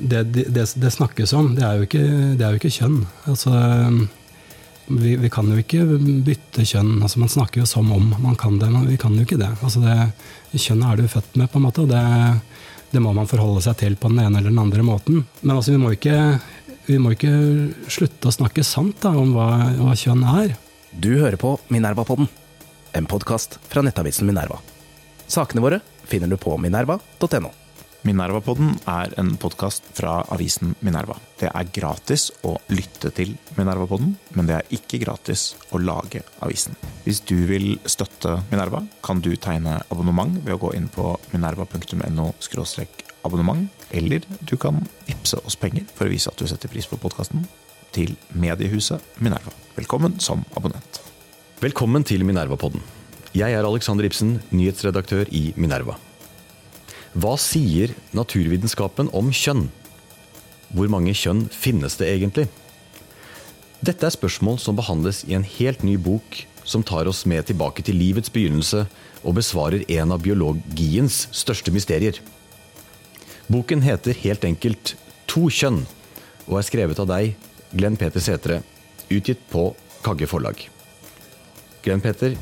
det, 0.00 0.22
det, 0.32 0.64
det, 0.74 0.90
snakkes 0.90 1.32
om, 1.36 1.54
det 1.56 1.64
er 1.66 1.78
jo 1.78 1.86
ikke, 1.86 2.02
er 2.36 2.54
jo 2.54 2.60
ikke 2.60 2.72
kjønn. 2.72 2.98
Altså, 3.30 3.52
vi, 4.90 5.14
vi, 5.20 5.30
kan 5.32 5.50
jo 5.50 5.60
ikke 5.60 5.84
bytte 6.26 6.64
kjønn. 6.66 6.96
Altså, 7.02 7.20
man 7.22 7.32
snakker 7.32 7.62
jo 7.62 7.68
som 7.68 7.90
om 7.94 8.14
man 8.18 8.38
kan 8.40 8.58
det, 8.60 8.70
men 8.72 8.88
vi 8.90 8.98
kan 9.00 9.14
jo 9.16 9.26
ikke 9.26 9.40
det. 9.40 9.52
Altså, 9.60 9.82
det 9.84 10.62
kjønnet 10.62 10.88
er 10.88 11.02
du 11.02 11.12
født 11.12 11.38
med, 11.40 11.50
på 11.52 11.60
en 11.60 11.66
måte. 11.68 11.84
og 11.84 11.92
det, 11.92 12.02
det, 12.90 13.02
må 13.04 13.14
man 13.16 13.30
forholde 13.30 13.62
seg 13.66 13.78
til 13.82 13.98
på 14.00 14.10
den 14.12 14.24
ene 14.24 14.40
eller 14.40 14.50
den 14.50 14.62
andre 14.62 14.86
måten. 14.86 15.22
Men 15.42 15.56
altså, 15.56 15.76
vi 15.76 15.82
må 15.82 15.94
ikke, 15.94 16.18
vi 16.88 16.98
må 17.02 17.14
ikke 17.14 17.36
slutte 17.90 18.30
å 18.30 18.36
snakke 18.40 18.66
sant 18.66 18.98
da, 19.04 19.14
om 19.14 19.36
hva, 19.36 19.50
hva 19.78 19.96
kjønn 19.98 20.26
er. 20.42 20.56
Du 20.90 21.12
hører 21.20 21.38
på 21.38 21.54
Minerva-podden, 21.70 22.26
en 22.98 23.06
podkast 23.10 23.60
fra 23.70 23.84
nettavisen 23.86 24.26
Minerva. 24.26 24.58
Sakene 25.30 25.62
våre 25.62 25.78
finner 26.10 26.26
du 26.26 26.34
på 26.40 26.56
minerva.no. 26.58 27.59
Minerva-podden 28.00 28.78
er 28.88 29.12
en 29.20 29.34
podkast 29.36 29.84
fra 29.92 30.22
avisen 30.32 30.72
Minerva. 30.80 31.18
Det 31.36 31.50
er 31.52 31.68
gratis 31.68 32.30
å 32.48 32.54
lytte 32.72 33.10
til 33.12 33.34
Minerva-podden, 33.58 34.14
men 34.38 34.48
det 34.48 34.56
er 34.56 34.72
ikke 34.72 35.02
gratis 35.02 35.50
å 35.76 35.80
lage 35.82 36.22
avisen. 36.40 36.78
Hvis 37.04 37.20
du 37.28 37.36
vil 37.50 37.74
støtte 37.84 38.38
Minerva, 38.48 38.80
kan 39.04 39.20
du 39.20 39.34
tegne 39.36 39.76
abonnement 39.92 40.40
ved 40.40 40.56
å 40.56 40.62
gå 40.64 40.72
inn 40.78 40.88
på 40.88 41.12
minerva.no 41.34 42.30
abonnement, 43.20 43.68
eller 43.92 44.24
du 44.48 44.56
kan 44.56 44.80
vippse 45.04 45.36
oss 45.44 45.60
penger 45.60 45.84
for 45.92 46.08
å 46.08 46.14
vise 46.14 46.32
at 46.32 46.40
du 46.40 46.48
setter 46.48 46.72
pris 46.72 46.88
på 46.88 46.96
podkasten, 46.96 47.44
til 47.92 48.14
mediehuset 48.32 49.20
Minerva. 49.20 49.52
Velkommen 49.76 50.16
som 50.24 50.46
abonnent. 50.56 51.02
Velkommen 51.60 52.06
til 52.08 52.24
Minerva-podden. 52.24 52.80
Jeg 53.36 53.52
er 53.52 53.66
Alexander 53.66 54.08
Ibsen, 54.08 54.38
nyhetsredaktør 54.56 55.28
i 55.36 55.50
Minerva. 55.60 56.00
Hva 57.10 57.34
sier 57.42 57.90
naturvitenskapen 58.14 59.08
om 59.16 59.32
kjønn? 59.34 59.64
Hvor 60.70 60.90
mange 60.92 61.10
kjønn 61.18 61.48
finnes 61.50 61.96
det 61.98 62.06
egentlig? 62.06 62.46
Dette 63.82 64.06
er 64.06 64.14
spørsmål 64.14 64.60
som 64.62 64.76
behandles 64.78 65.24
i 65.26 65.34
en 65.34 65.46
helt 65.56 65.82
ny 65.82 65.96
bok 65.98 66.44
som 66.62 66.84
tar 66.86 67.08
oss 67.10 67.24
med 67.26 67.48
tilbake 67.48 67.82
til 67.82 67.98
livets 67.98 68.30
begynnelse 68.30 68.84
og 69.24 69.36
besvarer 69.40 69.82
en 69.90 70.14
av 70.14 70.22
biologiens 70.22 71.24
største 71.34 71.74
mysterier. 71.74 72.20
Boken 73.50 73.82
heter 73.82 74.14
helt 74.22 74.46
enkelt 74.46 74.94
To 75.32 75.48
kjønn 75.50 75.82
og 76.46 76.60
er 76.60 76.66
skrevet 76.68 77.02
av 77.02 77.10
deg, 77.10 77.34
Glenn 77.74 77.98
Peter 77.98 78.22
Setre, 78.22 78.60
utgitt 79.10 79.42
på 79.50 79.72
Kagge 80.06 80.30
forlag. 80.30 80.62
Glenn 81.82 82.02
Peter, 82.04 82.36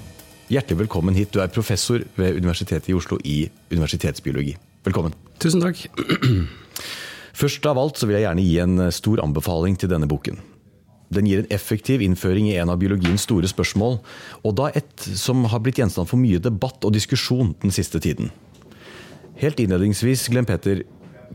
Hjertelig 0.48 0.78
velkommen 0.86 1.12
hit. 1.12 1.28
Du 1.28 1.42
er 1.42 1.50
professor 1.52 2.00
ved 2.16 2.38
Universitetet 2.38 2.88
i 2.88 2.94
Oslo 2.96 3.18
i 3.20 3.50
universitetsbiologi. 3.68 4.55
Velkommen. 4.86 5.12
Tusen 5.44 5.60
takk. 5.60 5.82
Først 7.36 7.66
av 7.68 7.77
alt 7.77 8.00
så 8.00 8.08
vil 8.08 8.16
jeg 8.16 8.24
gjerne 8.24 8.46
gi 8.46 8.55
en 8.62 8.86
stor 8.96 9.20
anbefaling 9.20 9.77
til 9.77 9.92
denne 9.92 10.08
boken. 10.08 10.40
Den 11.12 11.28
gir 11.28 11.42
en 11.42 11.52
effektiv 11.52 12.00
innføring 12.05 12.48
i 12.48 12.56
en 12.60 12.72
av 12.72 12.80
biologiens 12.80 13.27
store 13.28 13.48
spørsmål, 13.48 13.98
og 14.40 14.56
da 14.56 14.70
et 14.72 15.05
som 15.20 15.44
har 15.52 15.60
blitt 15.64 15.82
gjenstand 15.82 16.08
for 16.08 16.20
mye 16.20 16.40
debatt 16.40 16.80
og 16.80 16.96
diskusjon 16.96 17.52
den 17.60 17.72
siste 17.72 18.00
tiden. 18.00 18.33
Helt 19.40 19.60
innledningsvis, 19.60 20.30
Glenn 20.33 20.48
Peter, 20.48 20.80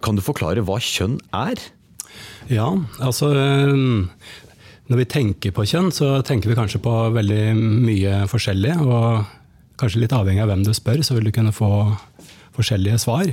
kan 0.02 0.18
du 0.18 0.26
forklare 0.26 0.66
hva 0.66 0.82
kjønn 0.82 1.20
er? 1.38 1.62
Ja, 2.50 2.66
altså 2.98 3.30
når 4.92 5.00
vi 5.00 5.08
tenker 5.10 5.54
på 5.56 5.66
kjønn, 5.68 5.92
så 5.96 6.18
tenker 6.28 6.52
vi 6.52 6.58
kanskje 6.58 6.82
på 6.84 6.94
veldig 7.16 7.44
mye 7.56 8.24
forskjellig. 8.32 8.76
Og 8.84 9.24
kanskje 9.80 10.04
litt 10.04 10.16
avhengig 10.16 10.44
av 10.44 10.52
hvem 10.52 10.66
du 10.66 10.74
spør, 10.76 11.02
så 11.06 11.16
vil 11.16 11.30
du 11.30 11.34
kunne 11.36 11.56
få 11.56 11.72
forskjellige 12.58 13.00
svar. 13.02 13.32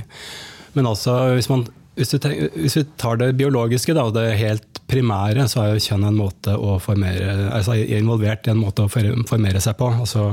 Men 0.77 0.87
altså, 0.87 1.17
hvis, 1.35 1.49
man, 1.51 1.65
hvis, 1.99 2.13
tenker, 2.15 2.53
hvis 2.55 2.79
vi 2.79 2.85
tar 3.01 3.19
det 3.19 3.33
biologiske, 3.39 3.95
da, 3.97 4.07
det 4.15 4.39
helt 4.39 4.81
primære, 4.91 5.47
så 5.51 5.63
er 5.63 5.73
jo 5.73 5.83
kjønn 5.89 6.07
en 6.07 6.19
måte 6.19 6.55
å 6.55 6.77
formere, 6.83 7.49
altså 7.51 7.75
involvert 7.79 8.47
i 8.47 8.55
en 8.55 8.63
måte 8.63 8.87
å 8.87 8.91
formere 8.91 9.61
seg 9.63 9.77
på. 9.79 9.91
Altså, 10.03 10.29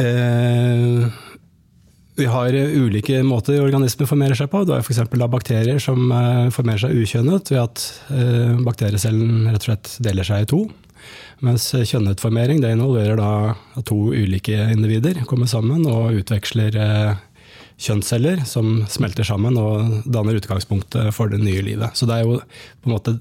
eh, 0.00 1.04
vi 2.14 2.26
har 2.30 2.54
ulike 2.54 3.22
måter 3.26 3.58
organismer 3.62 4.06
formerer 4.06 4.38
seg 4.38 4.50
på. 4.52 4.62
Du 4.64 4.72
har 4.74 4.84
f.eks. 4.84 5.02
bakterier 5.30 5.80
som 5.82 6.06
eh, 6.14 6.46
formerer 6.54 6.84
seg 6.84 6.94
ukjønnet 7.02 7.50
ved 7.50 7.62
at 7.64 7.84
eh, 8.14 8.54
bakteriecellen 8.62 9.48
rett 9.50 9.64
og 9.64 9.70
slett 9.70 9.94
deler 10.04 10.26
seg 10.26 10.44
i 10.44 10.50
to. 10.54 10.62
Mens 11.44 11.66
kjønnet 11.74 12.22
formering 12.22 12.62
det 12.62 12.72
involverer 12.72 13.18
da 13.18 13.82
to 13.84 14.14
ulike 14.14 14.56
individer 14.72 15.24
kommer 15.28 15.50
sammen 15.50 15.82
og 15.90 16.20
utveksler 16.20 16.78
eh, 16.78 17.24
kjønnsceller 17.82 18.44
som 18.46 18.84
smelter 18.90 19.26
sammen 19.26 19.58
og 19.58 20.06
danner 20.06 20.38
utgangspunktet 20.38 21.10
for 21.16 21.32
det 21.32 21.42
nye 21.42 21.64
livet. 21.66 21.98
Så 21.98 22.06
det 22.06 22.20
er 22.20 22.28
jo 22.28 22.38
på 22.38 22.90
en 22.90 22.94
måte 22.94 23.18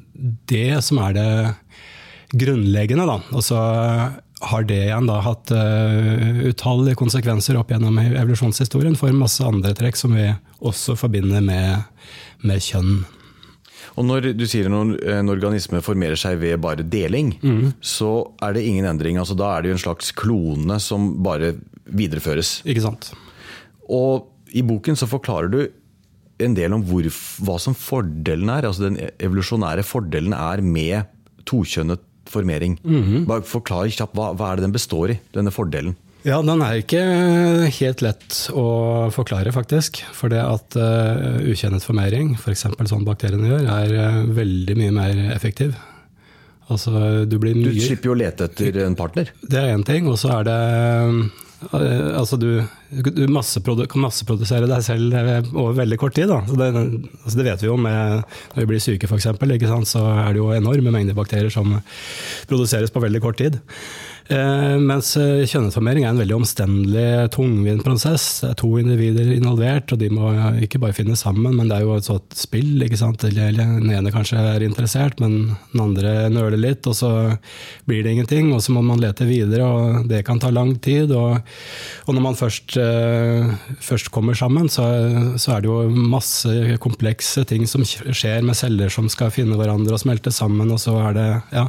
det 0.52 0.84
som 0.86 1.02
er 1.02 1.18
det 1.18 1.32
grunnleggende. 2.34 3.10
Da. 3.10 3.18
Og 3.34 3.46
så 3.46 3.60
har 4.50 4.68
det 4.68 4.80
igjen 4.86 5.08
da 5.10 5.20
hatt 5.24 5.52
uh, 5.56 6.44
utallige 6.50 7.00
konsekvenser 7.00 7.58
opp 7.60 7.72
gjennom 7.74 8.00
evolusjonshistorien 8.04 8.98
for 9.00 9.16
masse 9.16 9.44
andre 9.46 9.74
trekk 9.78 10.00
som 10.00 10.16
vi 10.18 10.30
også 10.64 10.98
forbinder 11.00 11.44
med, 11.44 11.86
med 12.44 12.64
kjønn. 12.64 13.04
Og 13.94 14.08
Når 14.08 14.32
du 14.38 14.46
sier 14.50 14.72
når 14.72 14.96
en 15.20 15.30
organisme 15.30 15.82
formerer 15.86 16.18
seg 16.18 16.40
ved 16.42 16.58
bare 16.64 16.86
deling, 16.86 17.36
mm. 17.44 17.76
så 17.78 18.24
er 18.42 18.56
det 18.56 18.66
ingen 18.66 18.88
endring. 18.90 19.20
Altså, 19.22 19.38
da 19.38 19.52
er 19.54 19.64
det 19.64 19.70
jo 19.70 19.78
en 19.78 19.84
slags 19.86 20.10
klone 20.18 20.80
som 20.82 21.12
bare 21.26 21.54
videreføres. 21.86 22.62
Ikke 22.66 22.88
sant. 22.88 23.12
Og 23.86 24.32
i 24.54 24.64
boken 24.66 24.98
så 24.98 25.10
forklarer 25.10 25.52
du 25.54 25.62
en 26.44 26.56
del 26.58 26.74
om 26.74 26.82
hvor, 26.88 27.06
hva 27.46 27.60
som 27.62 27.78
fordelen 27.78 28.50
er. 28.50 28.66
Altså 28.66 28.88
den 28.88 28.98
evolusjonære 29.22 29.86
fordelen 29.86 30.34
er 30.38 30.64
med 30.66 31.12
tokjønnet 31.50 32.02
formering. 32.34 32.80
Mm 32.84 33.04
-hmm. 33.04 33.28
Bare 33.30 33.46
Forklar 33.48 33.88
kjapt, 33.88 34.16
hva, 34.18 34.34
hva 34.34 34.52
er 34.52 34.58
det 34.58 34.68
den 34.68 34.76
består 34.76 35.14
i, 35.14 35.20
denne 35.34 35.52
fordelen? 35.52 35.96
Ja, 36.24 36.42
Den 36.42 36.62
er 36.64 36.80
ikke 36.80 37.02
helt 37.68 38.02
lett 38.02 38.38
å 38.56 39.12
forklare, 39.12 39.52
faktisk. 39.52 40.00
For 40.16 40.32
det 40.32 40.40
at 40.40 40.78
uh, 40.80 41.44
ukjennet 41.44 41.84
formering, 41.84 42.38
f.eks. 42.40 42.64
For 42.78 42.88
sånn 42.88 43.04
bakteriene 43.04 43.50
gjør, 43.50 43.68
er 43.68 43.96
uh, 44.00 44.22
veldig 44.32 44.78
mye 44.80 44.94
mer 44.96 45.20
effektiv. 45.36 45.76
Altså, 46.72 47.26
du, 47.28 47.36
du, 47.36 47.74
slipper 47.76 48.08
jo 48.08 48.16
å 48.16 48.22
lete 48.22 48.48
etter 48.48 48.86
en 48.86 48.96
partner? 48.96 49.34
Det 49.44 49.60
er 49.60 49.74
én 49.76 49.84
ting. 49.84 50.08
Og 50.08 50.16
så 50.22 50.32
er 50.38 50.48
det 50.48 50.60
Altså, 51.72 52.38
du, 52.40 52.64
du 52.92 53.24
masseprodu 53.32 53.86
kan 53.90 54.04
masseprodusere 54.04 54.70
deg 54.70 54.86
selv 54.86 55.16
over 55.54 55.78
veldig 55.78 56.00
kort 56.02 56.18
tid. 56.18 56.32
Det, 56.32 56.70
altså 56.74 57.38
det, 57.40 57.48
vet 57.48 57.64
vi 57.64 57.70
jo 57.70 57.78
med, 57.80 58.24
når 58.54 58.64
vi 58.64 58.70
blir 58.74 58.84
syke, 58.84 59.10
f.eks. 59.10 59.30
Så 59.90 60.04
er 60.04 60.34
det 60.34 60.42
jo 60.42 60.52
enorme 60.56 60.94
mengder 60.94 61.18
bakterier 61.18 61.54
som 61.54 61.78
produseres 62.50 62.94
på 62.94 63.04
veldig 63.04 63.24
kort 63.24 63.40
tid. 63.42 63.62
Eh, 64.32 64.76
mens 64.80 65.10
eh, 65.20 65.44
kjønnsformering 65.50 66.06
er 66.06 66.14
en 66.14 66.20
veldig 66.22 66.36
omstendelig, 66.38 67.08
tungvint 67.36 67.84
prosess. 67.84 68.26
Det 68.40 68.52
er 68.54 68.60
to 68.62 68.70
individer 68.80 69.34
involvert, 69.36 69.92
og 69.92 70.00
de 70.00 70.08
må 70.14 70.32
ikke 70.64 70.80
bare 70.80 70.96
finne 70.96 71.18
sammen, 71.20 71.58
men 71.58 71.68
det 71.68 71.76
er 71.76 71.84
jo 71.84 71.98
et 71.98 72.08
sånt 72.08 72.38
spill. 72.40 72.78
ikke 72.86 73.00
sant? 73.00 73.26
Den 73.28 73.92
ene 73.92 74.14
kanskje 74.16 74.40
er 74.40 74.64
interessert, 74.64 75.20
men 75.20 75.56
den 75.74 75.84
andre 75.84 76.30
nøler 76.32 76.60
litt, 76.60 76.88
og 76.88 76.96
så 76.96 77.12
blir 77.90 78.06
det 78.06 78.14
ingenting. 78.16 78.54
Og 78.56 78.64
så 78.64 78.76
må 78.76 78.84
man 78.86 79.02
lete 79.04 79.28
videre, 79.28 79.68
og 79.68 80.08
det 80.08 80.24
kan 80.28 80.40
ta 80.40 80.54
lang 80.54 80.78
tid. 80.84 81.12
Og, 81.12 81.44
og 82.08 82.16
når 82.16 82.28
man 82.30 82.40
først, 82.40 82.78
eh, 82.80 83.52
først 83.84 84.12
kommer 84.16 84.40
sammen, 84.40 84.72
så, 84.72 84.88
så, 85.36 85.58
er 85.58 85.66
det 85.66 85.72
jo 85.72 86.08
masse 86.16 86.78
komplekse 86.84 87.44
ting 87.50 87.68
som 87.70 87.84
skjer 87.84 88.46
med 88.46 88.56
celler 88.58 88.92
som 88.94 89.12
skal 89.12 89.34
finne 89.36 89.60
hverandre 89.60 89.98
og 89.98 90.02
smelte 90.02 90.32
sammen, 90.32 90.72
og 90.72 90.80
så 90.82 90.96
er 91.10 91.20
det 91.20 91.28
ja. 91.52 91.68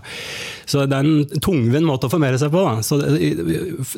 Så 0.70 0.86
det 0.88 0.96
er 0.96 1.04
en 1.04 1.42
tungvint 1.42 1.86
måte 1.86 2.06
å 2.06 2.12
formere 2.12 2.38
seg 2.40 2.43
seg 2.44 2.52
på. 2.54 2.64
Det, 3.00 3.30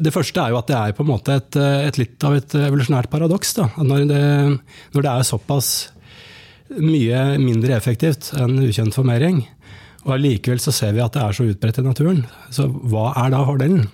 det, 0.07 0.15
første 0.15 0.43
er 0.43 0.55
jo 0.55 0.61
at 0.61 0.71
det 0.71 0.79
er 0.79 0.97
på 0.97 1.05
en 1.05 1.11
måte 1.11 1.37
et, 1.41 1.59
et 1.59 2.01
litt 2.01 2.27
av 2.27 2.39
et 2.39 2.57
evolusjonært 2.67 3.11
paradoks. 3.13 3.57
Når 3.77 4.07
det, 4.09 4.23
når, 4.95 5.01
det, 5.01 5.13
er 5.13 5.29
såpass 5.29 5.71
mye 6.81 7.37
mindre 7.43 7.77
effektivt 7.77 8.33
enn 8.39 8.59
ukjent 8.65 8.97
formering, 8.97 9.45
og 10.07 10.17
allikevel 10.17 10.63
så 10.63 10.75
ser 10.75 10.95
vi 10.95 11.03
at 11.03 11.15
det 11.15 11.23
er 11.23 11.35
så 11.37 11.47
utbredt 11.51 11.81
i 11.83 11.87
naturen. 11.87 12.23
Så 12.55 12.69
hva 12.71 13.11
er 13.25 13.33
da 13.35 13.43
fordelen? 13.47 13.89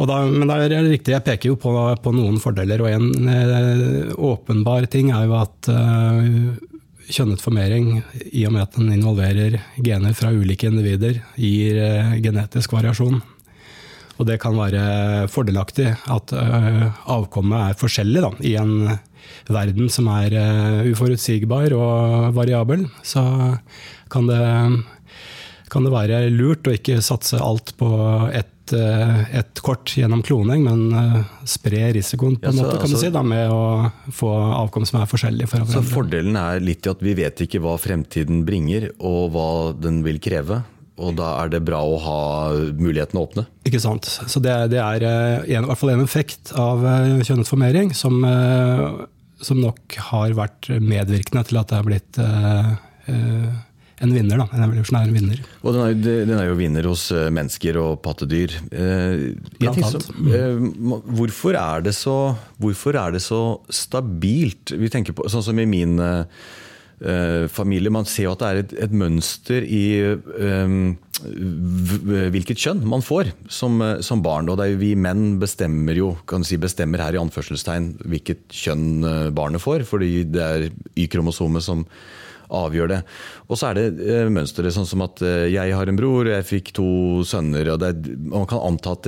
Da, 0.00 0.22
men 0.24 0.48
da 0.48 0.56
er 0.56 0.70
det 0.72 0.80
riktig, 0.86 1.12
jeg 1.12 1.24
peker 1.26 1.50
jo 1.50 1.58
på, 1.60 1.74
på 2.00 2.12
noen 2.16 2.38
fordeler, 2.40 2.80
og 2.80 2.88
en 2.88 3.28
eh, 3.28 4.12
åpenbar 4.16 4.86
ting 4.88 5.10
er 5.12 5.26
jo 5.28 5.34
at 5.36 5.68
eh, 5.68 6.30
kjønnet 7.10 7.42
formering, 7.44 7.90
i 8.32 8.46
og 8.48 8.54
med 8.54 8.64
at 8.64 8.78
den 8.78 8.94
involverer 8.94 9.58
gener 9.76 10.16
fra 10.16 10.32
ulike 10.32 10.70
individer, 10.70 11.20
gir 11.36 11.82
eh, 11.84 12.16
genetisk 12.24 12.72
variasjon. 12.78 13.20
Og 14.20 14.28
det 14.28 14.36
kan 14.42 14.56
være 14.58 15.26
fordelaktig 15.32 15.88
at 16.12 16.34
uh, 16.36 16.86
avkommet 17.08 17.70
er 17.70 17.80
forskjellig 17.80 18.20
da, 18.26 18.30
i 18.44 18.54
en 18.60 18.74
verden 19.48 19.88
som 19.92 20.10
er 20.12 20.36
uh, 20.36 20.90
uforutsigbar 20.92 21.72
og 21.72 22.36
variabel. 22.36 22.84
Så 23.00 23.24
kan 24.12 24.28
det, 24.28 24.44
kan 25.72 25.88
det, 25.88 25.94
være 25.94 26.26
lurt 26.34 26.68
å 26.68 26.76
ikke 26.76 27.00
satse 27.04 27.40
alt 27.40 27.72
på 27.80 27.90
ett 28.28 28.56
et, 28.72 29.34
eh, 29.34 29.62
kort 29.62 29.96
gjennom 29.96 30.22
kloning, 30.22 30.64
men 30.64 30.92
eh, 30.92 31.22
spre 31.44 31.92
risikoen 31.92 32.36
på 32.36 32.48
en 32.48 32.56
måte, 32.56 32.78
kan 32.78 32.80
altså- 32.80 33.00
du 33.00 33.06
si, 33.06 33.10
da, 33.10 33.22
med 33.22 33.50
å 33.50 33.90
få 34.12 34.30
avkom 34.30 34.86
som 34.86 35.00
er 35.00 35.06
forskjellig 35.06 35.48
For 35.48 35.58
Så 35.66 35.82
fordelen 35.82 36.36
er 36.36 36.60
litt 36.60 36.86
i 36.86 36.90
at 36.90 37.00
vi 37.00 37.14
vet 37.14 37.36
ikke 37.36 37.60
hva 37.60 37.78
fremtiden 37.78 38.44
bringer, 38.44 38.90
og 38.98 39.32
hva 39.32 39.80
den 39.80 40.02
vil 40.02 40.18
kreve. 40.18 40.64
Og 41.00 41.14
da 41.18 41.30
er 41.42 41.48
det 41.54 41.62
bra 41.64 41.80
å 41.80 41.96
ha 42.04 42.18
mulighetene 42.76 43.22
åpne. 43.24 43.46
Ikke 43.68 43.80
sant. 43.80 44.04
Så 44.28 44.42
det, 44.44 44.52
det 44.74 44.80
er 44.84 45.06
eh, 45.08 45.56
en, 45.56 45.64
i 45.64 45.70
hvert 45.70 45.80
fall 45.80 45.94
en 45.94 46.04
effekt 46.04 46.52
av 46.60 46.84
eh, 46.84 47.22
kjønnet 47.24 47.48
formering 47.48 47.94
som, 47.96 48.20
eh, 48.28 48.84
som 49.40 49.60
nok 49.64 49.96
har 50.10 50.36
vært 50.36 50.68
medvirkende 50.84 51.46
til 51.48 51.60
at 51.62 51.72
det 51.72 51.78
har 51.80 51.88
blitt 51.88 52.20
eh, 52.20 52.70
en 54.00 54.12
vinner, 54.16 54.38
da. 54.40 54.46
En 54.56 54.62
evolusjonær 54.64 55.10
vinner. 55.12 55.40
Og 55.60 55.74
den 55.76 55.82
er, 55.84 55.90
jo- 55.92 56.24
den 56.30 56.38
er 56.40 56.46
jo 56.48 56.54
vinner 56.56 56.86
hos 56.88 57.02
mennesker 57.12 57.76
og 57.82 57.98
pattedyr. 58.04 58.54
Eh, 58.72 59.26
som- 59.90 60.30
eh, 60.32 60.56
hvorfor, 61.18 61.56
er 61.60 61.82
det 61.84 61.92
så, 61.98 62.14
hvorfor 62.60 62.96
er 62.96 63.12
det 63.16 63.20
så 63.24 63.40
stabilt? 63.68 64.72
Vi 64.80 64.88
tenker 64.88 65.12
på, 65.12 65.28
Sånn 65.28 65.44
som 65.44 65.58
i 65.60 65.66
min 65.68 65.98
eh, 66.00 66.24
eh. 67.00 67.90
Man 67.90 68.04
ser 68.04 68.24
jo 68.24 68.32
at 68.32 68.38
det 68.42 68.48
er 68.50 68.60
et, 68.62 68.72
et 68.86 68.92
mønster 68.92 69.64
i 69.64 69.84
eh, 70.00 70.74
hvilket 72.32 72.60
kjønn 72.60 72.82
man 72.88 73.02
får 73.04 73.32
som, 73.52 73.80
eh, 73.82 74.00
som 74.04 74.22
barn. 74.24 74.48
Og 74.52 74.60
vi 74.80 74.94
menn 74.96 75.38
bestemmer 75.40 75.96
jo, 75.98 76.14
kan 76.26 76.44
si 76.44 76.56
bestemmer 76.60 77.02
her 77.02 77.16
i 77.16 77.20
anførselstegn 77.22 77.92
hvilket 78.04 78.46
kjønn 78.52 79.04
eh, 79.04 79.30
barnet 79.36 79.62
får, 79.62 79.84
fordi 79.88 80.24
det 80.30 80.42
er 80.46 80.68
Y-kromosomet 80.96 81.64
som 81.64 81.84
avgjør 82.50 82.88
det. 82.90 83.00
Og 83.48 83.58
så 83.60 83.70
er 83.70 83.78
det 83.78 84.14
mønsteret 84.34 84.74
sånn 84.74 84.88
som 84.88 85.04
at 85.04 85.20
jeg 85.22 85.70
har 85.70 85.86
en 85.86 85.98
bror, 86.00 86.26
jeg 86.26 86.48
fikk 86.48 86.72
to 86.74 87.22
sønner. 87.22 87.68
og 87.76 87.84
er- 87.86 88.16
Man 88.18 88.48
kan 88.50 88.58
anta 88.58 88.96
at 88.96 89.06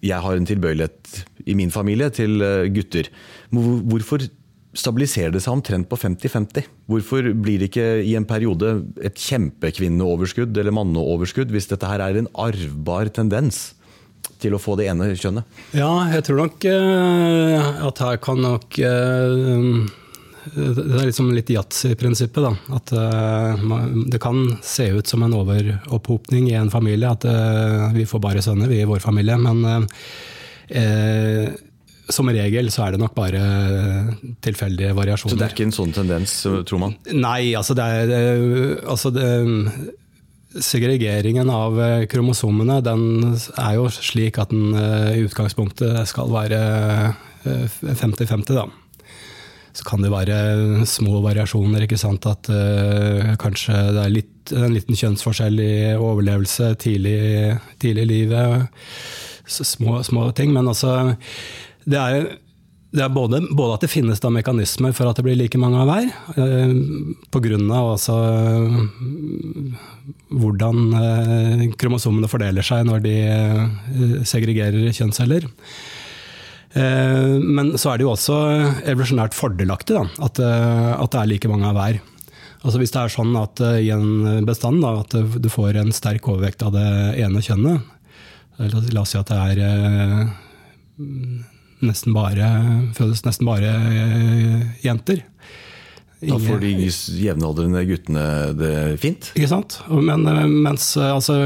jeg 0.00 0.16
har 0.24 0.32
en 0.36 0.46
tilbøyelighet 0.48 1.24
i 1.44 1.52
min 1.54 1.68
familie 1.70 2.08
til 2.08 2.40
gutter. 2.72 3.10
Hvorfor 3.52 4.24
stabiliserer 4.74 5.32
det 5.34 5.40
seg 5.44 5.54
omtrent 5.56 5.88
på 5.90 5.96
50-50? 6.00 6.66
Hvorfor 6.90 7.30
blir 7.34 7.58
det 7.62 7.70
ikke 7.70 7.86
i 8.04 8.14
en 8.18 8.26
periode 8.28 8.74
et 9.02 9.16
kjempekvinneoverskudd 9.18 10.56
eller 10.60 10.74
manneoverskudd, 10.74 11.50
hvis 11.54 11.70
dette 11.70 11.88
her 11.88 12.02
er 12.04 12.18
en 12.20 12.28
arvbar 12.34 13.10
tendens 13.14 13.72
til 14.42 14.54
å 14.56 14.60
få 14.60 14.74
det 14.76 14.88
ene 14.90 15.10
kjønnet? 15.16 15.44
Ja, 15.76 15.90
jeg 16.12 16.24
tror 16.26 16.42
nok 16.44 16.64
eh, 16.68 17.68
at 17.88 18.00
her 18.04 18.16
kan 18.24 18.40
nok 18.44 18.78
eh, 18.78 19.68
Det 20.54 20.98
er 21.00 21.06
liksom 21.08 21.30
litt 21.32 21.48
yatzy-prinsippet. 21.54 22.42
da, 22.44 22.50
At 22.76 22.92
eh, 22.92 23.62
man- 23.64 24.04
det 24.12 24.20
kan 24.20 24.42
se 24.62 24.90
ut 24.98 25.06
som 25.08 25.22
en 25.24 25.32
overopphopning 25.38 26.50
i 26.50 26.56
en 26.60 26.68
familie. 26.72 27.08
At 27.14 27.24
vi 27.96 28.04
får 28.04 28.20
bare 28.20 28.42
sønner, 28.44 28.68
vi 28.68 28.82
i 28.82 28.88
vår 28.90 29.00
familie. 29.00 29.38
Men 29.40 29.86
som 32.12 32.28
regel 32.28 32.70
så 32.74 32.86
er 32.86 32.94
det 32.94 33.00
nok 33.00 33.14
bare 33.16 33.42
tilfeldige 34.44 34.94
variasjoner. 34.96 35.34
Så 35.34 35.40
det 35.40 35.46
er 35.46 35.54
ikke 35.56 35.68
en 35.68 35.76
sånn 35.76 35.94
tendens, 35.96 36.36
tror 36.68 36.82
man? 36.82 36.96
Nei, 37.12 37.54
altså 37.56 37.76
det 37.78 37.84
er 37.84 38.14
altså 38.84 39.12
det, 39.14 39.28
Segregeringen 40.54 41.48
av 41.50 41.78
eh, 41.82 42.04
kromosomene 42.06 42.76
den 42.86 43.32
er 43.58 43.72
jo 43.74 43.88
slik 43.90 44.36
at 44.38 44.52
den 44.52 44.76
eh, 44.78 45.16
i 45.18 45.24
utgangspunktet 45.26 45.96
skal 46.06 46.30
være 46.30 46.60
eh, 47.42 47.80
50-50, 47.82 48.52
da. 48.54 48.68
Så 49.74 49.82
kan 49.88 50.04
det 50.04 50.12
være 50.12 50.84
små 50.86 51.18
variasjoner, 51.24 51.82
ikke 51.82 51.98
sant. 51.98 52.28
At 52.30 52.46
eh, 52.54 53.34
kanskje 53.42 53.74
det 53.96 54.04
er 54.04 54.14
litt, 54.14 54.52
en 54.54 54.76
liten 54.76 54.94
kjønnsforskjell 54.94 55.58
i 55.58 55.74
overlevelse 55.98 56.76
tidlig, 56.78 57.56
tidlig 57.82 58.04
i 58.06 58.10
livet. 58.12 58.78
Så 59.50 59.66
små, 59.66 59.98
små 60.06 60.28
ting. 60.38 60.54
Men 60.54 60.70
altså, 60.70 61.10
det 61.90 62.00
er, 62.00 62.26
det 62.94 63.02
er 63.02 63.10
både, 63.12 63.40
både 63.50 63.76
at 63.76 63.84
det 63.84 63.90
finnes 63.92 64.22
da 64.22 64.30
mekanismer 64.32 64.94
for 64.94 65.10
at 65.10 65.18
det 65.18 65.24
blir 65.26 65.38
like 65.38 65.58
mange 65.60 65.80
av 65.82 65.90
hver, 65.90 66.06
eh, 66.38 66.70
av 67.74 67.90
altså 67.96 68.16
mm, 68.70 69.74
hvordan 70.30 70.84
eh, 71.00 71.64
kromosomene 71.80 72.30
fordeler 72.30 72.66
seg 72.66 72.86
når 72.88 73.04
de 73.04 73.14
eh, 73.26 74.22
segregerer 74.28 74.94
kjønnsceller. 74.94 75.48
Eh, 76.74 77.34
Men 77.42 77.74
så 77.78 77.92
er 77.92 77.98
det 77.98 78.06
jo 78.06 78.14
også 78.14 78.38
evolusjonært 78.86 79.36
fordelaktig 79.36 79.98
da, 79.98 80.04
at, 80.26 80.38
eh, 80.42 80.92
at 80.94 81.14
det 81.14 81.22
er 81.22 81.32
like 81.34 81.50
mange 81.50 81.70
av 81.70 81.78
hver. 81.78 82.00
Altså 82.64 82.80
Hvis 82.80 82.94
det 82.94 83.00
er 83.02 83.12
sånn 83.12 83.34
at 83.36 83.60
eh, 83.60 83.80
i 83.88 83.90
en 83.92 84.46
bestand 84.48 84.80
da, 84.86 85.00
at 85.02 85.12
du 85.12 85.50
får 85.52 85.82
en 85.82 85.92
sterk 85.92 86.30
overvekt 86.30 86.62
av 86.64 86.72
det 86.78 86.86
ene 87.20 87.42
kjønnet, 87.44 87.90
la 88.94 89.02
oss 89.02 89.10
si 89.12 89.18
at 89.18 89.30
det 89.32 89.40
er 89.50 89.60
eh, 89.66 90.30
nesten 91.86 92.16
bare, 92.16 92.48
fødes 92.96 93.24
nesten 93.26 93.48
bare 93.48 93.70
eh, 93.74 94.66
jenter. 94.84 95.24
Da 96.24 96.38
får 96.40 96.60
de 96.62 96.70
jevnaldrende 97.20 97.82
guttene 97.88 98.24
det 98.56 98.74
fint? 99.02 99.30
ikke 99.36 99.50
sant? 99.50 99.76
Men, 99.90 100.24
eh, 100.30 100.44
mens 100.48 100.94
eh, 100.96 101.10
altså, 101.12 101.36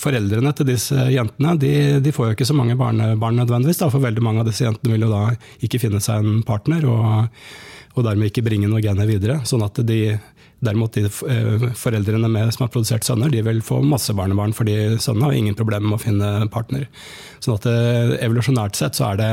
foreldrene 0.00 0.52
til 0.58 0.70
disse 0.72 1.06
jentene 1.12 1.54
de, 1.60 1.74
de 2.02 2.14
får 2.14 2.30
jo 2.30 2.36
ikke 2.36 2.48
så 2.48 2.56
mange 2.58 2.78
barnebarn 2.80 3.38
nødvendigvis. 3.42 3.82
Da, 3.82 3.90
for 3.92 4.04
veldig 4.04 4.24
mange 4.24 4.42
av 4.42 4.50
disse 4.50 4.66
jentene 4.66 4.96
vil 4.96 5.06
jo 5.06 5.12
da 5.12 5.24
ikke 5.62 5.82
finne 5.82 6.02
seg 6.02 6.24
en 6.24 6.42
partner, 6.46 6.86
og, 6.88 7.38
og 7.94 8.06
dermed 8.08 8.32
ikke 8.32 8.44
bringe 8.46 8.70
noe 8.70 8.82
gener 8.84 9.08
videre. 9.08 9.40
Sånn 9.48 9.64
at 9.66 9.82
de, 9.86 10.00
derimot 10.62 10.94
de 10.94 11.06
eh, 11.06 11.68
foreldrene 11.78 12.30
med, 12.30 12.52
som 12.54 12.66
har 12.66 12.72
produsert 12.72 13.06
sønner, 13.06 13.32
de 13.32 13.42
vil 13.44 13.62
få 13.66 13.80
masse 13.84 14.14
barnebarn, 14.16 14.54
fordi 14.56 14.98
sønnene 15.02 15.28
har 15.28 15.38
ingen 15.38 15.58
problemer 15.58 15.90
med 15.90 15.98
å 15.98 16.02
finne 16.02 16.32
partner. 16.52 16.88
Sånn 17.42 17.58
at 17.58 17.70
eh, 17.70 18.18
evolusjonært 18.26 18.78
sett 18.78 18.98
så 18.98 19.12
er 19.12 19.22
det 19.22 19.32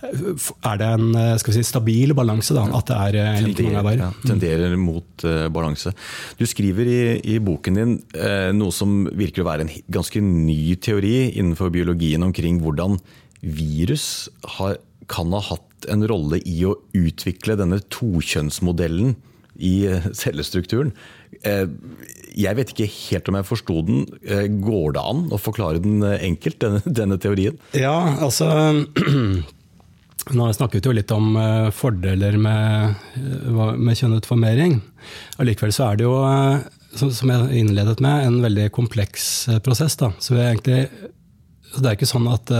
er 0.00 0.78
det 0.80 0.86
en 0.88 1.08
eh, 1.18 1.42
si, 1.52 1.62
stabil 1.66 2.14
balanse, 2.16 2.54
da, 2.56 2.64
at 2.78 2.88
det 2.88 2.98
er 3.20 3.44
like 3.44 3.64
mange 3.66 3.82
der. 3.84 4.04
ja, 4.06 4.10
tenderer 4.24 4.76
mot 4.80 5.24
uh, 5.28 5.46
balanse. 5.52 5.92
Du 6.40 6.46
skriver 6.48 6.88
i, 6.88 7.00
i 7.34 7.38
boken 7.44 7.80
din 7.80 7.96
uh, 8.16 8.48
noe 8.56 8.72
som 8.72 9.02
virker 9.06 9.44
å 9.44 9.50
være 9.50 9.66
en 9.66 9.74
ganske 9.92 10.22
ny 10.24 10.76
teori 10.80 11.32
innenfor 11.34 11.72
biologien 11.74 12.24
omkring 12.24 12.62
hvordan 12.64 12.96
virus 13.40 14.30
har, 14.56 14.78
kan 15.08 15.36
ha 15.36 15.42
hatt 15.50 15.88
en 15.92 16.04
rolle 16.08 16.40
i 16.48 16.62
å 16.68 16.76
utvikle 16.96 17.56
denne 17.60 17.80
tokjønnsmodellen 17.92 19.14
i 19.60 19.74
eh, 19.88 20.08
cellestrukturen. 20.16 20.92
Eh, 21.46 21.66
jeg 22.38 22.56
vet 22.58 22.72
ikke 22.72 22.88
helt 22.90 23.30
om 23.30 23.38
jeg 23.38 23.48
forsto 23.48 23.78
den. 23.86 24.02
Eh, 24.24 24.48
går 24.64 24.96
det 24.96 25.06
an 25.12 25.24
å 25.32 25.40
forklare 25.40 25.82
den 25.84 26.02
enkelt, 26.04 26.60
denne, 26.62 26.82
denne 27.00 27.20
teorien? 27.22 27.58
Ja, 27.76 27.96
altså 28.20 28.50
Nå 30.36 30.46
snakket 30.52 30.84
vi 30.84 30.90
jo 30.90 30.94
litt 30.94 31.12
om 31.14 31.32
fordeler 31.74 32.36
med, 32.38 32.98
med 33.80 33.96
kjønnet 33.96 34.28
formering. 34.28 34.76
Allikevel 35.40 35.72
så 35.74 35.86
er 35.88 35.96
det 35.96 36.04
jo, 36.04 36.12
som, 37.00 37.32
jeg 37.32 37.62
innledet 37.62 37.96
med, 38.04 38.26
en 38.28 38.36
veldig 38.44 38.66
kompleks 38.76 39.24
prosess. 39.64 39.96
Da. 39.98 40.12
Så 40.20 40.36
egentlig, 40.36 40.84
så 41.72 41.80
det 41.80 41.88
er 41.88 41.96
ikke 41.96 42.10
sånn 42.12 42.28
at 42.30 42.52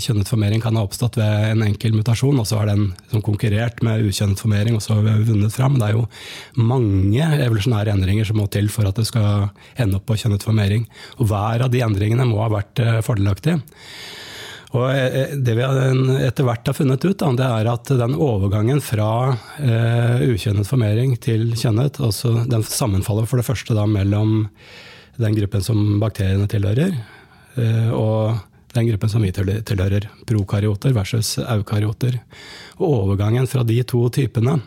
kjønnet 0.00 0.30
formering 0.30 0.62
kan 0.62 0.78
ha 0.78 0.84
oppstått 0.86 1.18
ved 1.20 1.48
en 1.50 1.64
enkel 1.66 1.96
mutasjon, 1.96 2.38
og 2.40 2.48
så 2.48 2.60
har 2.60 2.70
den 2.70 2.88
liksom 2.92 3.24
konkurrert 3.26 3.82
med 3.84 4.06
ukjønnet 4.08 4.40
formering 4.40 4.78
og 4.78 4.84
så 4.84 4.96
har 4.96 5.04
vi 5.06 5.28
vunnet 5.32 5.54
fram. 5.54 5.78
Det 5.80 5.90
er 5.90 5.98
jo 5.98 6.06
mange 6.60 7.28
evolusjonære 7.46 7.92
endringer 7.96 8.28
som 8.28 8.40
må 8.40 8.48
til 8.52 8.70
for 8.72 8.88
at 8.88 8.98
det 8.98 9.08
skal 9.10 9.50
ende 9.76 10.00
opp 10.00 10.08
på 10.08 10.18
kjønnet 10.22 10.46
formering. 10.46 10.88
Og 11.18 11.28
hver 11.30 11.66
av 11.66 11.72
de 11.72 11.84
endringene 11.84 12.28
må 12.28 12.42
ha 12.44 12.50
vært 12.52 12.82
fordelaktig. 13.06 13.60
Og 14.72 14.88
eh, 14.88 15.34
det 15.36 15.56
vi 15.56 15.64
etter 16.24 16.46
hvert 16.46 16.68
har 16.68 16.76
funnet 16.76 17.04
ut, 17.04 17.24
det 17.36 17.48
er 17.48 17.68
at 17.68 17.92
den 18.00 18.16
overgangen 18.16 18.80
fra 18.84 19.10
eh, 19.60 20.24
ukjønnet 20.32 20.68
formering 20.68 21.16
til 21.20 21.50
kjønnet, 21.58 22.00
altså 22.00 22.38
den 22.48 22.64
sammenfaller 22.64 23.28
for 23.28 23.40
det 23.40 23.48
første 23.48 23.76
da 23.76 23.84
mellom 23.88 24.48
den 25.20 25.36
gruppen 25.36 25.64
som 25.64 26.00
bakteriene 26.00 26.48
tilhører, 26.48 26.96
eh, 27.60 27.92
og 27.92 28.40
den 28.72 28.88
gruppen 28.88 29.10
som 29.12 29.24
vi 29.24 29.32
tilhører, 29.32 30.08
prokaryoter 30.28 30.94
versus 30.96 31.34
eukaryoter. 31.42 32.18
Og 32.80 32.86
overgangen 33.02 33.48
fra 33.50 33.64
de 33.68 33.78
to 33.88 34.06
typene, 34.12 34.58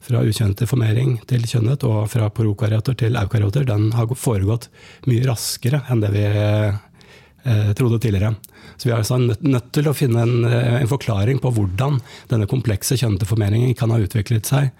fra 0.00 0.22
ukjønnet 0.24 0.56
til 0.60 0.70
formering 0.70 1.16
til 1.28 1.44
kjønnet, 1.44 1.84
og 1.84 2.06
fra 2.12 2.30
prokaryoter 2.32 2.96
til 3.02 3.18
eukaryoter, 3.20 3.66
den 3.68 3.90
har 3.96 4.08
foregått 4.16 4.70
mye 5.10 5.26
raskere 5.28 5.82
enn 5.92 6.00
det 6.04 6.12
vi 6.14 6.24
eh, 6.30 7.72
trodde 7.76 8.00
tidligere. 8.00 8.34
Så 8.76 8.88
vi 8.88 8.94
er 8.94 9.02
altså 9.02 9.18
nødt, 9.20 9.44
nødt 9.44 9.70
til 9.76 9.90
å 9.90 9.96
finne 9.96 10.24
en, 10.24 10.44
eh, 10.48 10.80
en 10.80 10.90
forklaring 10.90 11.42
på 11.42 11.52
hvordan 11.56 12.00
denne 12.32 12.48
komplekse 12.48 12.96
kjønneformeringen 13.00 13.76
kan 13.76 13.92
ha 13.92 14.00
utviklet 14.00 14.48
seg 14.48 14.70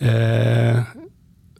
eh, 0.00 0.80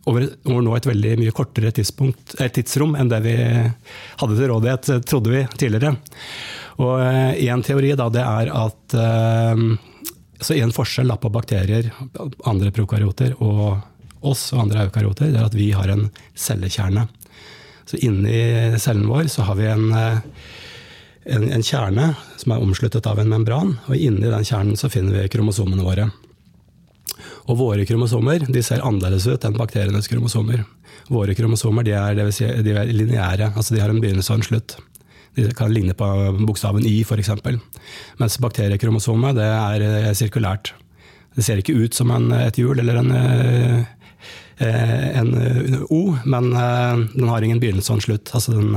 over, 0.04 0.28
over 0.44 0.64
nå 0.64 0.76
et 0.76 0.88
veldig 0.88 1.14
mye 1.20 1.34
kortere 1.34 1.72
eh, 1.72 2.50
tidsrom 2.52 2.94
enn 2.98 3.10
det 3.10 3.20
vi 3.24 3.34
hadde 3.40 4.36
til 4.36 4.50
rådighet, 4.50 4.90
eh, 4.92 5.02
trodde 5.08 5.32
vi 5.32 5.42
tidligere. 5.56 5.94
Og 6.82 7.00
eh, 7.00 7.44
En 7.48 7.64
teori 7.64 7.94
da, 7.96 8.10
det 8.12 8.24
er 8.24 8.52
at 8.52 8.96
eh, 9.00 9.64
så 10.44 10.56
En 10.58 10.74
forskjell 10.74 11.08
da, 11.08 11.16
på 11.16 11.30
bakterier, 11.32 11.86
andre 12.44 12.72
prokaryoter 12.74 13.36
og 13.40 13.78
oss 14.24 14.50
og 14.52 14.64
andre 14.64 14.82
eukaryoter, 14.86 15.30
det 15.32 15.38
er 15.40 15.46
at 15.46 15.56
vi 15.56 15.70
har 15.72 15.88
en 15.88 16.08
cellekjerne. 16.36 17.06
Så 17.88 18.00
inni 18.04 18.74
cellen 18.80 19.06
vår 19.08 19.30
så 19.32 19.46
har 19.48 19.56
vi 19.56 19.68
en, 19.70 19.86
en, 19.94 21.46
en 21.54 21.64
kjerne 21.64 22.10
som 22.40 22.52
er 22.52 22.64
omsluttet 22.66 23.06
av 23.08 23.20
en 23.20 23.30
membran, 23.30 23.76
og 23.86 23.96
inni 23.96 24.26
den 24.26 24.44
kjernen 24.44 24.76
så 24.80 24.90
finner 24.92 25.16
vi 25.16 25.30
kromosomene 25.32 25.86
våre. 25.86 26.10
Og 27.44 27.58
våre 27.60 27.84
kromosomer 27.84 28.46
de 28.48 28.62
ser 28.64 28.84
annerledes 28.84 29.26
ut 29.28 29.44
enn 29.44 29.56
bakterienes 29.58 30.08
kromosomer. 30.08 30.64
Våre 31.12 31.34
kromosomer 31.36 31.84
de 31.84 31.92
er, 31.98 32.20
si, 32.32 32.46
de 32.64 32.72
er 32.72 32.92
lineære, 32.92 33.52
altså 33.52 33.74
de 33.74 33.82
har 33.82 33.92
en 33.92 34.00
begynnelse 34.00 34.32
og 34.32 34.40
en 34.40 34.46
slutt. 34.48 34.76
De 35.36 35.48
kan 35.56 35.72
ligne 35.72 35.96
på 35.98 36.06
bokstaven 36.46 36.86
I, 36.86 37.02
f.eks. 37.04 37.32
Mens 38.20 38.38
bakteriekromosomet 38.40 39.36
det 39.36 39.48
er 39.50 39.84
eh, 39.88 40.12
sirkulært. 40.16 40.72
Det 41.34 41.44
ser 41.44 41.60
ikke 41.60 41.74
ut 41.74 41.96
som 41.96 42.12
en, 42.14 42.30
et 42.38 42.56
hjul 42.60 42.78
eller 42.78 43.00
en, 43.00 43.10
eh, 43.12 43.80
en, 45.18 45.32
O, 45.90 46.14
men 46.24 46.52
eh, 46.54 47.02
den 47.16 47.28
har 47.28 47.44
ingen 47.44 47.60
begynnelse 47.60 47.92
og 47.92 47.98
en 47.98 48.06
slutt. 48.06 48.30
Altså 48.38 48.54
den, 48.54 48.70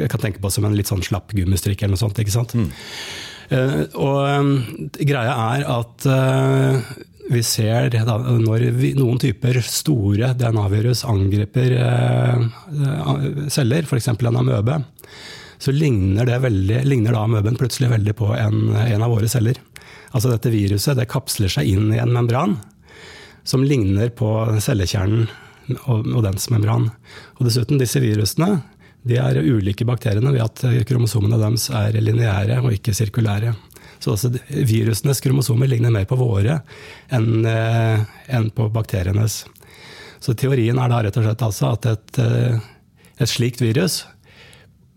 jeg 0.00 0.10
kan 0.10 0.24
tenke 0.24 0.42
på 0.42 0.50
som 0.50 0.66
en 0.66 0.74
litt 0.78 0.90
sånn 0.90 1.04
slapp 1.04 1.36
gummistrikk 1.36 1.84
eller 1.84 1.94
noe 1.94 2.02
sånt. 2.02 2.18
ikke 2.18 2.34
sant? 2.34 2.56
Mm. 2.56 2.72
Og 3.96 4.98
greia 5.08 5.36
er 5.56 5.62
at 5.72 6.04
vi 7.28 7.42
ser 7.44 7.90
da, 7.92 8.16
når 8.18 8.68
vi, 8.76 8.92
noen 8.96 9.18
typer 9.20 9.60
store 9.64 10.32
DNA-virus 10.38 11.04
angriper 11.08 11.74
eh, 11.76 12.46
celler, 13.52 13.84
f.eks. 13.84 14.08
en 14.12 14.40
amøbe, 14.40 14.80
så 15.58 15.74
ligner, 15.74 16.30
veldig, 16.40 16.82
ligner 16.86 17.14
da 17.14 17.24
amøben 17.26 17.58
plutselig 17.58 17.90
veldig 17.92 18.14
på 18.18 18.30
en, 18.36 18.70
en, 18.78 19.02
av 19.02 19.12
våre 19.12 19.28
celler. 19.30 19.58
Altså 20.14 20.30
dette 20.32 20.52
viruset 20.54 20.96
det 20.96 21.08
kapsler 21.10 21.52
seg 21.52 21.68
inn 21.68 21.92
i 21.92 22.00
en 22.00 22.14
membran 22.14 22.56
som 23.48 23.64
ligner 23.64 24.12
på 24.14 24.30
cellekjernen 24.62 25.26
og, 25.84 26.06
og 26.14 26.22
dens 26.24 26.48
membran. 26.52 26.88
Og 27.38 27.48
dessuten, 27.48 27.80
disse 27.80 28.00
virusene 28.00 28.60
de 29.08 29.18
er 29.20 29.40
ulike 29.40 29.86
bakteriene 29.88 30.32
ved 30.34 30.44
at 30.44 30.64
kromosomene 30.88 31.38
deres 31.40 31.68
er 31.74 31.96
lineære 32.02 32.58
og 32.62 32.74
ikke 32.76 32.94
sirkulære. 32.96 33.54
Så 33.98 34.14
altså, 34.14 34.30
virusenes 34.48 35.22
kromosomer 35.22 35.70
ligner 35.70 35.92
mer 35.94 36.06
på 36.08 36.18
våre 36.18 36.60
enn, 37.14 37.46
eh, 37.46 38.04
enn 38.34 38.50
på 38.54 38.68
bakterienes. 38.74 39.44
Så 40.22 40.34
teorien 40.38 40.78
er 40.78 40.90
da 40.90 41.02
rett 41.02 41.18
og 41.18 41.26
slett 41.26 41.42
altså 41.46 41.72
at 41.74 41.88
et, 41.90 42.20
eh, 42.22 42.60
et 43.18 43.30
slikt 43.30 43.62
virus 43.62 44.04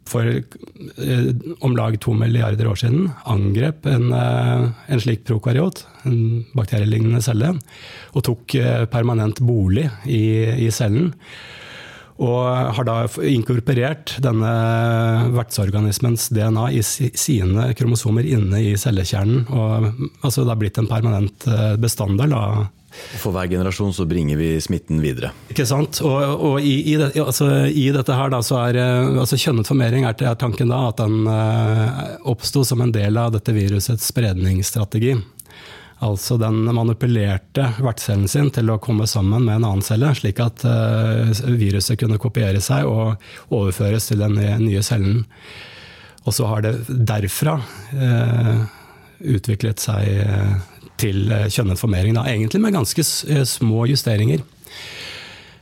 for 0.10 0.28
eh, 0.28 1.30
om 1.62 1.78
lag 1.78 1.98
to 2.04 2.14
milliarder 2.18 2.68
år 2.68 2.82
siden 2.82 3.10
angrep 3.30 3.86
en, 3.90 4.12
en 4.14 5.02
slik 5.02 5.24
prokaryot, 5.30 5.86
en 6.10 6.44
bakterielignende 6.58 7.22
celle, 7.24 7.56
og 8.12 8.26
tok 8.28 8.58
permanent 8.92 9.40
bolig 9.46 9.88
i, 10.06 10.22
i 10.68 10.70
cellen. 10.74 11.14
Og 12.22 12.76
har 12.78 12.86
da 12.86 12.98
inkorporert 13.26 14.18
denne 14.22 14.52
vertsorganismens 15.34 16.28
DNA 16.34 16.68
i 16.78 16.84
sine 16.84 17.72
kromosomer 17.78 18.28
inne 18.30 18.62
i 18.62 18.76
cellekjernen. 18.78 19.48
Og 19.50 19.90
altså 20.22 20.44
det 20.44 20.54
har 20.54 20.62
blitt 20.62 20.78
en 20.82 20.92
permanent 20.92 21.50
eh, 21.50 21.74
bestanddel 21.82 22.38
av 22.38 22.70
for 22.92 23.32
hver 23.32 23.48
generasjon 23.48 23.94
så 23.96 24.06
bringer 24.08 24.36
vi 24.36 24.50
smitten 24.62 25.00
videre. 25.04 25.32
Ikke 25.52 25.66
sant. 25.68 26.02
Og, 26.04 26.18
og 26.44 26.56
i, 26.60 26.74
i, 26.92 26.98
det, 27.00 27.14
altså, 27.24 27.48
i, 27.68 27.86
dette 27.96 28.16
her 28.18 28.34
da, 28.34 28.42
så 28.44 28.58
er 28.66 28.80
eh, 28.82 29.20
altså 29.22 29.40
kjønnet 29.40 29.70
formering 29.70 30.08
er, 30.08 30.18
er 30.28 30.40
tanken 30.40 30.72
da 30.72 30.82
at 30.90 31.00
den 31.00 31.24
uh, 31.24 32.18
oppsto 32.28 32.66
som 32.68 32.84
en 32.84 32.92
del 32.92 33.20
av 33.20 33.32
dette 33.36 33.56
virusets 33.56 34.12
spredningsstrategi. 34.12 35.16
Altså 36.02 36.38
den 36.42 36.64
manipulerte 36.74 37.68
vertscellen 37.78 38.30
sin 38.32 38.50
til 38.54 38.72
å 38.74 38.80
komme 38.82 39.06
sammen 39.10 39.46
med 39.46 39.60
en 39.60 39.68
annen 39.70 39.86
celle, 39.86 40.10
slik 40.18 40.42
at 40.42 40.64
uh, 40.66 41.30
viruset 41.46 42.00
kunne 42.02 42.18
kopiere 42.22 42.62
seg 42.64 42.90
og 42.90 43.22
overføres 43.54 44.10
til 44.10 44.24
den 44.24 44.40
nye 44.64 44.82
cellen. 44.86 45.22
Og 46.26 46.34
så 46.38 46.50
har 46.50 46.66
det 46.66 46.74
derfra 46.90 47.60
uh, 47.94 48.66
utviklet 49.22 49.82
seg 49.84 50.26
uh, 50.26 50.58
til 51.02 51.30
kjønnet 51.54 51.82
formering. 51.82 52.18
Da. 52.18 52.26
Egentlig 52.30 52.64
med 52.66 52.80
ganske 52.80 53.06
små 53.06 53.86
justeringer. 53.90 54.42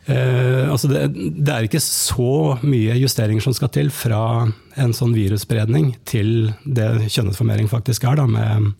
Eh, 0.09 0.65
altså 0.71 0.89
det, 0.89 1.03
det, 1.37 1.51
er 1.53 1.67
ikke 1.67 1.81
så 1.83 2.57
mye 2.65 2.97
justeringer 2.97 3.43
som 3.45 3.53
skal 3.53 3.69
til 3.75 3.91
fra 3.93 4.47
en 4.79 4.93
sånn 4.95 5.13
virusspredning 5.13 5.91
til 6.09 6.49
det 6.65 7.11
kjønnsformering 7.13 7.69
faktisk 7.69 8.07
er, 8.09 8.17
da, 8.17 8.25
med 8.25 8.71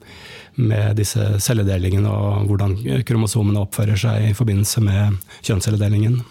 med 0.55 0.97
disse 0.99 1.35
celledelingene 1.43 2.09
og 2.09 2.49
hvordan 2.49 2.75
kromosomene 3.07 3.61
oppfører 3.63 3.99
seg 3.99 4.29
i 4.31 4.35
forbindelse 4.37 4.83
med 4.85 5.17
kjønnscelledelingen. 5.45 6.21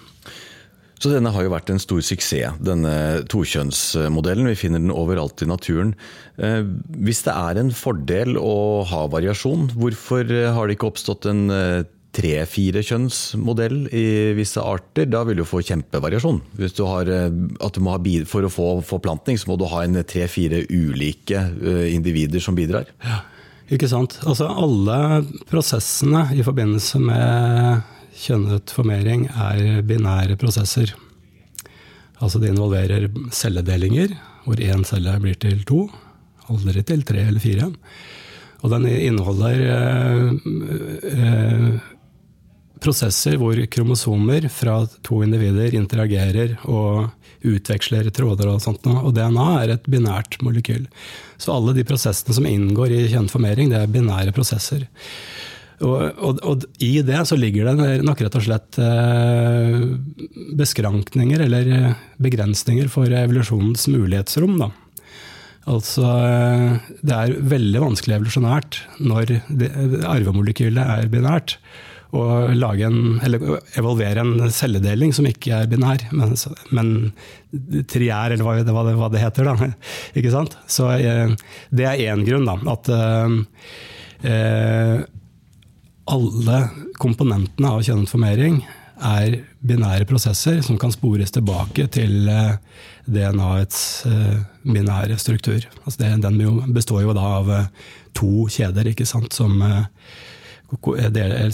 Så 0.98 1.12
denne 1.12 1.30
har 1.30 1.44
jo 1.46 1.52
vært 1.52 1.70
en 1.70 1.78
stor 1.78 2.00
suksess, 2.02 2.58
denne 2.64 2.94
tokjønnsmodellen. 3.30 4.48
Vi 4.50 4.58
finner 4.58 4.82
den 4.82 4.94
overalt 4.94 5.44
i 5.44 5.46
naturen. 5.46 5.94
Eh, 6.42 6.64
hvis 6.98 7.22
det 7.26 7.36
er 7.36 7.60
en 7.60 7.70
fordel 7.74 8.34
å 8.40 8.82
ha 8.88 9.04
variasjon, 9.10 9.70
hvorfor 9.78 10.26
har 10.26 10.66
det 10.66 10.74
ikke 10.74 10.90
oppstått 10.90 11.30
en 11.30 11.46
eh, 11.54 11.86
tre-fire 12.18 12.82
kjønnsmodell 12.82 13.84
i 13.94 14.04
visse 14.34 14.58
arter? 14.58 15.06
Da 15.06 15.22
vil 15.28 15.38
du 15.38 15.46
få 15.46 15.62
kjempevariasjon. 15.62 16.42
Hvis 16.58 16.74
du 16.74 16.82
har, 16.88 17.06
at 17.06 17.78
du 17.78 17.86
ha, 17.86 17.98
for 18.26 18.48
å 18.48 18.50
få 18.50 18.68
forplantning, 18.90 19.38
så 19.38 19.52
må 19.52 19.58
du 19.60 19.68
ha 19.70 19.84
en 19.86 20.02
tre-fire 20.02 20.64
ulike 20.66 21.46
individer 21.94 22.42
som 22.42 22.58
bidrar. 22.58 22.90
Ja. 23.06 23.22
Ikke 23.68 23.88
sant. 23.90 24.16
Altså 24.24 24.48
alle 24.48 25.24
prosessene 25.48 26.28
i 26.32 26.44
forbindelse 26.44 27.00
med 27.02 27.82
kjønnet 28.18 28.72
formering 28.74 29.26
er 29.28 29.82
binære 29.86 30.38
prosesser. 30.40 30.94
Altså 32.18 32.40
det 32.42 32.50
involverer 32.54 33.10
celledelinger, 33.34 34.14
hvor 34.46 34.58
én 34.64 34.86
celle 34.88 35.12
blir 35.22 35.36
til 35.38 35.60
to, 35.68 35.84
aldri 36.48 36.82
til 36.86 37.04
tre 37.06 37.26
eller 37.28 37.42
fire. 37.42 37.68
Og 38.64 38.72
den 38.72 38.88
inneholder 38.90 39.60
eh, 39.76 40.32
eh, 41.12 41.68
prosesser 42.82 43.38
hvor 43.40 43.58
kromosomer 43.72 44.48
fra 44.52 44.80
to 45.06 45.22
individer 45.26 45.76
interagerer 45.78 46.56
og 46.68 47.08
utveksler 47.46 48.08
tråder 48.14 48.50
og 48.50 48.62
sånt. 48.62 48.86
Og 48.88 49.12
DNA 49.16 49.48
er 49.62 49.74
et 49.74 49.90
binært 49.90 50.40
molekyl. 50.44 50.88
Så 51.38 51.54
alle 51.54 51.76
de 51.76 51.86
prosessene 51.86 52.34
som 52.34 52.48
inngår 52.48 52.94
i 52.94 53.04
kjønnformering, 53.12 53.70
det 53.72 53.82
er 53.82 53.94
binære 53.94 54.34
prosesser. 54.36 54.88
Og, 55.78 56.00
og, 56.18 56.40
og, 56.42 56.64
i 56.82 56.96
det 57.06 57.20
så 57.28 57.36
ligger 57.38 57.68
det 57.70 58.00
nok 58.02 58.24
rett 58.24 58.34
og 58.34 58.42
slett 58.42 58.78
eh, 58.82 59.84
beskrankninger 60.58 61.44
eller 61.44 61.70
begrensninger 62.18 62.90
for 62.90 63.06
evolusjonens 63.06 63.86
mulighetsrom. 63.92 64.56
Da. 64.58 64.72
Altså, 65.70 66.02
eh, 66.02 66.90
det 67.06 67.14
er 67.14 67.36
veldig 67.54 67.84
vanskelig 67.84 68.16
evolusjonært 68.16 68.80
når 68.98 69.36
arvemolekylet 70.08 70.82
er 70.98 71.12
binært 71.12 71.60
å 72.16 72.22
lage 72.56 72.86
en, 72.88 73.18
eller 73.24 73.58
evolvere 73.76 74.22
en 74.22 74.48
celledeling 74.52 75.12
som 75.12 75.26
ikke 75.28 75.58
er 75.58 75.68
binær, 75.68 76.06
men, 76.16 76.32
men 76.72 76.92
triær, 77.90 78.32
eller 78.32 78.46
hva, 78.46 78.54
det, 78.62 78.96
hva, 78.96 79.10
det, 79.12 79.20
heter. 79.20 79.50
Da. 79.50 79.68
Ikke 80.18 80.32
sant? 80.32 80.56
Så 80.70 80.88
eh, 80.96 81.34
det 81.68 81.84
er 81.84 82.04
én 82.08 82.24
grunn, 82.24 82.48
da. 82.48 82.56
At 82.72 82.88
eh, 82.94 83.36
eh, 84.32 84.96
alle 86.08 86.62
komponentene 86.96 87.74
av 87.76 87.84
kjønnsformering 87.84 88.62
er 89.08 89.36
binære 89.68 90.08
prosesser 90.08 90.62
som 90.64 90.80
kan 90.80 90.90
spores 90.90 91.30
tilbake 91.36 91.90
til 91.92 92.24
eh, 92.32 92.56
DNA-ets 93.04 93.84
binære 94.64 95.20
struktur. 95.20 95.60
Altså 95.84 96.00
det, 96.00 96.10
den 96.24 96.72
består 96.72 97.04
jo 97.04 97.12
da 97.16 97.28
av 97.42 97.52
to 98.16 98.48
kjeder 98.52 98.88
ikke 98.90 99.06
sant, 99.08 99.36
som 99.36 99.60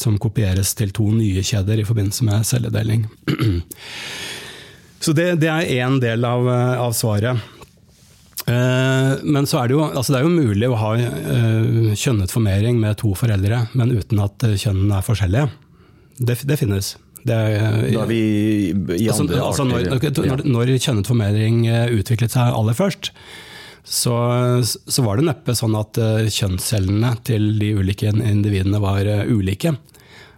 som 0.02 0.18
kopieres 0.18 0.74
til 0.74 0.90
to 0.94 1.08
nye 1.14 1.42
kjeder 1.46 1.80
i 1.80 1.86
forbindelse 1.86 2.24
med 2.26 2.46
celledeling. 2.48 3.04
Så 5.04 5.12
det, 5.12 5.34
det 5.42 5.50
er 5.52 5.68
én 5.84 5.98
del 6.00 6.24
av, 6.24 6.48
av, 6.48 6.94
svaret. 6.96 7.36
Eh, 8.48 9.10
men 9.22 9.46
så 9.48 9.60
er 9.60 9.68
det, 9.68 9.76
jo, 9.76 9.84
altså 9.84 10.14
det 10.14 10.20
er 10.20 10.24
jo 10.24 10.32
mulig 10.32 10.70
å 10.70 10.78
ha 10.80 10.92
eh, 10.96 11.92
kjønnet 11.92 12.32
formering 12.32 12.80
med 12.80 12.96
to 13.02 13.12
foreldre, 13.18 13.66
men 13.76 13.92
uten 13.92 14.22
at 14.24 14.46
kjønnene 14.48 14.98
er 14.98 15.04
forskjellige. 15.04 15.48
Det, 16.24 16.38
det 16.48 16.56
finnes. 16.60 16.94
Det 17.24 17.36
er, 17.36 17.60
da 17.88 18.02
er 18.04 18.08
vi 18.08 18.20
i 18.70 19.08
altså, 19.08 19.24
andre 19.24 19.40
altså. 19.40 19.64
Altså 19.64 19.68
når, 19.68 20.44
når, 20.44 20.44
når 20.56 20.72
kjønnet 20.76 21.08
formering 21.08 21.66
eh, 21.68 21.92
utviklet 22.00 22.32
seg 22.32 22.56
aller 22.56 22.76
først, 22.76 23.12
så, 23.84 24.16
så, 24.64 25.02
var 25.04 25.20
det 25.20 25.26
neppe 25.28 25.54
sånn 25.56 25.74
at 25.76 25.98
uh, 26.00 26.24
kjønnscellene 26.24 27.10
til 27.28 27.50
de 27.60 27.74
ulike 27.76 28.08
individene 28.08 28.80
var 28.80 29.04
uh, 29.04 29.26
ulike. 29.28 29.74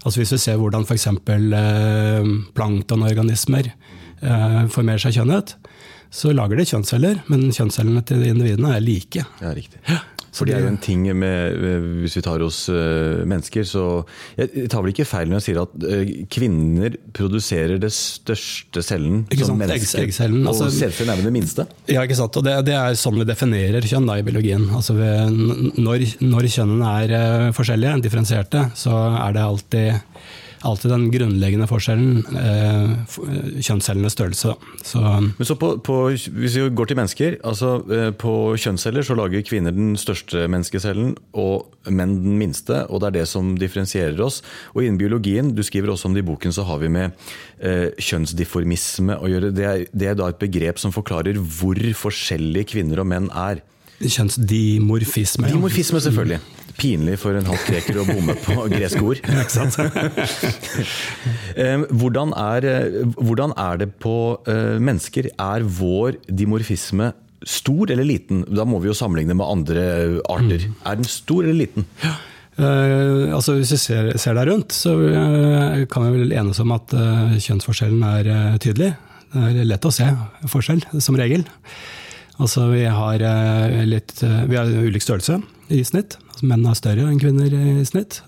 Altså 0.03 0.21
Hvis 0.21 0.35
vi 0.35 0.41
ser 0.43 0.59
hvordan 0.59 0.87
f.eks. 0.87 1.07
Uh, 1.15 2.33
planktonorganismer 2.57 3.71
formerer 4.73 5.03
seg 5.03 5.19
kjønnet, 5.19 5.51
så 6.17 6.33
lager 6.33 6.57
de 6.57 6.65
kjønnsceller, 6.73 7.23
men 7.29 7.49
kjønnscellene 7.53 8.01
til 8.09 8.23
individene 8.25 8.75
er 8.79 8.85
like. 8.85 9.27
Ja, 9.43 9.51
riktig. 9.57 9.83
For 10.37 10.45
det 10.45 10.53
er 10.53 10.67
jo 10.67 10.69
en 10.69 10.77
ting 10.85 11.07
med, 11.17 11.55
Hvis 12.03 12.19
vi 12.19 12.23
tar 12.27 12.43
oss 12.45 12.59
uh, 12.69 13.23
mennesker, 13.25 13.65
så 13.65 13.85
Jeg 14.37 14.67
tar 14.69 14.83
vel 14.85 14.93
ikke 14.93 15.07
feil 15.09 15.31
når 15.31 15.39
jeg 15.41 15.45
sier 15.47 15.61
at 15.63 15.77
uh, 15.81 16.11
kvinner 16.29 16.93
produserer 17.17 17.79
det 17.81 17.89
største 17.97 18.83
cellen 18.85 19.23
Ikke 19.31 19.47
som 19.47 19.55
sant? 19.55 19.63
mennesker. 19.63 20.03
Egg- 20.03 20.11
eggcellen, 20.11 20.43
og 20.45 20.53
altså- 20.53 20.69
sædcellen 20.77 21.15
er 21.15 21.23
vel 21.23 21.31
det 21.31 21.35
minste? 21.39 21.65
Ja, 21.89 22.05
ikke 22.05 22.19
sant? 22.21 22.37
Og 22.37 22.45
det, 22.45 22.53
det 22.69 22.77
er 22.77 23.01
sånn 23.01 23.17
vi 23.17 23.25
definerer 23.33 23.89
kjønn 23.89 24.11
da, 24.13 24.19
i 24.21 24.27
biologien. 24.29 24.69
Altså 24.77 24.93
når, 25.01 26.05
når 26.21 26.51
kjønnene 26.53 26.93
er 27.01 27.17
eh, 27.23 27.49
forskjellige, 27.57 28.03
differensierte, 28.05 28.67
så 28.77 28.93
er 29.17 29.39
det 29.39 29.47
alltid, 29.47 30.21
alltid 30.67 30.93
den 30.93 31.07
grunnleggende 31.13 31.69
forskjellen 31.71 32.23
eh, 32.37 32.93
kjønnscellenes 33.63 34.17
størrelse. 34.17 34.55
Så, 34.87 35.03
Men 35.03 35.49
så 35.49 35.57
på, 35.59 35.77
på, 35.85 35.97
Hvis 36.11 36.57
vi 36.57 36.67
går 36.69 36.91
til 36.91 36.99
mennesker, 36.99 37.39
altså 37.47 37.77
eh, 37.93 38.11
på 38.17 38.57
kjønnsceller 38.61 39.07
så 39.07 39.17
lager 39.19 39.45
kvinner 39.47 39.75
den 39.75 39.95
største 40.01 40.47
menneskecellen, 40.51 41.15
og 41.37 41.71
menn 41.91 42.17
den 42.25 42.39
minste. 42.41 42.85
og 42.91 43.01
Det 43.03 43.11
er 43.11 43.17
det 43.21 43.29
som 43.31 43.55
differensierer 43.61 44.21
oss. 44.25 44.43
Og 44.75 44.83
Innen 44.85 45.01
biologien, 45.01 45.55
du 45.55 45.63
skriver 45.67 45.93
også 45.93 46.11
om 46.11 46.17
det 46.17 46.25
i 46.25 46.29
boken, 46.29 46.55
så 46.55 46.67
har 46.69 46.83
vi 46.83 46.91
med 46.93 47.15
eh, 47.61 47.89
kjønnsdiformisme 47.99 49.19
å 49.19 49.31
gjøre. 49.31 49.55
Det 49.55 49.67
er, 49.67 49.87
det 49.93 50.13
er 50.13 50.19
da 50.19 50.31
et 50.33 50.43
begrep 50.43 50.83
som 50.83 50.95
forklarer 50.95 51.39
hvor 51.39 51.81
forskjellige 52.03 52.73
kvinner 52.77 53.03
og 53.03 53.11
menn 53.11 53.31
er. 53.31 53.63
kjønnsdimorfisme. 54.03 55.49
Dimorfisme, 55.51 56.03
selvfølgelig. 56.05 56.41
Pinlig 56.77 57.17
for 57.23 57.37
en 57.37 57.47
halv 57.49 57.63
greker 57.69 57.99
å 58.01 58.07
bomme 58.09 58.35
på 58.45 58.55
greske 58.77 59.03
ord. 59.05 59.21
Hvordan 62.01 62.33
er, 62.37 62.67
eh, 62.69 63.05
hvordan 63.17 63.55
er 63.57 63.79
det 63.81 63.91
på 64.03 64.17
eh, 64.51 64.77
mennesker? 64.83 65.31
Er 65.41 65.65
vår 65.65 66.19
dimorfisme 66.29 67.13
stor 67.47 67.91
eller 67.95 68.07
liten? 68.09 68.45
Da 68.53 68.65
må 68.69 68.81
vi 68.83 68.91
jo 68.91 68.97
sammenligne 68.97 69.37
med 69.39 69.47
andre 69.47 69.83
arter. 70.29 70.69
Er 70.85 70.95
den 71.01 71.09
stor 71.09 71.47
eller 71.47 71.61
liten? 71.65 71.87
Eh, 72.57 73.35
altså 73.37 73.57
Hvis 73.57 73.73
vi 73.77 73.81
ser, 73.81 74.13
ser 74.21 74.37
deg 74.37 74.49
rundt, 74.51 74.77
så 74.77 74.95
uh, 74.97 75.85
kan 75.93 76.07
vi 76.07 76.23
vel 76.23 76.37
enes 76.37 76.61
om 76.63 76.73
at 76.77 76.93
uh, 76.97 77.37
kjønnsforskjellen 77.37 78.03
er 78.13 78.59
tydelig. 78.63 78.95
Det 79.37 79.61
er 79.65 79.69
lett 79.69 79.85
å 79.85 79.93
se 79.93 80.07
forskjell, 80.49 80.81
som 81.03 81.17
regel. 81.19 81.43
Altså 82.37 82.69
Vi 82.71 82.85
har, 82.85 83.23
eh, 83.23 83.85
litt, 83.87 84.23
eh, 84.23 84.45
vi 84.45 84.57
har 84.57 84.67
ulik 84.67 85.03
størrelse 85.03 85.43
i 85.71 85.83
snitt. 85.83 86.17
Altså, 86.29 86.45
menn 86.45 86.67
er 86.67 86.75
større 86.75 87.09
enn 87.09 87.21
kvinner 87.21 87.49
i 87.49 87.85
snitt. 87.85 88.21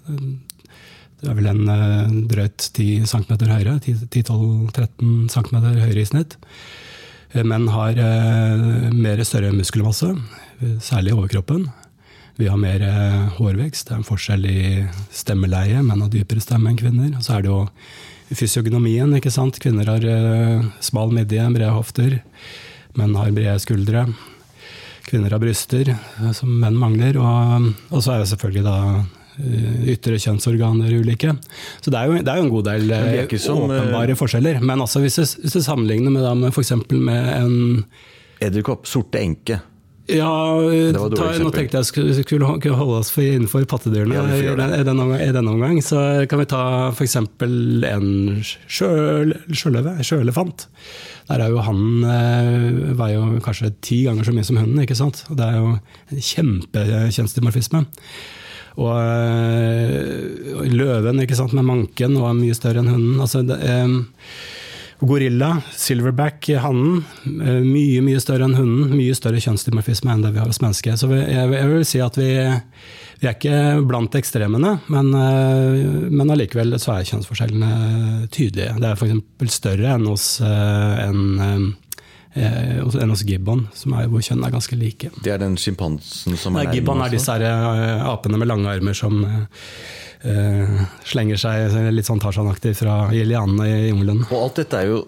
Det 1.20 1.28
er 1.28 1.34
vel 1.34 1.46
en 1.46 1.68
eh, 1.68 2.08
drøyt 2.30 2.70
10 2.72 3.04
cm 3.04 3.36
høyere. 3.44 3.78
10-12-13 4.08 5.28
cm 5.28 5.60
høyere 5.60 6.00
i 6.00 6.08
snitt. 6.08 6.38
Menn 7.34 7.68
har 7.68 7.92
mer 8.96 9.20
større 9.20 9.52
muskelmasse, 9.52 10.14
særlig 10.80 11.12
i 11.12 11.16
overkroppen. 11.18 11.66
Vi 12.38 12.46
har 12.48 12.56
mer 12.56 12.80
hårvekst. 13.36 13.90
Det 13.90 13.92
er 13.92 13.98
en 13.98 14.06
forskjell 14.08 14.46
i 14.48 14.86
stemmeleie. 15.12 15.82
Menn 15.84 16.00
har 16.00 16.08
dypere 16.08 16.40
stemme 16.40 16.70
enn 16.70 16.80
kvinner. 16.80 17.12
Og 17.18 17.26
så 17.26 17.36
er 17.36 17.44
det 17.44 17.50
jo 17.52 17.68
fysiognomien. 18.32 19.12
ikke 19.14 19.30
sant? 19.30 19.60
Kvinner 19.60 19.92
har 19.92 20.72
smal 20.80 21.12
midje, 21.12 21.44
brede 21.52 21.76
hofter. 21.76 22.16
Menn 22.96 23.14
har 23.18 23.30
brede 23.36 23.58
skuldre. 23.62 24.06
Kvinner 25.08 25.32
har 25.32 25.40
bryster, 25.40 25.92
eh, 25.94 26.32
som 26.36 26.50
menn 26.60 26.76
mangler. 26.78 27.18
Og, 27.20 27.70
og 27.90 28.04
så 28.04 28.14
er 28.14 28.22
det 28.22 28.30
selvfølgelig 28.32 28.64
da 28.66 28.76
eh, 29.40 29.86
ytre 29.94 30.20
kjønnsorganer 30.20 30.92
ulike. 31.00 31.32
Så 31.80 31.92
det 31.92 32.00
er 32.00 32.10
jo, 32.10 32.20
det 32.20 32.32
er 32.32 32.40
jo 32.40 32.46
en 32.46 32.52
god 32.52 32.68
del 32.68 32.92
eh, 32.96 33.38
som, 33.40 33.64
åpenbare 33.68 34.18
forskjeller. 34.18 34.60
Men 34.64 34.84
også 34.84 35.02
hvis 35.04 35.18
du, 35.20 35.24
hvis 35.44 35.56
du 35.56 35.64
sammenligner 35.64 36.12
med, 36.12 36.24
da, 36.26 36.34
med 36.36 36.52
f.eks. 36.52 36.74
med 36.92 37.32
en 37.38 37.58
Edderkopp, 38.44 38.86
sorte 38.86 39.18
enke. 39.18 39.58
Ja, 40.08 40.28
ta, 40.94 41.26
nå 41.38 41.50
tenkte 41.52 41.78
jeg 41.82 41.88
skulle, 41.88 42.14
skulle 42.24 42.48
holde 42.78 42.98
oss 43.02 43.10
for, 43.12 43.22
innenfor 43.26 43.66
pattedyrene 43.68 44.16
Ja, 44.16 44.22
vi 44.28 44.38
i, 44.40 44.54
den- 44.56 44.72
i, 44.78 44.82
denne, 44.86 45.04
omgang- 45.04 45.50
omgang. 45.52 45.82
Så 45.84 46.00
kan 46.30 46.40
vi 46.40 46.46
ta 46.48 46.62
f.eks. 46.94 47.16
en 47.20 48.08
sjøl, 48.44 49.34
sjøløve, 49.52 49.96
sjølefant. 50.06 50.66
Der 51.28 51.44
er 51.44 51.52
jo 51.52 51.60
han 51.60 51.82
eh, 52.08 52.94
veier 52.96 53.18
jo 53.20 53.40
kanskje 53.44 53.74
ti 53.84 54.02
ganger 54.06 54.24
så 54.24 54.32
mye 54.32 54.48
som 54.48 54.56
hunden, 54.56 54.80
ikke 54.86 54.96
sant. 54.96 55.24
Det 55.28 55.44
er 55.44 55.58
jo 55.60 55.74
en 55.76 56.22
kjempekjønnsdimorfisme. 56.30 57.84
Og 58.78 58.94
eh, 58.94 60.68
løven 60.72 61.20
ikke 61.24 61.36
sant, 61.38 61.52
med 61.56 61.66
manken 61.68 62.16
var 62.22 62.36
mye 62.38 62.56
større 62.56 62.80
enn 62.84 62.92
hunden. 62.94 63.20
Altså, 63.24 63.42
det, 63.44 63.58
eh, 63.60 63.98
Gorilla, 65.00 65.62
silverback, 65.78 66.48
hannen, 66.58 67.04
eh, 67.24 67.60
mye 67.62 68.00
mye 68.02 68.20
større 68.22 68.48
enn 68.48 68.56
hunden. 68.58 68.94
Mye 68.98 69.14
større 69.14 69.38
kjønnsdimorfisme 69.42 70.10
enn 70.10 70.24
det 70.24 70.32
vi 70.34 70.40
har 70.42 70.50
hos 70.50 70.60
mennesker. 70.62 70.96
Så 70.98 71.10
jeg, 71.14 71.50
vil 71.54 71.84
si 71.86 72.00
at 72.02 72.18
vi, 72.18 72.30
vi 73.22 73.28
er 73.28 73.36
ikke 73.36 73.60
blant 73.86 74.18
ekstremene, 74.18 74.74
men, 74.90 75.12
eh, 75.14 76.08
men 76.10 76.34
allikevel 76.34 76.74
så 76.82 76.96
er 76.96 77.06
kjønnsforskjellene 77.12 78.26
tydelige. 78.34 78.74
Det 78.82 78.90
er 78.90 78.98
f.eks. 78.98 79.54
større 79.54 79.94
enn 79.94 80.08
hos, 80.10 80.30
en 80.42 81.76
eh, 82.38 83.02
enn 83.02 83.12
hos 83.12 83.24
gibbon, 83.26 83.66
som 83.76 83.94
er, 83.98 84.08
hvor 84.10 84.24
kjønn 84.24 84.44
er 84.46 84.54
ganske 84.54 84.78
like. 84.78 85.10
Det 85.24 85.34
er 85.34 85.42
den 85.42 85.58
sjimpansen 85.60 86.38
som 86.40 86.56
Nei, 86.56 86.66
er 86.66 86.78
gibbon 86.78 87.02
er 87.04 87.12
disse 87.12 87.34
her, 87.34 87.44
eh, 87.48 88.04
apene 88.08 88.40
med 88.40 88.50
lange 88.50 88.70
armer 88.70 88.96
som 88.96 89.20
eh, 89.26 89.68
eh, 90.32 90.82
slenger 91.08 91.40
seg 91.40 91.78
litt 91.94 92.08
sånn 92.08 92.22
Tarzan-aktig 92.22 92.74
fra 92.78 93.00
lianene 93.12 93.68
i 93.68 93.88
jungelen. 93.90 94.24
Og 94.30 94.48
alt 94.48 94.62
dette 94.62 94.82
er 94.82 94.92
jo 94.92 95.04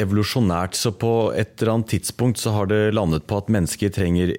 evolusjonært, 0.00 0.74
så 0.78 0.90
på 0.96 1.10
et 1.38 1.54
eller 1.60 1.76
annet 1.76 1.92
tidspunkt 1.94 2.40
så 2.40 2.54
har 2.56 2.68
det 2.70 2.94
landet 2.96 3.26
på 3.30 3.38
at 3.38 3.50
mennesker 3.52 3.92
trenger 3.94 4.32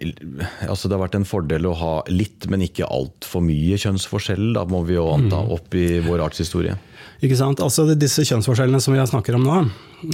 Altså 0.67 0.89
det 0.89 0.97
har 0.97 1.03
vært 1.05 1.17
en 1.19 1.27
fordel 1.27 1.67
å 1.69 1.75
ha 1.79 1.93
litt, 2.11 2.47
men 2.51 2.65
ikke 2.65 2.87
altfor 2.89 3.43
mye 3.45 3.79
kjønnsforskjell, 3.79 4.51
da 4.57 4.65
må 4.69 4.83
vi 4.87 4.97
jo 4.97 5.07
anta, 5.13 5.39
opp 5.55 5.75
i 5.77 6.01
vår 6.05 6.25
artshistorie. 6.27 6.75
Ikke 7.23 7.37
sant? 7.39 7.61
Altså 7.63 7.87
Disse 7.95 8.25
kjønnsforskjellene 8.27 8.81
som 8.83 8.95
vi 8.95 9.05
snakker 9.07 9.37
om 9.37 9.45
nå, 9.47 9.61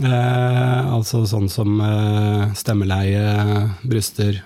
eh, 0.03 0.91
altså 0.93 1.23
sånn 1.29 1.49
som 1.51 1.81
eh, 1.81 2.51
stemmeleie, 2.57 3.69
bryster 3.81 4.43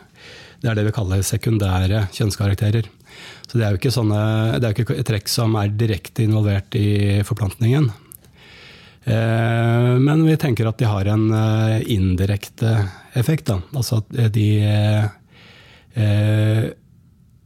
Det 0.62 0.72
er 0.72 0.78
det 0.80 0.88
vi 0.88 0.96
kaller 0.96 1.26
sekundære 1.26 2.08
kjønnskarakterer. 2.16 2.88
Så 3.46 3.60
det 3.60 3.68
er 3.68 3.76
jo 3.76 3.80
ikke, 3.80 3.94
sånne, 3.94 4.22
det 4.60 4.70
er 4.70 4.80
ikke 4.80 5.04
trekk 5.06 5.30
som 5.30 5.54
er 5.60 5.76
direkte 5.76 6.24
involvert 6.26 6.76
i 6.80 7.22
forplantningen. 7.28 7.92
Eh, 9.06 9.91
men 10.02 10.26
vi 10.26 10.38
tenker 10.38 10.65
at 10.65 10.80
de 10.82 10.86
har 10.89 11.06
en 11.13 11.28
eh, 11.32 11.91
indirekte 11.94 12.89
effekt. 13.13 13.46
Da. 13.52 13.60
Altså 13.78 14.02
at 14.02 14.34
de 14.34 14.48
eh, 14.65 15.06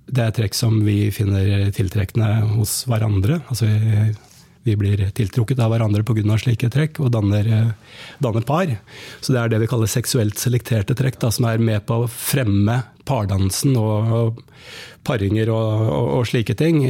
Det 0.09 0.23
er 0.23 0.31
trekk 0.33 0.55
som 0.57 0.79
vi 0.85 1.11
finner 1.13 1.69
tiltrekkende 1.75 2.29
hos 2.55 2.85
hverandre. 2.89 3.41
Altså 3.51 3.67
vi, 3.67 4.13
vi 4.63 4.75
blir 4.75 5.01
tiltrukket 5.15 5.59
av 5.63 5.71
hverandre 5.73 6.03
pga. 6.03 6.37
slike 6.37 6.69
trekk 6.69 6.99
og 6.99 7.11
danner, 7.11 7.47
eh, 7.47 7.71
danner 8.19 8.41
par. 8.41 8.67
Så 9.21 9.33
det 9.33 9.39
er 9.41 9.49
det 9.49 9.59
vi 9.59 9.67
kaller 9.67 9.87
seksuelt 9.87 10.37
selekterte 10.37 10.95
trekk, 10.95 11.19
da, 11.19 11.31
som 11.31 11.45
er 11.45 11.57
med 11.57 11.85
på 11.85 12.03
å 12.03 12.09
fremme 12.09 12.83
pardansen 13.05 13.75
og, 13.77 14.11
og 14.13 14.41
paringer 15.03 15.49
og, 15.49 15.89
og, 15.89 16.07
og 16.19 16.27
slike 16.29 16.55
ting. 16.55 16.83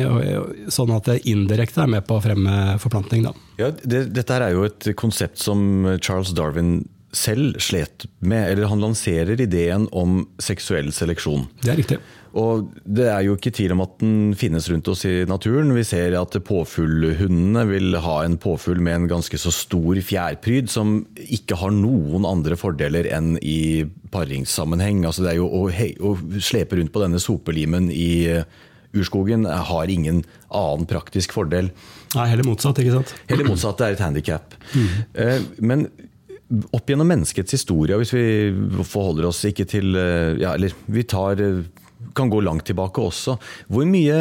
Sånn 0.67 0.91
at 0.91 1.05
det 1.05 1.21
indirekte 1.29 1.85
er 1.85 1.93
med 1.95 2.07
på 2.07 2.17
å 2.17 2.23
fremme 2.23 2.77
forplantning. 2.81 3.23
Da. 3.29 3.33
Ja, 3.61 3.71
det, 3.71 4.09
dette 4.15 4.39
er 4.39 4.55
jo 4.55 4.65
et 4.67 4.91
konsept 4.99 5.39
som 5.39 5.85
Charles 6.01 6.33
Darwin 6.35 6.81
selv 7.11 7.59
slet 7.63 8.05
med. 8.19 8.51
Eller 8.51 8.69
han 8.69 8.81
lanserer 8.81 9.39
ideen 9.41 9.87
om 9.91 10.23
seksuell 10.41 10.91
seleksjon. 10.93 11.47
Det 11.63 11.73
er 11.73 11.79
riktig. 11.81 11.99
Og 12.37 12.69
det 12.85 13.07
er 13.09 13.23
jo 13.25 13.35
ikke 13.37 13.53
tvil 13.55 13.73
om 13.73 13.83
at 13.85 13.95
den 14.01 14.35
finnes 14.37 14.67
rundt 14.69 14.89
oss 14.91 15.05
i 15.09 15.23
naturen. 15.29 15.71
Vi 15.73 15.85
ser 15.87 16.13
at 16.19 16.37
påfuglhundene 16.45 17.63
vil 17.71 17.97
ha 18.03 18.19
en 18.25 18.37
påfugl 18.41 18.81
med 18.85 18.95
en 18.95 19.09
ganske 19.09 19.39
så 19.41 19.53
stor 19.53 19.97
fjærpryd, 20.05 20.69
som 20.69 21.01
ikke 21.25 21.57
har 21.61 21.73
noen 21.73 22.27
andre 22.29 22.57
fordeler 22.59 23.09
enn 23.15 23.35
i 23.41 23.85
paringssammenheng. 24.13 25.05
Altså 25.09 25.25
det 25.25 25.33
er 25.33 25.39
jo 25.41 25.49
å, 25.49 25.63
hei, 25.73 25.93
å 25.97 26.15
slepe 26.37 26.77
rundt 26.77 26.93
på 26.93 27.01
denne 27.01 27.21
sopelimen 27.23 27.89
i 27.93 28.11
eh, 28.29 28.59
urskogen 28.97 29.45
har 29.45 29.89
ingen 29.89 30.23
annen 30.49 30.85
praktisk 30.89 31.33
fordel. 31.37 31.71
Nei, 32.15 32.29
heller 32.31 32.47
motsatt, 32.47 32.81
ikke 32.81 32.99
sant? 32.99 33.15
Heller 33.29 33.49
motsatt, 33.49 33.77
det 33.81 33.89
er 33.89 33.97
et 33.97 34.05
handikap. 34.05 34.55
Men 35.61 35.89
opp 36.73 36.89
gjennom 36.89 37.09
menneskets 37.09 37.53
historie, 37.53 37.97
hvis 37.99 38.13
vi 38.15 38.23
forholder 38.87 39.27
oss 39.29 39.43
ikke 39.45 39.67
til 39.69 39.93
eh, 39.99 40.39
ja, 40.41 40.55
Eller 40.55 40.73
vi 40.89 41.03
tar, 41.05 41.41
eh, 41.43 41.61
kan 42.15 42.31
gå 42.31 42.41
langt 42.45 42.67
tilbake 42.69 43.01
også. 43.03 43.37
Hvor 43.69 43.87
mye, 43.89 44.19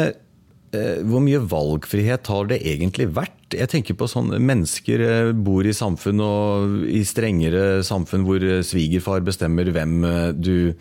eh, 0.73 1.01
hvor 1.07 1.23
mye 1.23 1.41
valgfrihet 1.41 2.27
har 2.27 2.49
det 2.51 2.61
egentlig 2.61 3.09
vært? 3.15 3.35
Jeg 3.49 3.71
tenker 3.71 3.97
på 3.97 4.05
sånn 4.09 4.29
Mennesker 4.45 5.01
eh, 5.01 5.31
bor 5.33 5.65
i 5.65 5.73
samfunn 5.73 6.21
og 6.21 6.79
i 6.85 7.03
strengere 7.07 7.81
samfunn 7.85 8.25
hvor 8.27 8.43
eh, 8.45 8.63
svigerfar 8.65 9.25
bestemmer 9.25 9.71
hvem 9.73 10.01
du 10.37 10.73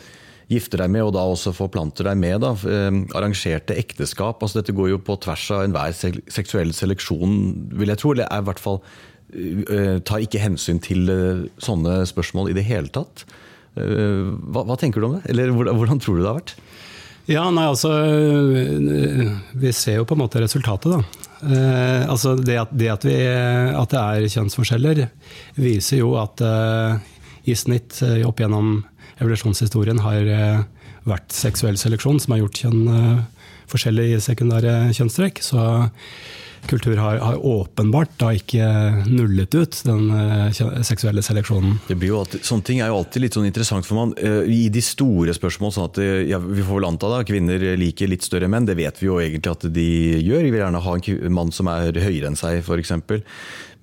gifter 0.49 0.81
deg 0.81 0.93
med, 0.95 1.05
og 1.05 1.13
da 1.13 1.27
også 1.29 1.53
forplanter 1.53 2.07
deg 2.09 2.17
med. 2.17 2.41
Da. 2.41 2.55
Arrangerte 3.19 3.77
ekteskap. 3.77 4.41
altså 4.41 4.63
Dette 4.63 4.73
går 4.73 4.95
jo 4.95 5.01
på 5.05 5.19
tvers 5.21 5.45
av 5.53 5.67
enhver 5.67 5.93
sek- 5.93 6.23
seksuell 6.33 6.73
seleksjon, 6.73 7.35
vil 7.77 7.93
jeg 7.93 8.01
tro. 8.01 8.15
Eller 8.15 8.31
er 8.33 8.41
i 8.41 8.47
hvert 8.49 8.63
fall 8.63 8.81
tar 10.09 10.25
ikke 10.25 10.41
hensyn 10.41 10.81
til 10.81 11.05
sånne 11.61 11.99
spørsmål 12.09 12.49
i 12.49 12.57
det 12.57 12.65
hele 12.65 12.89
tatt. 12.89 13.27
Hva, 13.77 14.65
hva, 14.65 14.79
tenker 14.81 15.05
du 15.05 15.11
om 15.11 15.19
det? 15.19 15.27
Eller 15.29 15.53
hvordan, 15.53 15.77
hvordan, 15.77 16.01
tror 16.01 16.17
du 16.17 16.23
det 16.25 16.31
har 16.31 16.41
vært? 16.41 16.55
Ja, 17.29 17.45
nei, 17.53 17.67
altså 17.69 17.91
Vi 19.53 19.73
ser 19.77 19.99
jo 19.99 20.07
på 20.09 20.17
en 20.17 20.23
måte 20.23 20.41
resultatet, 20.41 20.95
da. 20.95 21.27
Eh, 21.39 22.03
altså 22.11 22.33
det, 22.35 22.57
at, 22.59 22.73
det 22.75 22.89
at, 22.91 23.05
vi, 23.07 23.15
at, 23.23 23.93
det 23.93 24.01
er 24.01 24.33
kjønnsforskjeller, 24.33 25.05
viser 25.61 26.01
jo 26.01 26.17
at 26.19 26.41
eh, 26.43 26.97
i 27.47 27.55
snitt 27.55 28.01
eh, 28.03 28.25
opp 28.27 28.41
gjennom 28.43 28.81
evolusjonshistorien 29.21 30.01
har 30.03 30.33
eh, 30.35 30.65
vært 31.09 31.31
seksuell 31.37 31.79
seleksjon 31.79 32.19
som 32.23 32.35
har 32.35 32.43
gjort 32.43 32.63
kjønn 32.65 32.83
forskjellig 33.69 34.09
i 34.17 34.21
sekundære 34.25 34.75
kjønnstrekk. 34.97 35.41
Så 35.45 35.63
kultur 36.67 36.97
har, 36.97 37.21
har, 37.23 37.39
åpenbart 37.39 38.17
da 38.21 38.33
ikke 38.37 38.67
nullet 39.07 39.55
ut 39.55 39.81
den 39.87 40.11
uh, 40.11 40.83
seksuelle 40.87 41.23
seleksjonen. 41.25 41.79
Det 41.89 41.97
blir 41.99 42.13
jo 42.13 42.21
alltid, 42.23 42.45
sånne 42.47 42.69
ting 42.69 42.83
er 42.83 42.93
jo 42.93 42.99
alltid 43.01 43.25
litt 43.25 43.39
sånn 43.39 43.49
interessant 43.49 43.89
for 43.89 44.01
man. 44.01 44.17
Uh, 44.19 44.43
I 44.45 44.67
de 44.73 44.83
store 44.85 45.35
spørsmål, 45.37 45.75
sånn 45.75 45.89
at 45.91 46.03
ja, 46.29 46.43
vi 46.43 46.65
får 46.65 46.81
vel 46.81 46.91
anta 46.91 47.11
da, 47.13 47.23
kvinner 47.29 47.65
liker 47.81 48.11
litt 48.11 48.27
større 48.27 48.51
menn. 48.51 48.69
Det 48.69 48.79
vet 48.79 49.03
vi 49.03 49.11
jo 49.11 49.19
egentlig 49.23 49.55
at 49.55 49.67
de 49.79 49.89
gjør. 50.19 50.45
De 50.45 50.53
vil 50.53 50.63
gjerne 50.65 50.85
ha 50.85 50.99
en 50.99 51.37
mann 51.41 51.55
som 51.55 51.71
er 51.73 52.03
høyere 52.03 52.33
enn 52.33 52.39
seg, 52.39 52.63
f.eks. 52.65 52.95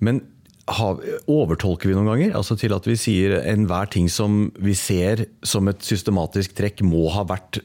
Men 0.04 0.24
har, 0.66 0.98
overtolker 1.30 1.90
vi 1.90 1.94
noen 1.94 2.10
ganger? 2.10 2.34
Altså 2.38 2.56
til 2.58 2.74
at 2.74 2.86
vi 2.88 2.96
sier 2.98 3.38
enhver 3.44 3.90
ting 3.92 4.08
som 4.10 4.48
vi 4.58 4.74
ser 4.78 5.26
som 5.46 5.70
et 5.70 5.82
systematisk 5.86 6.56
trekk, 6.58 6.82
må 6.86 7.06
ha 7.14 7.22
vært 7.28 7.60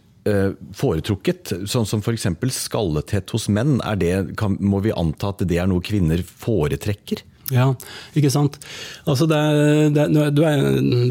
foretrukket? 0.78 1.54
Sånn 1.66 1.88
som 1.90 2.04
f.eks. 2.04 2.28
skallethet 2.54 3.32
hos 3.34 3.48
menn. 3.50 3.80
Det, 3.98 4.12
kan, 4.38 4.58
må 4.62 4.84
vi 4.86 4.94
anta 4.94 5.32
at 5.34 5.42
det 5.50 5.58
er 5.58 5.70
noe 5.72 5.82
kvinner 5.82 6.22
foretrekker? 6.22 7.24
Ja, 7.52 7.68
ikke 8.16 8.32
sant. 8.32 8.58
Altså 9.10 9.28
det, 9.28 9.40
det, 9.96 10.08
du, 10.36 10.44
er, 10.48 10.62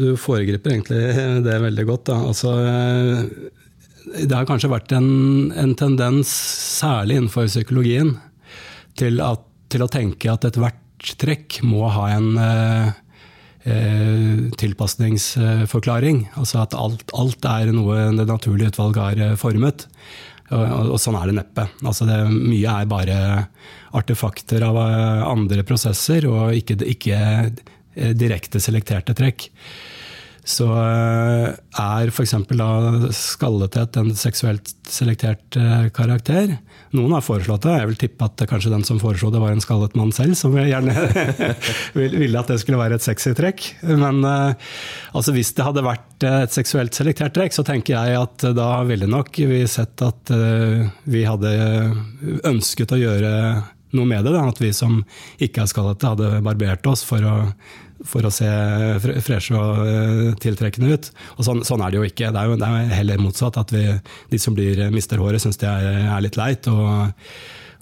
du, 0.01 0.07
foregriper 0.19 0.73
egentlig 0.73 1.01
det 1.45 1.57
veldig 1.67 1.85
godt. 1.89 2.05
Da. 2.09 2.17
Altså, 2.31 2.53
det 4.17 4.33
har 4.33 4.47
kanskje 4.49 4.71
vært 4.71 4.93
en, 4.97 5.51
en 5.53 5.75
tendens, 5.77 6.31
særlig 6.81 7.19
innenfor 7.19 7.49
psykologien, 7.51 8.15
til, 8.99 9.21
at, 9.23 9.45
til 9.71 9.85
å 9.85 9.91
tenke 9.91 10.31
at 10.31 10.47
ethvert 10.49 10.79
trekk 11.21 11.61
må 11.65 11.87
ha 11.89 12.09
en 12.13 12.33
eh, 12.37 12.89
eh, 12.89 12.97
tilpasningsforklaring. 13.63 16.29
Altså 16.39 16.61
at 16.63 16.73
alt, 16.77 17.03
alt, 17.13 17.45
er 17.45 17.71
noe 17.75 18.11
det 18.17 18.27
naturlige 18.29 18.69
utvalget 18.73 19.03
har 19.03 19.21
eh, 19.21 19.35
formet. 19.39 19.87
Og, 20.51 20.65
og 20.95 20.99
sånn 20.99 21.15
er 21.19 21.25
det 21.29 21.37
neppe. 21.37 21.67
Altså 21.85 22.05
det, 22.09 22.17
mye 22.31 22.69
er 22.81 22.89
bare 22.89 23.17
artefakter 23.95 24.61
av 24.67 24.75
andre 24.81 25.63
prosesser, 25.67 26.25
og 26.27 26.53
ikke, 26.55 26.75
ikke 26.87 27.17
direkte 28.15 28.59
selekterte 28.63 29.13
trekk 29.15 29.49
så 30.41 30.65
eh, 30.73 31.47
er 31.77 32.09
f.eks. 32.09 32.33
skallethet 33.13 33.97
en 34.01 34.09
seksuelt 34.17 34.71
selektert 34.89 35.57
eh, 35.59 35.85
karakter. 35.93 36.55
Noen 36.97 37.13
har 37.13 37.21
foreslått 37.21 37.67
det. 37.67 37.75
Jeg 37.77 37.89
vil 37.91 37.99
tippe 38.01 38.25
at 38.25 38.41
kanskje 38.49 38.71
den 38.73 38.85
som 38.87 38.99
foreslo 39.01 39.29
det, 39.33 39.41
var 39.43 39.53
en 39.53 39.61
skallet 39.61 39.93
mann 39.99 40.13
selv, 40.15 40.33
som 40.39 40.57
gjerne 40.57 40.95
ville 41.99 42.41
at 42.41 42.49
det 42.49 42.57
skulle 42.63 42.81
være 42.81 42.97
et 42.97 43.05
sexy 43.05 43.35
trekk. 43.37 43.67
Men 43.85 44.23
eh, 44.25 44.71
altså, 45.13 45.35
hvis 45.37 45.53
det 45.57 45.67
hadde 45.67 45.85
vært 45.85 46.25
et 46.25 46.55
seksuelt 46.55 46.97
selektert 46.97 47.37
trekk, 47.37 47.53
så 47.53 47.65
tenker 47.67 47.99
jeg 47.99 48.17
at 48.23 48.47
da 48.57 48.71
ville 48.89 49.09
nok 49.09 49.37
vi 49.51 49.61
sett 49.69 50.01
at 50.05 50.29
vi 51.09 51.23
hadde 51.25 51.51
ønsket 52.45 52.93
å 52.93 52.99
gjøre 52.99 53.31
noe 53.97 54.07
med 54.07 54.25
det. 54.25 54.33
Da. 54.35 54.43
At 54.49 54.61
vi 54.61 54.71
som 54.75 55.01
ikke 55.41 55.63
er 55.63 55.71
skallete, 55.71 56.13
hadde 56.13 56.43
barbert 56.45 56.87
oss 56.89 57.05
for 57.07 57.25
å 57.25 57.37
for 58.07 58.25
å 58.25 58.31
se 58.33 58.49
freshe 59.23 59.55
og 59.57 59.81
eh, 59.85 60.27
tiltrekkende 60.41 60.93
ut. 60.95 61.09
Og 61.37 61.47
sånn, 61.47 61.63
sånn, 61.67 61.83
er 61.83 61.93
det 61.93 61.99
jo 61.99 62.07
ikke. 62.07 62.31
Det 62.33 62.41
er 62.41 62.51
jo, 62.51 62.59
det 62.59 62.69
er 62.69 62.93
heller 62.99 63.21
motsatt. 63.21 63.59
At 63.61 63.73
vi, 63.75 63.83
de 64.31 64.39
som 64.41 64.57
blir 64.57 64.79
eh, 64.79 64.93
mister 64.93 65.21
håret, 65.21 65.43
syns 65.43 65.59
det 65.61 65.69
er, 65.69 66.05
er, 66.05 66.23
litt 66.23 66.39
leit. 66.39 66.69
Og, 66.71 67.27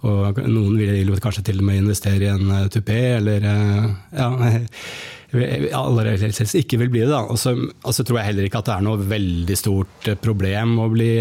og, 0.08 0.42
noen 0.48 0.80
vil 0.80 1.14
kanskje 1.24 1.46
til 1.50 1.62
og 1.62 1.70
med 1.70 1.84
investere 1.84 2.28
i 2.28 2.34
en 2.34 2.54
eh, 2.58 2.68
tupé, 2.74 3.00
eller 3.20 3.48
ja, 3.48 4.30
aller 5.80 6.12
helst 6.16 6.58
ikke 6.58 6.82
vil 6.84 6.94
bli 6.94 7.06
det. 7.06 7.16
Og 7.20 7.40
så 7.40 7.56
altså, 7.56 8.04
tror 8.04 8.22
jeg 8.22 8.32
heller 8.32 8.50
ikke 8.50 8.64
at 8.64 8.72
det 8.72 8.78
er 8.78 8.88
noe 8.90 9.10
veldig 9.16 9.60
stort 9.60 10.12
problem 10.24 10.78
å 10.84 10.90
bli, 10.92 11.14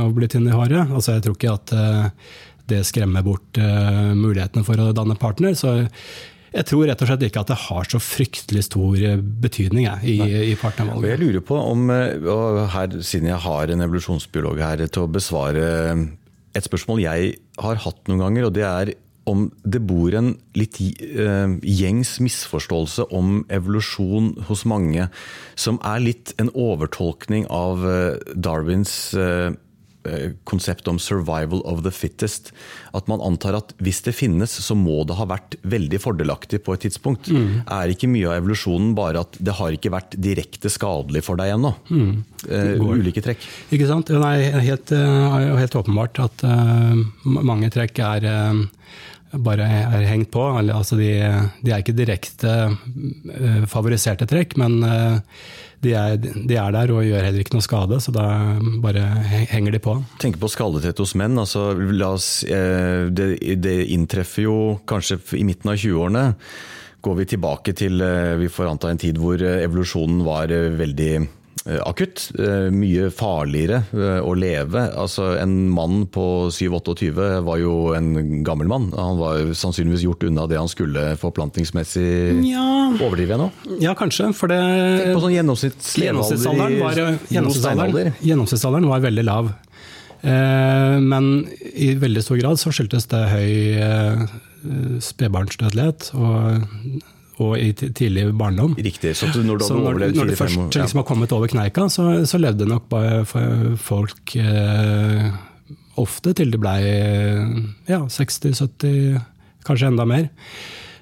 å 0.00 0.10
bli 0.16 0.30
tynn 0.32 0.50
i 0.50 0.56
håret. 0.56 0.90
Altså, 0.90 1.16
jeg 1.16 1.26
tror 1.26 1.38
ikke 1.38 1.56
at 1.58 1.76
det 2.64 2.78
skremmer 2.88 3.20
bort 3.20 3.58
mulighetene 4.16 4.64
for 4.64 4.80
å 4.80 4.94
danne 4.96 5.18
partner. 5.20 5.52
så 5.58 5.82
jeg 6.54 6.66
tror 6.68 6.86
rett 6.86 7.02
og 7.02 7.10
slett 7.10 7.24
ikke 7.26 7.42
at 7.42 7.50
det 7.50 7.60
har 7.66 7.88
så 7.90 8.00
fryktelig 8.02 8.64
stor 8.68 8.98
eh, 9.02 9.22
betydning 9.44 9.88
jeg, 9.88 10.10
i, 10.14 10.18
i 10.52 10.58
partnervalget. 10.58 11.14
Jeg 11.14 11.22
lurer 11.24 11.46
på 11.46 11.58
om, 11.58 11.88
eh, 11.90 12.28
og 12.30 12.60
her, 12.74 12.98
siden 13.02 13.30
jeg 13.32 13.42
har 13.46 13.72
en 13.72 13.86
evolusjonsbiolog 13.86 14.60
her 14.62 14.84
til 14.86 15.06
å 15.06 15.10
besvare 15.10 15.64
eh, 15.94 16.04
et 16.54 16.68
spørsmål 16.68 17.02
jeg 17.02 17.34
har 17.62 17.82
hatt 17.82 18.06
noen 18.06 18.22
ganger, 18.22 18.46
og 18.46 18.54
det 18.54 18.68
er 18.68 18.94
om 19.24 19.46
det 19.64 19.80
bor 19.88 20.12
en 20.12 20.34
litt 20.52 20.76
gjengs 20.76 22.10
misforståelse 22.20 23.06
om 23.16 23.38
evolusjon 23.48 24.34
hos 24.50 24.66
mange, 24.68 25.06
som 25.56 25.78
er 25.80 26.02
litt 26.04 26.34
en 26.36 26.50
overtolkning 26.52 27.46
av 27.48 27.80
Darwins 28.36 28.92
Eh, 30.04 30.30
konsept 30.44 30.88
om 30.88 30.98
'survival 30.98 31.62
of 31.64 31.82
the 31.82 31.90
fittest'. 31.90 32.52
At 32.92 33.08
man 33.08 33.20
antar 33.20 33.56
at 33.56 33.72
hvis 33.80 34.02
det 34.04 34.12
finnes, 34.12 34.52
så 34.52 34.76
må 34.76 35.06
det 35.06 35.16
ha 35.16 35.24
vært 35.24 35.56
veldig 35.64 35.96
fordelaktig 35.96 36.60
på 36.62 36.74
et 36.74 36.84
tidspunkt. 36.84 37.30
Mm. 37.32 37.64
Er 37.64 37.88
ikke 37.88 38.10
mye 38.12 38.28
av 38.28 38.42
evolusjonen 38.42 38.94
bare 38.94 39.20
at 39.24 39.38
det 39.40 39.54
har 39.56 39.72
ikke 39.72 39.94
vært 39.94 40.20
direkte 40.20 40.68
skadelig 40.68 41.24
for 41.24 41.40
deg 41.40 41.54
ennå? 41.56 41.72
Mm. 41.88 42.24
Uh, 42.44 42.84
ulike 43.00 43.24
trekk. 43.24 43.40
Ikke 43.72 43.88
sant. 43.88 44.12
Det 44.12 44.20
er 44.20 44.60
helt, 44.60 44.92
uh, 44.92 45.56
helt 45.56 45.72
åpenbart 45.80 46.20
at 46.20 46.44
uh, 46.44 46.92
mange 47.24 47.72
trekk 47.72 47.98
er 48.04 48.60
bare 49.34 49.64
er 49.64 50.04
hengt 50.04 50.30
på. 50.30 50.44
Altså 50.60 51.00
de, 51.00 51.16
de, 51.64 51.72
er 51.72 51.80
ikke 51.80 51.96
direkte 51.96 52.76
favoriserte 53.66 54.28
trekk, 54.28 54.58
men 54.60 54.84
de 55.84 55.92
er, 55.96 56.16
de 56.18 56.56
er, 56.56 56.72
der 56.74 56.92
og 56.94 57.04
gjør 57.06 57.26
heller 57.26 57.44
ikke 57.44 57.56
noe 57.56 57.64
skade, 57.64 58.00
så 58.02 58.14
da 58.14 58.26
bare 58.82 59.04
henger 59.52 59.76
de 59.76 59.82
på. 59.84 59.96
Tenk 60.22 60.38
på 60.40 60.50
skadethet 60.52 61.00
hos 61.02 61.14
menn. 61.20 61.36
Altså, 61.40 61.70
oss, 62.08 62.28
eh, 62.44 63.10
det, 63.12 63.28
det, 63.62 63.76
inntreffer 63.94 64.46
jo 64.46 64.56
kanskje 64.88 65.20
i 65.38 65.44
midten 65.46 65.72
av 65.72 65.78
20-årene. 65.80 66.24
Går 67.04 67.18
vi 67.20 67.30
tilbake 67.34 67.76
til 67.76 68.00
eh, 68.04 68.34
vi 68.40 68.50
får 68.52 68.72
anta 68.72 68.92
en 68.92 69.00
tid 69.00 69.20
hvor 69.20 69.40
eh, 69.40 69.62
evolusjonen 69.66 70.24
var 70.26 70.52
veldig 70.52 71.12
akutt. 71.64 72.26
Eh, 72.36 72.68
mye 72.74 73.08
farligere 73.14 73.80
eh, 73.96 74.20
å 74.20 74.34
leve. 74.36 74.82
Altså, 75.00 75.30
en 75.40 75.54
mann 75.72 76.04
på 76.12 76.50
7-28 76.52 77.40
var 77.46 77.60
jo 77.62 77.94
en 77.96 78.42
gammel 78.44 78.68
mann. 78.68 78.90
Han 78.92 79.16
var 79.20 79.54
sannsynligvis 79.56 80.04
gjort 80.04 80.26
unna 80.28 80.44
det 80.50 80.60
han 80.60 80.68
skulle 80.68 81.14
forplantningsmessig. 81.20 82.44
Ja. 82.50 82.66
Overdriver 82.98 83.36
jeg 83.36 83.42
nå? 83.46 83.48
Ja, 83.80 83.94
kanskje. 83.96 84.28
For 84.36 84.52
det 84.52 84.60
Tenk 84.60 85.16
på 85.16 85.24
sånn 85.24 85.36
gjennomsnittsalderen 85.38 86.78
var, 86.82 87.00
gjennomsnittsalderen, 87.32 88.20
gjennomsnittsalderen 88.20 88.90
var 88.92 89.06
veldig 89.08 89.24
lav. 89.24 89.54
Men 90.24 91.26
i 91.76 91.90
veldig 92.00 92.22
stor 92.24 92.38
grad 92.40 92.56
så 92.56 92.70
skyldtes 92.72 93.10
det 93.10 93.20
høy 93.28 95.00
spedbarnsdødelighet. 95.04 96.06
Og 96.16 97.02
og 97.42 97.56
i 97.58 97.72
tidlig 97.74 98.28
barndom. 98.38 98.76
Riktig, 98.78 99.14
så 99.18 99.26
når 99.34 99.58
du 99.58 99.66
så 99.66 99.78
når, 99.78 100.06
når 100.14 100.30
du 100.30 100.36
først 100.38 100.60
ja. 100.60 100.84
liksom 100.84 101.02
har 101.02 101.08
kommet 101.08 101.34
over 101.34 101.50
kneika, 101.50 101.88
så, 101.90 102.22
så 102.28 102.38
levde 102.38 102.68
nok 102.70 102.94
folk 103.82 104.36
eh, 104.38 105.26
ofte 106.00 106.34
til 106.38 106.54
de 106.54 106.60
blei 106.62 106.78
ja, 107.90 108.04
60-70, 108.06 109.18
kanskje 109.66 109.90
enda 109.90 110.06
mer. 110.08 110.30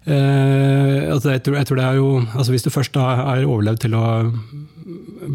Eh, 0.03 1.13
altså 1.13 1.31
jeg, 1.31 1.45
tror, 1.45 1.61
jeg, 1.61 1.69
tror, 1.69 1.79
det 1.79 1.85
er 1.87 1.99
jo, 2.01 2.07
altså 2.35 2.51
Hvis 2.51 2.65
du 2.67 2.71
først 2.75 2.97
har 2.99 3.45
overlevd 3.47 3.85
til 3.85 3.93
å 3.95 4.07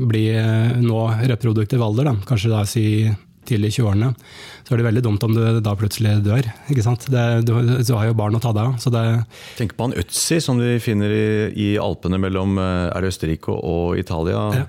bli 0.10 0.26
eh, 0.36 0.74
nå 0.84 1.06
reproduktiv 1.30 1.84
alder, 1.84 2.10
da, 2.10 2.18
kanskje 2.28 2.52
da 2.52 2.66
si 2.68 2.84
tidlig 3.48 3.72
i 3.72 3.78
20-årene, 3.78 4.10
så 4.68 4.76
er 4.76 4.82
det 4.82 4.88
veldig 4.90 5.04
dumt 5.06 5.24
om 5.24 5.32
du 5.32 5.42
da 5.64 5.74
plutselig 5.80 6.18
dør. 6.26 6.44
ikke 6.68 6.84
sant? 6.84 7.06
Det, 7.08 7.24
du, 7.48 7.54
du, 7.80 7.94
har 7.96 8.10
jo 8.10 8.18
barn 8.20 8.36
å 8.36 8.42
ta 8.44 8.52
deg 8.52 8.76
av. 8.76 9.22
Tenk 9.56 9.78
på 9.78 9.88
han 9.88 9.96
Øtzi, 9.96 10.42
som 10.44 10.60
vi 10.60 10.74
finner 10.84 11.14
i, 11.16 11.28
i 11.56 11.68
Alpene 11.80 12.20
mellom 12.20 12.60
er 12.60 13.00
det 13.00 13.14
Østerrike 13.14 13.56
og 13.56 13.96
Italia. 14.02 14.42
Ja. 14.60 14.68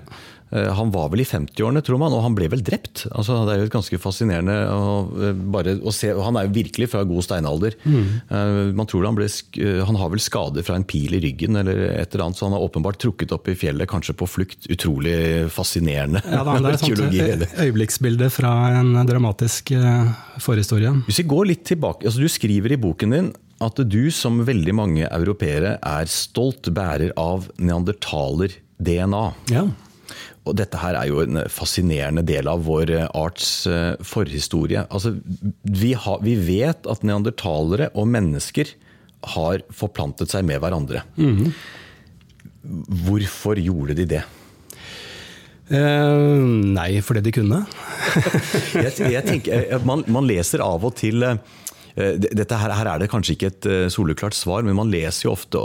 Eh, 0.51 0.69
han 0.73 0.91
var 0.91 1.11
vel 1.13 1.21
i 1.21 1.27
50-årene, 1.27 1.81
tror 1.85 1.99
man, 2.01 2.13
og 2.15 2.23
han 2.25 2.35
ble 2.37 2.49
vel 2.51 2.63
drept. 2.65 3.05
Altså, 3.13 3.43
det 3.45 3.55
er 3.55 3.63
jo 3.63 3.71
ganske 3.73 3.99
fascinerende 4.01 4.55
å, 4.73 4.93
eh, 5.21 5.41
bare 5.55 5.75
å 5.77 5.93
se. 5.93 6.11
Han 6.15 6.39
er 6.39 6.47
jo 6.47 6.55
virkelig 6.57 6.89
fra 6.93 7.03
god 7.07 7.25
steinalder. 7.25 7.75
Mm. 7.85 8.75
Man 8.75 8.87
tror 8.89 9.05
han, 9.05 9.17
ble, 9.17 9.27
han 9.85 9.97
har 9.99 10.09
vel 10.11 10.21
skader 10.23 10.65
fra 10.65 10.77
en 10.77 10.85
pil 10.87 11.13
i 11.17 11.21
ryggen 11.23 11.57
eller 11.59 11.81
et 11.89 12.13
eller 12.13 12.25
annet, 12.25 12.39
så 12.39 12.47
han 12.47 12.55
har 12.55 12.65
åpenbart 12.65 12.99
trukket 13.01 13.33
opp 13.35 13.49
i 13.51 13.57
fjellet, 13.57 13.89
kanskje 13.89 14.15
på 14.17 14.27
flukt. 14.29 14.69
Utrolig 14.71 15.49
fascinerende. 15.53 16.21
Ja, 16.25 16.43
da, 16.47 16.57
det 16.63 16.77
er 16.77 17.35
et 17.35 17.59
øyeblikksbilde 17.65 18.29
fra 18.33 18.53
en 18.79 18.95
dramatisk 19.09 19.73
forhistorie. 20.41 20.93
Hvis 21.07 21.21
vi 21.23 21.27
går 21.29 21.51
litt 21.53 21.67
tilbake, 21.69 22.07
altså 22.07 22.23
Du 22.23 22.31
skriver 22.31 22.73
i 22.73 22.79
boken 22.79 23.15
din 23.15 23.29
at 23.63 23.81
du, 23.91 24.07
som 24.13 24.39
veldig 24.47 24.73
mange 24.75 25.07
europeere, 25.09 25.75
er 25.83 26.09
stolt 26.11 26.69
bærer 26.75 27.11
av 27.19 27.49
neandertaler-DNA. 27.59 29.23
Ja. 29.51 29.65
Og 30.49 30.57
dette 30.57 30.79
her 30.81 30.97
er 30.97 31.09
jo 31.11 31.21
en 31.23 31.43
fascinerende 31.51 32.23
del 32.25 32.49
av 32.49 32.65
vår 32.67 32.93
eh, 32.95 33.07
arts 33.17 33.51
eh, 33.69 33.93
forhistorie. 34.05 34.85
Altså, 34.89 35.15
vi, 35.63 35.93
har, 35.93 36.23
vi 36.25 36.35
vet 36.41 36.89
at 36.89 37.05
neandertalere 37.05 37.91
og 37.93 38.09
mennesker 38.09 38.73
har 39.35 39.63
forplantet 39.75 40.31
seg 40.31 40.45
med 40.47 40.61
hverandre. 40.63 41.03
Mm. 41.19 41.51
Hvorfor 43.05 43.59
gjorde 43.61 43.97
de 43.99 44.07
det? 44.17 44.25
Eh, 45.69 46.49
nei, 46.73 46.91
fordi 47.05 47.23
de 47.27 47.33
kunne. 47.35 47.61
jeg, 48.73 48.93
jeg 49.13 49.25
tenker, 49.27 49.75
man, 49.85 50.01
man, 50.09 50.25
leser 50.29 50.63
av 50.65 50.87
og 50.87 50.95
til 50.97 51.25
eh, 51.25 51.37
dette 51.99 52.57
her, 52.59 52.73
her, 52.75 52.87
er 52.87 53.01
det 53.01 53.09
kanskje 53.11 53.35
ikke 53.35 53.49
et 53.51 53.67
eh, 53.69 53.85
soleklart 53.91 54.37
svar, 54.37 54.63
men 54.65 54.77
man 54.77 54.91
leser 54.91 55.27
jo 55.27 55.33
ofte 55.35 55.61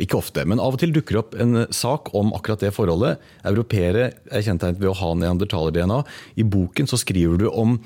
Ikke 0.00 0.18
ofte, 0.20 0.44
men 0.48 0.60
av 0.62 0.76
og 0.76 0.82
til 0.82 0.92
dukker 0.94 1.18
opp 1.20 1.36
en 1.40 1.64
sak 1.74 2.12
om 2.18 2.32
akkurat 2.36 2.62
det 2.62 2.72
forholdet. 2.76 3.22
Europeere 3.48 4.10
er 4.30 4.44
kjennetegnet 4.44 4.80
ved 4.82 4.92
å 4.92 4.98
ha 5.00 5.12
neandertaler-DNA. 5.18 6.02
I 6.38 6.46
boken 6.46 6.90
så 6.90 7.00
skriver 7.00 7.40
du 7.40 7.48
om 7.50 7.78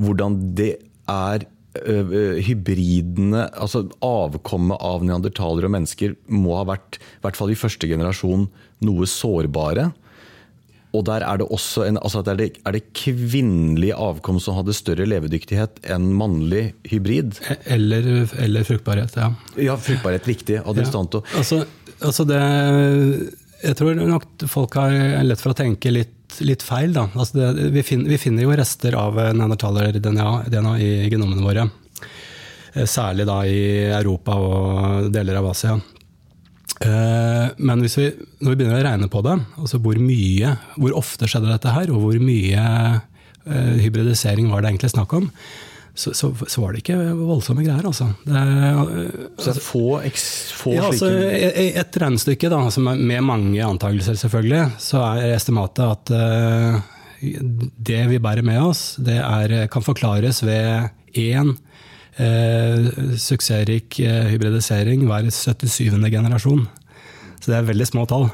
hvordan 0.00 0.40
det 0.58 0.74
er 1.08 1.46
hybridene, 1.78 3.44
altså 3.54 3.84
avkommet 4.02 4.80
av 4.82 5.04
neandertalere 5.06 5.68
og 5.68 5.74
mennesker, 5.76 6.16
må 6.26 6.56
ha 6.58 6.64
vært, 6.66 6.98
i 6.98 7.22
hvert 7.22 7.38
fall 7.38 7.52
i 7.54 7.58
første 7.58 7.90
generasjon, 7.90 8.48
noe 8.88 9.08
sårbare. 9.08 9.90
Og 10.98 11.06
der 11.06 11.22
er 11.22 11.38
det 11.40 11.46
også 11.54 11.86
en, 11.86 11.98
altså 12.02 12.24
er, 12.24 12.38
det, 12.40 12.48
er 12.66 12.74
det 12.74 12.84
kvinnelig 12.96 13.92
avkom 13.94 14.40
som 14.42 14.58
hadde 14.58 14.74
større 14.76 15.06
levedyktighet 15.06 15.82
enn 15.94 16.10
mannlig 16.18 16.72
hybrid? 16.90 17.38
Eller, 17.70 18.26
eller 18.42 18.66
fruktbarhet, 18.66 19.14
ja. 19.18 19.30
Ja, 19.68 19.76
fruktbarhet, 19.78 20.26
riktig. 20.28 20.58
Adrestanto. 20.66 21.22
Ja. 21.30 21.42
Altså, 21.42 21.62
altså 22.02 22.26
det 22.28 22.40
Jeg 23.62 23.76
tror 23.78 23.98
nok 23.98 24.46
folk 24.50 24.78
har 24.78 24.94
lett 25.26 25.42
for 25.42 25.54
å 25.54 25.58
tenke 25.58 25.92
litt, 25.94 26.40
litt 26.42 26.64
feil. 26.66 26.94
Da. 26.96 27.08
Altså 27.14 27.38
det, 27.38 27.68
vi, 27.74 27.84
finner, 27.86 28.10
vi, 28.10 28.18
finner, 28.22 28.46
jo 28.46 28.56
rester 28.58 28.98
av 28.98 29.18
neandertaler-DNA 29.18 30.30
DNA 30.50 30.74
i 30.82 30.90
genomene 31.12 31.46
våre. 31.46 31.68
Eh, 32.74 32.86
særlig 32.86 33.26
da 33.28 33.38
i 33.46 33.62
Europa 33.92 34.38
og 34.42 35.12
deler 35.14 35.38
av 35.38 35.52
Asia. 35.52 35.78
Eh, 36.78 37.46
men 37.58 37.80
hvis 37.82 37.96
vi, 37.98 38.08
når 38.38 38.52
vi 38.52 38.58
begynner 38.60 38.78
å 38.78 38.84
regne 38.86 39.08
på 39.10 39.22
det, 39.26 39.34
altså 39.58 39.80
hvor 39.82 39.98
mye, 40.02 40.52
hvor 40.76 40.98
ofte 41.00 41.28
skjedde 41.30 41.50
dette 41.50 41.72
her, 41.74 41.90
og 41.90 42.04
hvor 42.04 42.20
mye 42.22 42.66
eh, 42.94 43.72
hybridisering 43.82 44.52
var 44.52 44.62
det 44.62 44.72
egentlig 44.72 44.92
snakk 44.94 45.16
om, 45.18 45.26
så, 45.98 46.12
så, 46.14 46.30
så, 46.46 46.60
var 46.62 46.70
det 46.70 46.84
ikke 46.84 46.96
voldsomme 47.18 47.64
greier, 47.66 47.82
altså. 47.88 48.06
Det, 48.22 48.42
så 49.42 49.54
få, 49.58 49.82
eks, 50.06 50.26
få, 50.54 50.76
ja, 50.76 50.84
altså, 50.92 51.08
Et 51.10 51.98
regnestykke 51.98 52.52
da, 52.52 52.60
altså 52.68 52.84
med 52.86 53.24
mange 53.26 53.64
antakelser, 53.66 54.14
selvfølgelig, 54.20 54.76
så 54.78 55.02
er 55.08 55.34
estimatet 55.34 55.82
at 55.82 56.12
uh, 56.14 56.78
det 57.18 58.04
vi 58.12 58.20
bærer 58.22 58.46
med 58.46 58.62
oss, 58.62 58.92
det 59.02 59.18
er, 59.18 59.56
kan 59.74 59.82
forklares 59.82 60.44
ved 60.46 60.86
én 61.18 61.56
eh, 62.18 62.88
suksessrik 63.18 64.00
eh, 64.04 64.28
hybridisering 64.32 65.06
hver 65.08 65.30
77. 65.30 65.98
generasjon. 66.10 66.66
Så 67.38 67.52
det 67.52 67.58
er 67.58 67.68
veldig 67.70 67.86
små 67.88 68.04
tall. 68.10 68.28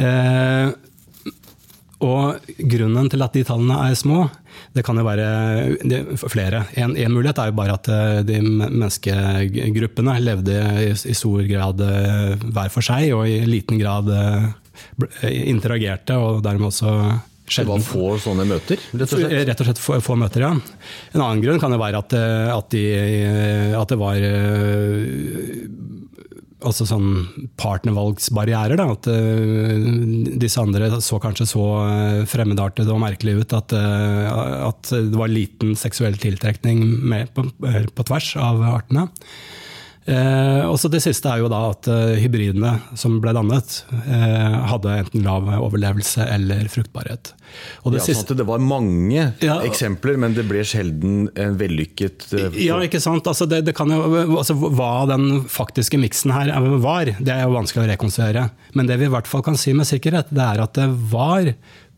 Eh, 0.00 0.72
og 2.04 2.48
grunnen 2.58 3.06
til 3.08 3.22
at 3.24 3.36
de 3.36 3.44
tallene 3.46 3.76
er 3.86 3.94
små, 3.96 4.26
det 4.74 4.82
kan 4.84 4.98
jo 4.98 5.04
være 5.06 5.28
det, 5.86 6.00
flere. 6.26 6.64
En, 6.76 6.96
en, 6.98 7.14
mulighet 7.14 7.38
er 7.40 7.50
jo 7.50 7.56
bare 7.56 7.76
at 7.78 7.90
eh, 7.94 8.18
de 8.26 8.40
menneskegruppene 8.42 10.18
levde 10.22 10.58
i, 10.82 10.90
i 10.92 11.16
stor 11.16 11.46
grad 11.48 11.80
eh, 11.86 12.34
hver 12.44 12.74
for 12.74 12.84
seg, 12.84 13.14
og 13.16 13.30
i 13.30 13.38
liten 13.48 13.80
grad 13.80 14.10
interagerte, 15.22 16.18
og 16.18 16.42
dermed 16.44 16.72
også 16.72 16.90
det 17.44 17.66
var 17.68 17.82
få 17.84 18.14
sånne 18.22 18.46
møter? 18.48 18.80
Rett 18.96 19.10
og 19.12 19.20
slett, 19.20 19.34
rett 19.50 19.60
og 19.60 19.68
slett 19.68 19.80
få, 19.82 19.98
få, 20.04 20.16
møter, 20.16 20.46
ja. 20.46 20.52
En 21.12 21.20
annen 21.20 21.42
grunn 21.44 21.60
kan 21.60 21.74
jo 21.74 21.80
være 21.80 22.00
at, 22.00 22.16
eh, 22.16 22.52
at, 22.54 22.70
de, 22.72 22.84
eh, 22.96 23.74
at 23.76 23.92
det 23.92 23.98
var 24.00 24.24
eh, 24.24 25.66
altså 26.64 26.86
sånn 26.88 27.10
partnervalgsbarrierer. 27.60 28.80
Da. 28.80 28.86
At 28.94 29.08
uh, 29.12 29.88
disse 30.40 30.62
andre 30.62 30.88
så 31.04 31.18
kanskje 31.20 31.44
så 31.50 31.64
fremmedartede 32.30 32.94
og 32.94 33.02
merkelige 33.02 33.44
ut 33.44 33.52
at, 33.58 33.74
uh, 33.76 34.70
at, 34.70 34.88
det 34.88 35.20
var 35.20 35.28
liten 35.28 35.74
seksuell 35.76 36.16
tiltrekning 36.20 36.80
med, 37.04 37.34
på, 37.36 37.44
på, 37.60 38.08
tvers 38.08 38.30
av 38.40 38.64
artene. 38.70 39.10
Eh, 40.04 40.62
også 40.68 40.90
det 40.92 41.00
siste 41.00 41.30
er 41.32 41.40
jo 41.40 41.48
da 41.48 41.62
at 41.70 41.86
eh, 41.88 42.18
hybridene 42.20 42.74
som 42.98 43.16
ble 43.24 43.32
dannet, 43.32 43.78
eh, 44.04 44.56
hadde 44.68 44.98
enten 45.00 45.24
lav 45.24 45.48
overlevelse 45.56 46.26
eller 46.28 46.68
fruktbarhet. 46.68 47.32
Og 47.84 47.94
det, 47.94 48.02
ja, 48.02 48.16
sånn 48.18 48.36
det 48.36 48.44
var 48.48 48.60
mange 48.60 49.30
ja, 49.40 49.56
eksempler, 49.64 50.18
men 50.20 50.36
det 50.36 50.44
ble 50.48 50.60
sjelden 50.68 51.30
en 51.40 51.56
vellykket 51.60 52.28
eh, 52.36 52.60
Ja, 52.66 52.76
ikke 52.84 53.00
sant. 53.00 53.24
Altså 53.30 53.48
det, 53.48 53.62
det 53.64 53.72
jo, 53.72 54.02
altså 54.36 54.58
hva 54.60 55.06
den 55.08 55.46
faktiske 55.48 56.00
miksen 56.02 56.34
her 56.36 56.52
var, 56.84 57.08
det 57.16 57.32
er 57.32 57.46
jo 57.46 57.56
vanskelig 57.56 57.86
å 57.86 57.90
rekonstruere. 57.94 58.50
Men 58.76 58.90
det 58.90 59.00
vi 59.00 59.08
i 59.08 59.14
hvert 59.14 59.30
fall 59.30 59.46
kan 59.46 59.56
si 59.56 59.72
med 59.72 59.88
sikkerhet, 59.88 60.28
det 60.34 60.44
er 60.44 60.64
at 60.66 60.76
det 60.76 60.90
var 61.14 61.48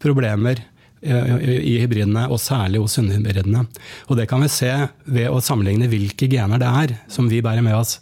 problemer 0.03 0.62
i 1.03 1.77
hybridene, 1.83 2.25
og 2.33 2.41
særlig 2.41 2.81
hos 2.83 2.97
sunnhybridene. 2.97 3.67
Og 4.09 4.17
det 4.19 4.29
kan 4.31 4.43
vi 4.43 4.49
se 4.53 4.73
ved 5.05 5.29
å 5.31 5.43
sammenligne 5.45 5.91
hvilke 5.93 6.29
gener 6.33 6.63
det 6.63 6.71
er 6.83 6.97
som 7.13 7.29
vi 7.31 7.43
bærer 7.45 7.65
med 7.67 7.77
oss. 7.77 7.99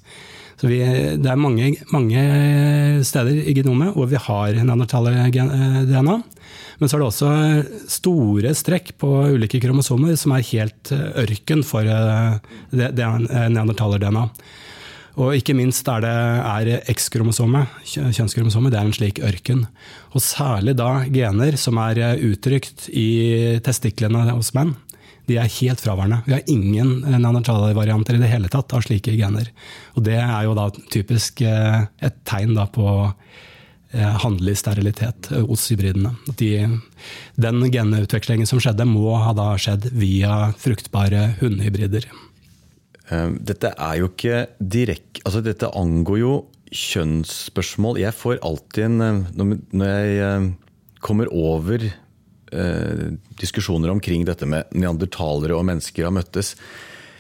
Så 0.61 0.71
vi, 0.71 0.79
det 1.19 1.29
er 1.29 1.41
mange, 1.41 1.73
mange, 1.91 2.21
steder 3.05 3.41
i 3.43 3.55
genomet 3.57 3.97
hvor 3.97 4.07
vi 4.11 4.21
har 4.21 4.61
neandertaler-DNA. 4.61 6.19
Men 6.79 6.91
så 6.91 6.97
er 6.97 7.03
det 7.03 7.09
også 7.09 7.33
store 7.91 8.55
strekk 8.57 8.95
på 9.03 9.11
ulike 9.35 9.61
kromosomer 9.63 10.17
som 10.19 10.35
er 10.35 10.47
helt 10.53 10.93
ørken 10.95 11.65
for 11.67 11.87
eh, 11.87 12.39
det, 12.75 12.93
det 12.99 13.11
neandertaler-DNA. 13.29 14.29
Og 15.14 15.37
ikke 15.38 15.55
minst 15.55 15.87
er 15.90 16.03
det 16.03 16.11
er 16.11 16.88
X-kromosomet, 16.90 17.70
kjønnskromosomet, 17.87 18.72
det 18.74 18.81
er 18.81 18.88
en 18.88 18.96
slik 18.96 19.20
ørken. 19.22 19.62
Og 20.11 20.24
særlig 20.24 20.74
da 20.81 21.05
gener 21.07 21.59
som 21.61 21.79
er 21.83 22.00
eh, 22.03 22.24
uttrykt 22.33 22.88
i 22.90 23.61
testiklene 23.62 24.27
hos 24.33 24.50
menn. 24.59 24.74
De 25.31 25.38
er 25.40 25.53
helt 25.61 25.81
fraværende. 25.81 26.20
Vi 26.27 26.35
har 26.35 26.50
ingen 26.50 27.07
nanotale-varianter 27.22 28.18
i 28.18 28.24
det 28.24 28.33
hele 28.33 28.50
tatt 28.53 28.74
av 28.77 28.83
slike 28.85 29.14
gener. 29.16 29.48
Og 29.94 30.05
det 30.05 30.18
er 30.18 30.48
jo 30.48 30.59
da 30.59 30.66
typisk 30.92 31.44
eh, 31.46 31.87
et 32.05 32.18
tegn 32.29 32.59
da 32.59 32.66
på 32.74 32.90
eh, 33.07 34.18
handelig 34.27 34.59
sterilitet 34.64 35.31
hos 35.46 35.70
hybridene. 35.70 36.16
De, 36.42 36.53
den 37.38 37.64
genutvekslingen 37.70 38.50
som 38.50 38.59
skjedde, 38.59 38.90
må 38.90 39.14
ha 39.22 39.55
skjedd 39.62 39.92
via 39.94 40.50
fruktbare 40.59 41.31
hundehybrider. 41.38 42.11
Ehm, 43.12 43.37
dette 43.45 43.73
er 43.75 43.99
jo 44.01 44.09
ikke 44.09 44.47
direkte 44.59 45.25
altså 45.25 45.43
Dette 45.45 45.69
angår 45.77 46.19
jo 46.23 46.33
kjønnsspørsmål. 46.75 48.01
Jeg 48.03 48.17
får 48.17 48.40
alltid 48.45 48.87
en 48.88 49.05
eh, 49.05 49.21
Når 49.37 49.90
jeg 49.90 50.17
eh, 50.25 50.49
kommer 51.05 51.31
over 51.33 51.85
eh, 51.85 53.07
diskusjoner 53.40 53.93
omkring 53.93 54.25
dette 54.27 54.49
med 54.49 54.73
neandertalere 54.73 55.57
og 55.57 55.67
mennesker 55.69 56.09
har 56.09 56.17
møttes 56.17 56.55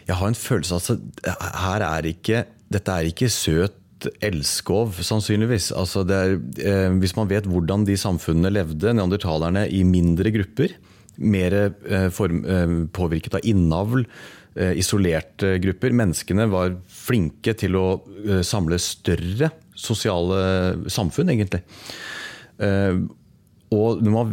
Jeg 0.08 0.18
har 0.18 0.30
en 0.30 0.38
følelse 0.38 0.74
av 0.74 0.84
at 0.84 1.56
her 1.64 1.84
er 1.86 2.08
ikke, 2.10 2.44
dette 2.72 2.92
er 2.92 3.08
ikke 3.08 3.30
søt 3.32 3.80
elskov, 4.20 4.98
sannsynligvis. 5.00 5.70
Altså 5.72 6.02
er, 6.12 6.34
hvis 7.00 7.14
man 7.16 7.30
vet 7.30 7.46
hvordan 7.48 7.86
de 7.88 7.94
samfunnene 7.96 8.50
levde, 8.52 8.92
neandertalerne 8.92 9.62
i 9.72 9.80
mindre 9.88 10.28
grupper, 10.34 10.74
mer 11.16 11.56
påvirket 12.92 13.38
av 13.38 13.48
innavl, 13.48 14.04
Eh, 14.04 14.43
isolerte 14.78 15.56
grupper. 15.62 15.94
Menneskene 15.96 16.46
var 16.52 16.76
flinke 16.90 17.56
til 17.58 17.78
å 17.78 17.86
eh, 18.24 18.42
samle 18.46 18.78
større 18.82 19.50
sosiale 19.74 20.88
samfunn, 20.92 21.32
egentlig. 21.34 21.64
Og 23.72 24.02
man, 24.06 24.32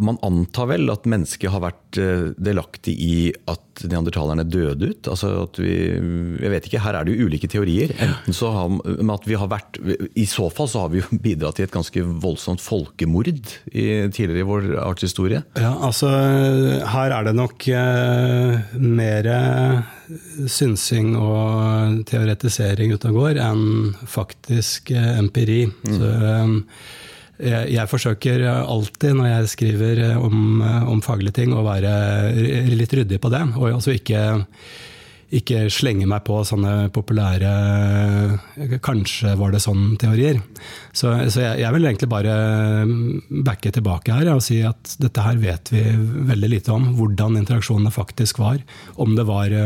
man, 0.00 0.18
antar 0.24 0.70
vel 0.72 0.88
at 0.92 1.06
mennesket 1.10 1.52
har 1.52 1.62
vært 1.62 1.98
eh, 2.00 2.30
delaktig 2.40 2.94
i 2.96 3.16
at 3.50 3.84
neandertalerne 3.90 4.46
døde 4.46 4.92
ut. 4.92 5.10
Altså 5.10 5.30
at 5.44 5.58
vi, 5.60 5.74
jeg 6.40 6.52
vet 6.52 6.68
ikke, 6.68 6.82
Her 6.84 6.98
er 6.98 7.06
det 7.06 7.14
jo 7.14 7.28
ulike 7.28 7.50
teorier. 7.50 7.94
Enten 8.02 8.36
så 8.36 8.50
har, 8.54 8.76
at 9.14 9.28
vi 9.28 9.38
har 9.38 9.50
vært, 9.52 9.78
I 10.14 10.26
så 10.30 10.48
fall 10.54 10.70
så 10.70 10.84
har 10.84 10.94
vi 10.94 11.02
jo 11.02 11.20
bidratt 11.26 11.60
til 11.60 11.68
et 11.68 11.74
ganske 11.74 12.06
voldsomt 12.24 12.62
folkemord 12.64 13.30
i, 13.30 13.36
tidligere 14.14 14.42
i 14.42 14.48
vår 14.48 14.70
artshistorie. 14.84 15.44
Ja, 15.60 15.74
altså 15.88 16.10
Her 16.94 17.18
er 17.18 17.28
det 17.28 17.36
nok 17.38 17.68
eh, 17.68 18.78
mer 18.80 19.30
synsing 20.50 21.14
og 21.16 22.04
teoretisering 22.08 22.94
ute 22.94 23.10
og 23.10 23.20
går 23.20 23.40
enn 23.44 23.94
faktisk 24.10 24.92
eh, 24.94 25.16
empiri. 25.20 25.64
Mm. 25.86 25.96
Så, 25.98 26.12
eh, 26.12 27.02
jeg, 27.42 27.74
jeg, 27.74 27.90
forsøker 27.90 28.46
alltid 28.46 29.18
når 29.18 29.30
jeg 29.30 29.52
skriver 29.56 30.02
om, 30.20 30.62
om, 30.62 31.02
faglige 31.04 31.40
ting, 31.40 31.54
å 31.54 31.64
være 31.66 31.92
litt 32.74 32.94
ryddig 32.94 33.20
på 33.22 33.30
det. 33.32 33.42
Og 33.58 33.72
altså 33.72 33.94
ikke, 33.96 34.20
ikke 35.34 35.64
slenge 35.72 36.06
meg 36.10 36.22
på 36.26 36.40
sånne 36.46 36.92
populære 36.94 37.54
Kanskje 38.84 39.34
var 39.40 39.54
det 39.54 39.62
sånn-teorier. 39.64 40.38
Så, 40.92 41.10
så 41.34 41.42
jeg, 41.42 41.64
jeg, 41.64 41.74
vil 41.74 41.88
egentlig 41.90 42.10
bare 42.12 42.36
backe 43.46 43.72
tilbake 43.74 44.14
her 44.14 44.30
og 44.34 44.44
si 44.44 44.60
at 44.66 44.94
dette 45.02 45.24
her 45.24 45.40
vet 45.42 45.74
vi 45.74 45.82
veldig 46.30 46.52
lite 46.52 46.74
om. 46.76 46.92
Hvordan 46.98 47.40
interaksjonene 47.42 47.94
faktisk 47.94 48.38
var. 48.44 48.62
Om 48.94 49.18
det 49.18 49.26
var 49.26 49.58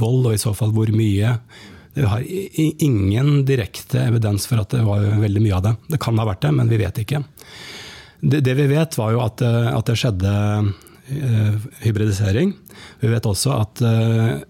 vold, 0.00 0.26
og 0.26 0.34
i 0.34 0.42
så 0.42 0.56
fall 0.58 0.74
hvor 0.74 0.90
mye. 0.94 1.36
Vi 1.94 2.02
har 2.02 2.22
ingen 2.82 3.44
direkte 3.44 4.00
evidens 4.02 4.48
for 4.50 4.58
at 4.64 4.72
det 4.74 4.82
var 4.82 5.04
veldig 5.22 5.42
mye 5.44 5.58
av 5.58 5.62
det. 5.62 5.74
Det 5.94 6.00
kan 6.02 6.18
ha 6.18 6.26
vært 6.26 6.42
det, 6.42 6.50
men 6.56 6.70
vi 6.70 6.80
vet 6.80 6.96
ikke. 7.04 7.22
Det, 8.18 8.40
det 8.42 8.54
vi 8.58 8.66
vet, 8.72 8.96
var 8.98 9.12
jo 9.14 9.20
at, 9.22 9.44
eh, 9.44 9.68
at 9.70 9.86
det 9.86 9.94
skjedde 10.00 10.32
uh, 10.32 11.68
hybridisering. 11.84 12.50
Vi 13.02 13.10
vet 13.12 13.28
også 13.28 13.52
at 13.54 13.82
uh, 13.84 14.40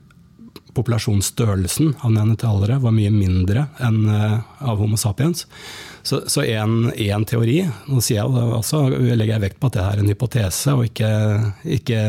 populasjonsstørrelsen 0.74 1.92
av 2.00 2.14
neandertalere 2.14 2.78
var 2.82 2.94
mye 2.96 3.12
mindre 3.12 3.66
enn 3.84 4.08
av 4.08 4.80
Homo 4.80 4.96
sapiens. 4.98 5.44
Så 6.02 6.42
én 6.42 7.26
teori 7.30 7.60
Nå 7.86 8.00
jeg 8.02 8.24
også, 8.24 8.80
legger 8.90 9.36
jeg 9.36 9.44
vekt 9.44 9.60
på 9.62 9.70
at 9.70 9.76
det 9.76 9.84
er 9.84 10.02
en 10.02 10.10
hypotese, 10.10 10.74
og 10.74 10.88
ikke, 10.88 11.12
ikke 11.78 12.00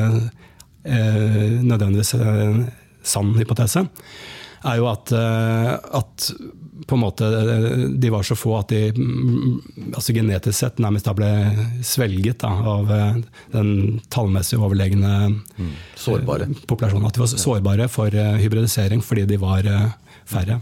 nødvendigvis 0.83 2.15
en 2.17 2.65
sann 3.05 3.35
hypotese 3.37 3.85
er 4.65 4.81
jo 4.81 4.87
at, 4.89 5.11
eh, 5.15 5.71
at 5.99 6.29
på 6.85 6.97
en 6.97 7.01
måte 7.01 7.29
de 7.97 8.11
var 8.13 8.25
så 8.27 8.37
få 8.37 8.57
at 8.59 8.73
de 8.73 8.91
altså 9.95 10.13
genetisk 10.15 10.57
sett 10.59 10.81
nærmest 10.83 11.07
da 11.07 11.15
ble 11.17 11.31
svelget 11.85 12.43
da, 12.43 12.51
av 12.75 12.93
eh, 12.93 13.19
den 13.55 13.73
tallmessig 14.13 14.59
overlegne 14.59 15.15
mm. 15.31 15.73
sårbare. 15.99 16.49
populasjonen. 16.69 17.07
At 17.09 17.17
de 17.17 17.23
var 17.23 17.33
sårbare 17.33 17.89
for 17.91 18.13
eh, 18.13 18.39
hybridisering 18.43 19.03
fordi 19.05 19.27
de 19.29 19.41
var 19.41 19.67
færre. 20.25 20.61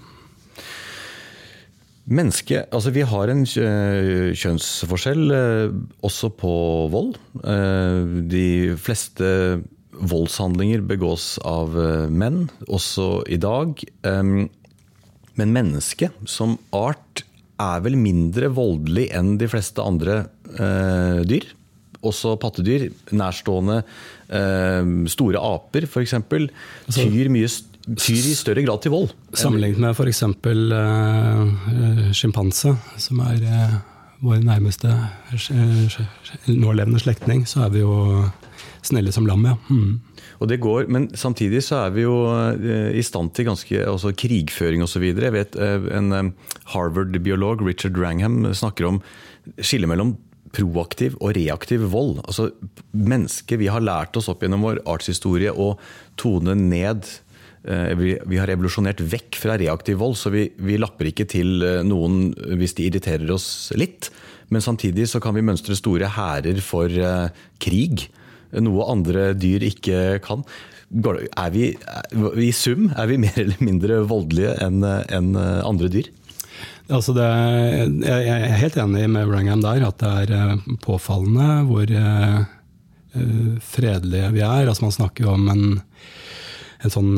Menneske, 2.04 2.66
altså 2.76 2.92
Vi 2.92 3.06
har 3.08 3.32
en 3.32 3.46
kjønnsforskjell 3.48 5.32
også 6.04 6.30
på 6.36 6.52
vold. 6.92 7.13
De 8.28 8.48
fleste 8.76 9.30
voldshandlinger 10.00 10.84
begås 10.88 11.38
av 11.46 11.76
eh, 11.80 12.08
menn, 12.10 12.48
også 12.68 13.24
i 13.32 13.40
dag. 13.42 13.84
Men 14.04 15.54
mennesket 15.56 16.30
som 16.30 16.58
art 16.76 17.24
er 17.62 17.84
vel 17.86 17.96
mindre 17.98 18.50
voldelig 18.54 19.08
enn 19.16 19.36
de 19.42 19.50
fleste 19.50 19.84
andre 19.84 20.24
eh, 20.58 21.22
dyr. 21.30 21.48
Også 22.04 22.36
pattedyr. 22.42 22.90
Nærstående 23.16 23.84
store 25.14 25.40
aper, 25.40 25.86
f.eks. 25.86 26.16
Altså- 26.18 27.06
tyr, 27.06 27.30
mye, 27.30 27.48
tyr 27.94 28.28
i 28.32 28.36
større 28.36 28.64
grad 28.66 28.82
til 28.82 28.92
vold. 28.96 29.12
Sammenlignet 29.38 29.80
med 29.84 29.94
f.eks. 29.94 30.24
Uh, 30.26 32.10
sjimpanse, 32.18 32.74
som 32.98 33.22
er 33.24 33.44
uh, 33.46 33.76
vår 34.24 34.42
nærmeste 34.44 34.90
nålevende 36.48 37.02
slektning, 37.04 37.46
så 37.48 37.66
er 37.68 37.74
vi 37.76 37.84
jo 37.84 37.94
snille 38.88 39.13
som 39.15 39.28
lam, 39.28 39.46
ja. 39.48 39.56
Mm. 39.69 40.00
Og 40.43 40.50
det 40.52 40.60
går, 40.63 40.88
Men 40.91 41.10
samtidig 41.15 41.63
så 41.63 41.86
er 41.86 41.96
vi 41.96 42.04
jo 42.04 42.15
eh, 42.28 42.91
i 43.00 43.04
stand 43.04 43.34
til 43.34 43.48
ganske 43.48 43.86
altså 43.88 44.12
krigføring 44.12 44.84
osv. 44.84 45.06
Jeg 45.13 45.36
vet 45.36 45.56
eh, 45.56 45.89
en 45.98 46.12
eh, 46.12 46.32
Harvard-biolog, 46.74 47.63
Richard 47.65 47.98
Rangham, 47.98 48.43
snakker 48.54 48.89
om 48.89 49.02
skillet 49.60 49.89
mellom 49.89 50.17
proaktiv 50.54 51.15
og 51.19 51.36
reaktiv 51.38 51.86
vold. 51.91 52.19
Altså 52.28 52.52
Mennesker 52.93 53.58
Vi 53.58 53.72
har 53.72 53.82
lært 53.82 54.15
oss 54.19 54.30
opp 54.30 54.43
gjennom 54.43 54.65
vår 54.67 54.84
artshistorie 54.86 55.52
å 55.52 55.74
tone 56.19 56.56
ned 56.56 57.08
vi, 57.63 58.36
har 58.36 58.52
evolusjonert 58.52 59.00
vekk 59.08 59.38
fra 59.39 59.54
reaktiv 59.56 60.02
vold, 60.02 60.17
så 60.19 60.28
vi, 60.34 60.50
vi, 60.60 60.76
lapper 60.76 61.08
ikke 61.08 61.24
til 61.32 61.63
noen 61.88 62.34
hvis 62.60 62.76
de 62.76 62.89
irriterer 62.89 63.32
oss 63.32 63.72
litt. 63.80 64.10
Men 64.52 64.60
samtidig 64.60 65.06
så 65.08 65.22
kan 65.24 65.32
vi 65.32 65.46
mønstre 65.48 65.78
store 65.80 66.10
hærer 66.12 66.60
for 66.60 66.91
krig 67.63 68.10
noe 68.62 68.86
andre 68.92 69.32
dyr 69.34 69.66
ikke 69.66 70.20
kan. 70.26 70.44
Er 70.94 71.54
vi, 71.54 71.72
I 71.74 72.52
sum 72.54 72.92
er 72.94 73.08
vi 73.10 73.18
mer 73.18 73.39
eller 73.42 73.63
mindre 73.66 74.04
voldelige 74.06 74.54
enn 74.62 74.84
en 74.86 75.32
andre 75.39 75.89
dyr? 75.89 76.12
Altså 76.92 77.13
det, 77.16 77.24
jeg 78.04 78.26
er 78.28 78.58
helt 78.60 78.76
enig 78.82 79.06
med 79.10 79.28
Wrangham 79.30 79.62
der, 79.63 79.86
at 79.88 80.00
det 80.02 80.10
er 80.26 80.32
eh, 80.36 80.58
påfallende 80.84 81.63
hvor 81.70 81.88
uh, 81.88 82.44
fredelige 83.63 84.32
vi 84.36 84.42
er. 84.44 84.68
Altså 84.68 84.84
man 84.89 84.98
snakker 84.98 85.24
jo 85.24 85.30
om 85.38 85.46
en, 85.54 85.63
en 86.84 86.92
sånn 86.92 87.13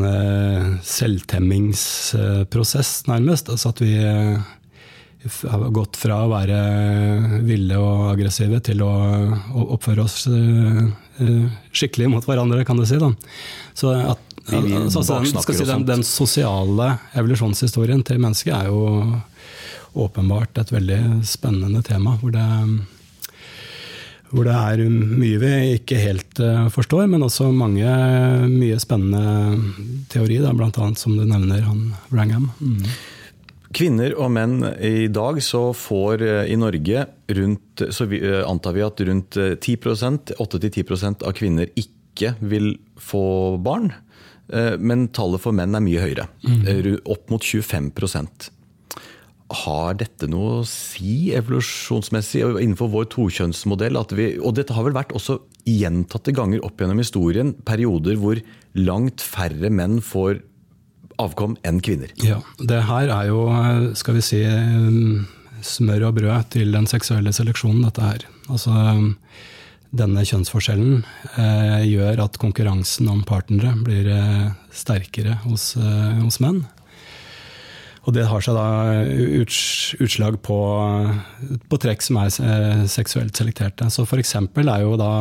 selvtemmingsprosess, 0.86 2.91
nærmest. 3.10 3.50
Altså 3.50 3.69
at 3.71 3.80
vi 3.82 3.95
har 5.50 5.74
gått 5.74 5.98
fra 5.98 6.26
å 6.26 6.30
være 6.30 6.60
ville 7.48 7.78
og 7.82 8.12
aggressive 8.12 8.60
til 8.67 8.82
å, 8.86 8.93
oppføre 9.65 10.04
oss 10.06 10.28
skikkelig 11.71 12.10
mot 12.12 12.25
hverandre, 12.28 12.65
kan 12.67 12.80
du 12.80 12.86
si. 12.88 12.97
Da. 13.01 13.12
Så 13.78 13.93
at, 13.95 14.21
altså, 14.51 15.04
den, 15.10 15.30
si, 15.32 15.65
den, 15.65 15.86
den, 15.88 16.04
sosiale 16.08 16.89
evolusjonshistorien 17.15 18.04
til 18.06 18.19
mennesket 18.23 18.54
er 18.58 18.69
jo 18.71 19.21
åpenbart 19.95 20.60
et 20.60 20.73
veldig 20.75 20.99
spennende 21.28 21.84
tema. 21.86 22.17
hvor 22.19 22.36
det 22.36 22.45
hvor 24.36 24.47
det 24.47 24.56
er 24.56 24.89
mye 24.91 25.39
vi 25.39 25.51
ikke 25.78 25.99
helt 26.01 26.39
uh, 26.43 26.67
forstår, 26.73 27.06
men 27.08 27.23
også 27.23 27.51
mange 27.56 27.88
mye 28.51 28.80
spennende 28.82 29.60
teori, 30.12 30.41
bl.a. 30.43 30.88
som 30.99 31.15
du 31.15 31.23
nevner 31.23 31.62
han 31.63 31.93
Wrangham. 32.12 32.49
Mm. 32.60 32.82
Kvinner 33.76 34.14
og 34.16 34.32
menn 34.32 34.62
i 34.80 35.10
dag 35.12 35.42
så 35.44 35.68
får 35.76 36.24
eh, 36.24 36.54
i 36.54 36.56
Norge 36.60 37.06
rundt 37.36 37.84
Så 37.92 38.08
vi, 38.08 38.22
eh, 38.24 38.44
antar 38.48 38.76
vi 38.78 38.86
at 38.86 39.02
rundt 39.04 39.36
8-10% 39.36 41.26
av 41.28 41.36
kvinner 41.36 41.72
ikke 41.76 42.36
vil 42.40 42.78
få 42.96 43.58
barn. 43.60 43.92
Eh, 44.48 44.76
men 44.80 45.10
tallet 45.12 45.44
for 45.44 45.56
menn 45.56 45.76
er 45.76 45.84
mye 45.84 46.06
høyere. 46.06 46.30
Mm. 46.48 47.02
Opp 47.04 47.34
mot 47.34 47.44
25% 47.44 48.50
Har 49.66 50.00
dette 50.00 50.30
noe 50.32 50.62
å 50.62 50.66
si 50.70 51.34
evolusjonsmessig 51.36 52.46
innenfor 52.48 52.94
vår 52.96 53.12
tokjønnsmodell? 53.12 54.00
Vi, 54.16 54.32
og 54.40 54.56
dette 54.56 54.78
har 54.78 54.88
vel 54.88 54.96
vært 54.96 55.12
også 55.18 55.42
gjentatte 55.68 56.32
ganger 56.38 56.64
opp 56.64 56.80
gjennom 56.80 57.04
historien 57.04 57.52
perioder 57.68 58.16
hvor 58.22 58.40
langt 58.80 59.20
færre 59.26 59.70
menn 59.74 60.00
får 60.00 60.40
avkom 61.21 61.58
enn 61.65 61.82
kvinner. 61.84 62.12
Ja, 62.23 62.41
Det 62.60 62.84
her 62.89 63.10
er 63.10 63.28
jo, 63.30 63.47
skal 63.95 64.17
vi 64.17 64.23
si, 64.25 64.41
smør 65.65 66.10
og 66.10 66.15
brød 66.19 66.49
til 66.56 66.71
den 66.75 66.88
seksuelle 66.89 67.34
seleksjonen, 67.36 67.84
dette 67.88 68.06
her. 68.06 68.25
Altså, 68.49 69.01
denne 69.95 70.23
kjønnsforskjellen 70.28 71.04
eh, 71.39 71.84
gjør 71.88 72.25
at 72.25 72.39
konkurransen 72.41 73.10
om 73.12 73.23
partnere 73.28 73.73
blir 73.86 74.10
eh, 74.12 74.47
sterkere 74.75 75.39
hos, 75.45 75.73
eh, 75.80 76.17
hos, 76.19 76.41
menn. 76.43 76.63
Og 78.06 78.13
det 78.13 78.28
har 78.30 78.43
seg 78.43 78.58
da 78.58 79.01
utslag 80.04 80.38
på, 80.45 80.58
på 81.71 81.80
trekk 81.82 82.06
som 82.06 82.19
er 82.21 82.30
eh, 82.43 82.84
seksuelt 82.91 83.38
selekterte. 83.38 83.88
Så 83.89 84.06
f.eks. 84.06 84.36
er 84.36 84.84
jo 84.84 84.93
da 84.99 85.13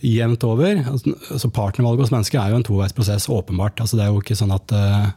jevnt 0.00 0.44
over. 0.44 0.80
Altså, 0.92 1.14
altså 1.30 1.50
partnervalget 1.52 2.06
hos 2.06 2.12
mennesker 2.14 2.40
er 2.40 2.52
jo 2.52 2.60
en 2.60 2.66
toveisprosess, 2.66 3.28
åpenbart. 3.32 3.80
Altså, 3.82 3.98
det 3.98 4.06
er 4.06 4.14
jo 4.14 4.22
ikke 4.22 4.38
sånn 4.38 4.54
at 4.54 4.74
uh, 4.74 5.10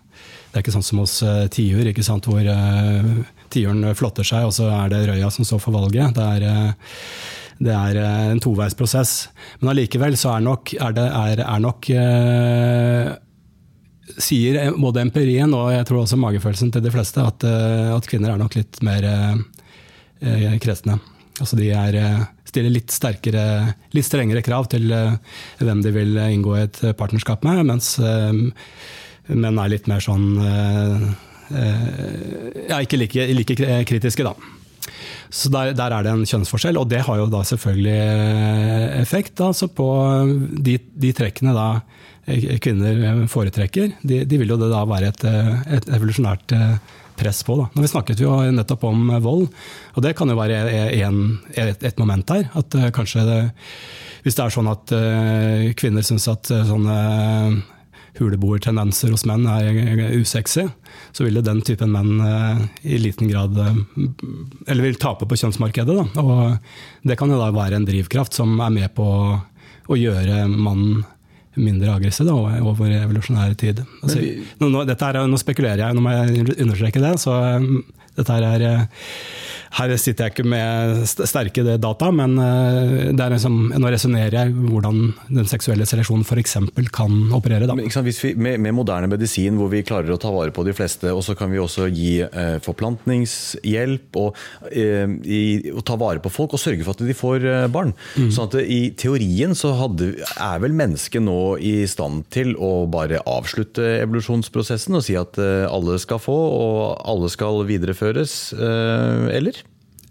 det 0.52 0.60
er 0.60 0.66
ikke 0.66 0.76
sånn 0.76 0.86
som 0.86 1.02
hos 1.04 1.16
uh, 1.26 1.46
tiur, 1.54 1.88
hvor 2.28 2.50
uh, 2.50 3.14
tiuren 3.54 3.96
flotter 3.98 4.28
seg, 4.28 4.48
og 4.48 4.56
så 4.56 4.70
er 4.74 4.94
det 4.94 5.06
røya 5.10 5.32
som 5.34 5.48
står 5.48 5.64
for 5.64 5.76
valget. 5.78 6.18
Det 6.18 6.28
er, 6.38 6.74
det 7.64 7.76
er 7.78 8.02
en 8.34 8.44
toveisprosess. 8.44 9.16
Men 9.62 9.74
allikevel 9.74 10.18
så 10.20 10.36
er 10.36 10.48
nok, 10.50 10.76
er 10.76 10.98
det, 10.98 11.10
er, 11.10 11.46
er 11.48 11.64
nok 11.64 11.92
Sier 14.20 14.58
både 14.76 15.00
empirien 15.00 15.54
og 15.56 15.70
jeg 15.72 15.86
tror 15.88 16.02
også 16.02 16.18
magefølelsen 16.20 16.74
til 16.76 16.84
de 16.84 16.92
fleste 16.92 17.24
at, 17.24 17.46
at 17.48 18.08
kvinner 18.12 18.34
er 18.34 18.42
nok 18.42 18.58
litt 18.60 18.82
mer 18.84 19.08
kresne. 20.62 20.98
Altså 21.40 21.58
de 21.58 21.70
er 21.72 21.96
stiller 22.54 22.74
litt, 22.74 22.94
sterkere, 22.94 23.44
litt 23.96 24.08
strengere 24.08 24.44
krav 24.46 24.70
til 24.72 24.92
eh, 24.94 25.18
hvem 25.64 25.84
de 25.84 25.94
vil 25.96 26.18
inngå 26.24 26.56
et 26.62 26.82
partnerskap 27.00 27.46
med, 27.48 27.64
mens 27.72 27.96
eh, 28.00 28.34
menn 29.34 29.62
er 29.62 29.72
litt 29.74 29.90
mer 29.92 30.04
sånn 30.04 30.28
eh, 30.44 31.08
ja, 31.54 32.80
ikke 32.82 32.98
like, 32.98 33.26
like, 33.36 33.56
kritiske, 33.90 34.26
da. 34.26 34.34
Så 35.34 35.50
der, 35.54 35.74
der, 35.78 35.94
er 35.94 36.06
det 36.06 36.14
en 36.14 36.26
kjønnsforskjell, 36.30 36.78
og 36.80 36.88
det 36.90 37.04
har 37.06 37.20
jo 37.20 37.28
da 37.30 37.42
selvfølgelig 37.46 39.02
effekt 39.02 39.42
altså 39.44 39.68
på 39.70 39.88
de, 40.66 40.78
de 40.78 41.12
trekkene 41.14 41.54
da 41.54 41.68
kvinner 42.64 43.24
foretrekker. 43.30 43.98
De, 44.02 44.24
de, 44.30 44.40
vil 44.40 44.54
jo 44.54 44.58
det 44.62 44.70
da 44.72 44.84
være 44.88 45.12
et, 45.12 45.26
et 45.78 45.90
evolusjonært 45.98 46.56
press 47.24 47.42
på. 47.48 47.58
Da. 47.62 47.70
Når 47.74 47.88
vi 47.88 47.92
snakket 47.96 48.24
jo 48.24 48.38
nettopp 48.54 48.88
om 48.92 49.10
vold, 49.24 49.48
og 49.96 50.06
det 50.06 50.16
kan 50.20 50.30
jo 50.30 50.40
være 50.40 50.64
en, 51.00 51.22
et, 51.56 51.80
et, 51.80 52.00
moment 52.02 52.36
her. 52.36 52.50
At 52.60 52.76
uh, 52.78 52.90
kanskje 52.96 53.26
det, 53.28 53.42
hvis 54.28 54.38
det 54.38 54.46
er 54.46 54.58
sånn 54.58 54.72
at 54.72 54.96
uh, 54.96 55.70
kvinner 55.80 56.06
syns 56.06 56.28
at 56.32 56.52
sånne 56.68 57.00
huleboertendenser 58.20 59.14
hos 59.14 59.26
menn 59.30 59.46
er 59.50 60.04
usexy, 60.20 60.68
så 61.16 61.26
vil 61.26 61.42
den 61.46 61.62
typen 61.66 61.94
menn 61.94 62.22
eh, 62.22 62.62
i 62.94 63.00
liten 63.02 63.30
grad 63.32 63.58
eh, 63.58 63.80
Eller 64.68 64.86
vil 64.86 65.00
tape 65.02 65.28
på 65.30 65.38
kjønnsmarkedet. 65.40 65.96
Da. 65.98 66.22
Og 66.22 67.08
det 67.08 67.18
kan 67.20 67.34
jo 67.34 67.42
da 67.42 67.50
være 67.54 67.80
en 67.80 67.88
drivkraft 67.90 68.38
som 68.38 68.60
er 68.62 68.74
med 68.74 68.94
på 68.98 69.08
å 69.84 69.98
gjøre 70.00 70.46
mannen 70.48 71.04
mindre 71.60 71.92
aggressiv 71.94 72.28
da, 72.30 72.36
over 72.36 72.94
evolusjonær 72.98 73.54
tid. 73.60 73.84
Altså, 74.02 74.22
nå, 74.62 74.70
nå, 74.74 74.86
er, 74.88 75.20
nå, 75.30 75.40
spekulerer 75.42 75.86
jeg, 75.86 75.98
nå 75.98 76.04
må 76.04 76.14
jeg 76.16 76.48
understreke 76.66 77.04
det. 77.04 77.14
så 77.22 77.38
dette 78.18 78.38
er 78.38 78.68
her 79.74 79.94
sitter 79.98 80.28
jeg 80.28 80.34
ikke 80.36 80.46
med 80.46 81.02
sterke 81.10 81.64
data, 81.82 82.10
men 82.14 82.36
eh, 82.38 83.30
liksom, 83.34 83.72
nå 83.74 83.90
resonnerer 83.90 84.36
jeg 84.38 84.54
hvordan 84.54 85.00
den 85.34 85.50
seksuelle 85.50 85.88
seleksjonen 85.90 86.26
f.eks. 86.28 86.58
kan 86.94 87.16
operere. 87.34 87.66
Men, 87.74 87.90
vi, 87.90 88.34
med, 88.38 88.62
med, 88.62 88.76
moderne 88.78 89.10
medisin 89.10 89.58
hvor 89.58 89.72
vi 89.72 89.82
klarer 89.86 90.14
å 90.14 90.20
ta 90.22 90.30
vare 90.34 90.54
på 90.54 90.66
de 90.68 90.76
fleste, 90.78 91.10
og 91.10 91.24
så 91.26 91.34
kan 91.38 91.50
vi 91.54 91.62
også 91.62 91.88
gi 91.90 92.12
eh, 92.26 92.58
forplantningshjelp 92.64 94.20
og, 94.22 94.38
eh, 94.70 95.10
i, 95.26 95.42
og, 95.74 95.82
ta 95.88 95.98
vare 96.00 96.22
på 96.22 96.32
folk 96.34 96.54
og 96.54 96.62
sørge 96.62 96.86
for 96.86 96.94
at 96.94 97.02
de 97.08 97.18
får 97.18 97.50
eh, 97.50 97.66
barn. 97.74 97.96
Mm. 98.14 98.30
Sånn 98.36 98.52
at 98.52 98.60
I 98.62 98.82
teorien 99.00 99.58
så 99.58 99.74
hadde, 99.80 100.12
er 100.38 100.62
vel 100.62 100.78
mennesket 100.78 101.26
nå 101.26 101.56
i 101.58 101.76
stand 101.90 102.28
til 102.34 102.54
å 102.62 102.86
bare 102.94 103.24
avslutte 103.26 104.04
evolusjonsprosessen 104.04 105.02
og 105.02 105.06
si 105.08 105.18
at 105.18 105.42
eh, 105.42 105.66
alle 105.66 105.98
skal 106.02 106.22
få 106.22 106.38
og 106.54 107.02
alle 107.10 107.34
skal 107.34 107.64
videreføres, 107.66 108.03
eh, 108.12 109.38
eller? 109.38 109.62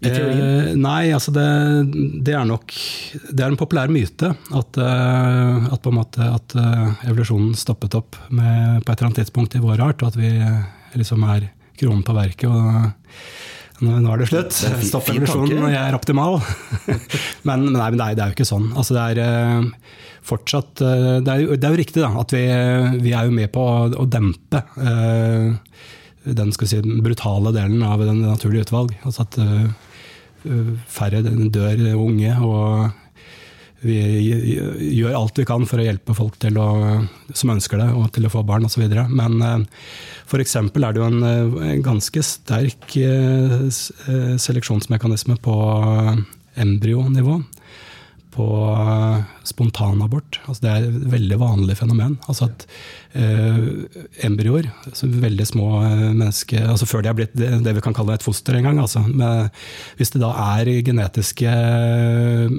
Eh, 0.03 0.73
nei, 0.75 1.13
altså 1.15 1.31
det, 1.31 1.45
det, 2.25 2.33
er 2.35 2.43
nok 2.47 2.73
Det 3.29 3.39
er 3.39 3.47
en 3.47 3.59
populær 3.59 3.91
myte 3.93 4.33
at, 4.33 4.75
på 4.75 5.93
en 5.93 5.95
måte, 5.95 6.27
at 6.27 6.55
uh, 6.59 7.05
evolusjonen 7.07 7.53
stoppet 7.55 7.95
opp 7.95 8.19
med, 8.27 8.83
på 8.83 8.91
et 8.91 8.97
eller 8.97 9.09
annet 9.09 9.21
tidspunkt 9.21 9.55
i 9.55 9.63
vår 9.63 9.83
art, 9.85 10.03
og 10.03 10.11
at 10.11 10.19
vi 10.19 10.33
liksom 10.99 11.23
er 11.31 11.47
kronen 11.79 12.03
på 12.05 12.15
verket. 12.17 12.49
og 12.49 13.83
nå, 13.83 13.95
nå 14.03 14.11
er 14.13 14.21
det 14.21 14.29
slutt. 14.29 14.59
Stopp 14.83 15.07
evolusjonen, 15.13 15.63
og 15.63 15.71
jeg 15.71 15.81
er 15.81 15.97
optimal. 15.97 16.37
men, 17.47 17.65
nei, 17.71 17.87
men 17.87 17.97
det, 17.97 18.05
er, 18.05 18.19
det, 18.19 18.25
er, 18.25 18.27
jo 18.27 18.37
ikke 18.37 18.51
sånn. 18.51 18.69
Altså 18.75 18.99
det 18.99 19.23
er 19.23 19.71
fortsatt 20.23 20.79
det 20.79 21.31
er, 21.31 21.47
det 21.55 21.63
er, 21.63 21.71
jo 21.71 21.79
riktig 21.79 22.03
da, 22.03 22.11
at 22.19 22.35
vi, 22.35 22.43
vi, 23.03 23.15
er 23.15 23.27
jo 23.27 23.35
med 23.35 23.51
på 23.55 23.63
å, 23.63 23.87
å 24.03 24.07
dempe 24.07 24.61
den 26.23 26.51
si, 26.55 26.81
brutale 27.03 27.51
delen 27.55 27.83
av 27.83 28.03
den 28.03 28.21
naturlige 28.23 28.67
utvalg. 28.67 28.93
Altså 29.03 29.27
at 29.27 29.39
færre 30.91 31.21
dør 31.23 31.85
unge. 31.95 32.35
og 32.43 32.91
vi 33.83 33.97
gjør 34.95 35.17
alt 35.17 35.39
vi 35.39 35.45
kan 35.47 35.65
for 35.67 35.81
å 35.81 35.85
hjelpe 35.85 36.15
folk 36.15 36.37
å, 36.47 36.67
som 37.35 37.51
ønsker 37.51 37.81
det, 37.81 37.89
og 37.91 38.11
til 38.15 38.27
å 38.27 38.31
få 38.31 38.43
barn 38.47 38.67
osv. 38.67 38.85
Men 39.11 39.41
eh, 39.43 39.65
f.eks. 40.23 40.55
er 40.55 40.69
det 40.71 41.01
jo 41.01 41.09
en, 41.09 41.25
en 41.67 41.83
ganske 41.83 42.23
sterk 42.23 42.95
eh, 43.01 43.67
seleksjonsmekanisme 44.39 45.35
på 45.43 45.57
embryonivå 46.63 47.41
på 48.33 48.45
eh, 48.73 49.23
spontanabort. 49.47 50.39
Altså 50.47 50.65
det 50.65 50.71
er 50.71 50.87
et 50.87 51.05
veldig 51.13 51.37
vanlig 51.41 51.77
fenomen. 51.79 52.15
Altså 52.31 52.49
at 52.49 52.65
eh, 53.19 53.59
embryoer, 54.25 54.69
altså 54.89 55.09
veldig 55.11 55.47
små 55.47 55.69
eh, 55.85 56.05
mennesker 56.11 56.67
altså 56.69 56.87
Før 56.89 57.05
de 57.05 57.11
er 57.11 57.17
blitt 57.17 57.35
det, 57.37 57.75
vi 57.77 57.83
kan 57.85 57.95
kalle 57.95 58.17
et 58.17 58.25
foster 58.25 58.57
en 58.57 58.67
gang 58.67 58.81
altså, 58.81 59.03
Hvis 59.99 60.13
det 60.15 60.23
da 60.23 60.31
er 60.57 60.71
genetiske 60.85 61.53
eh, 61.53 62.57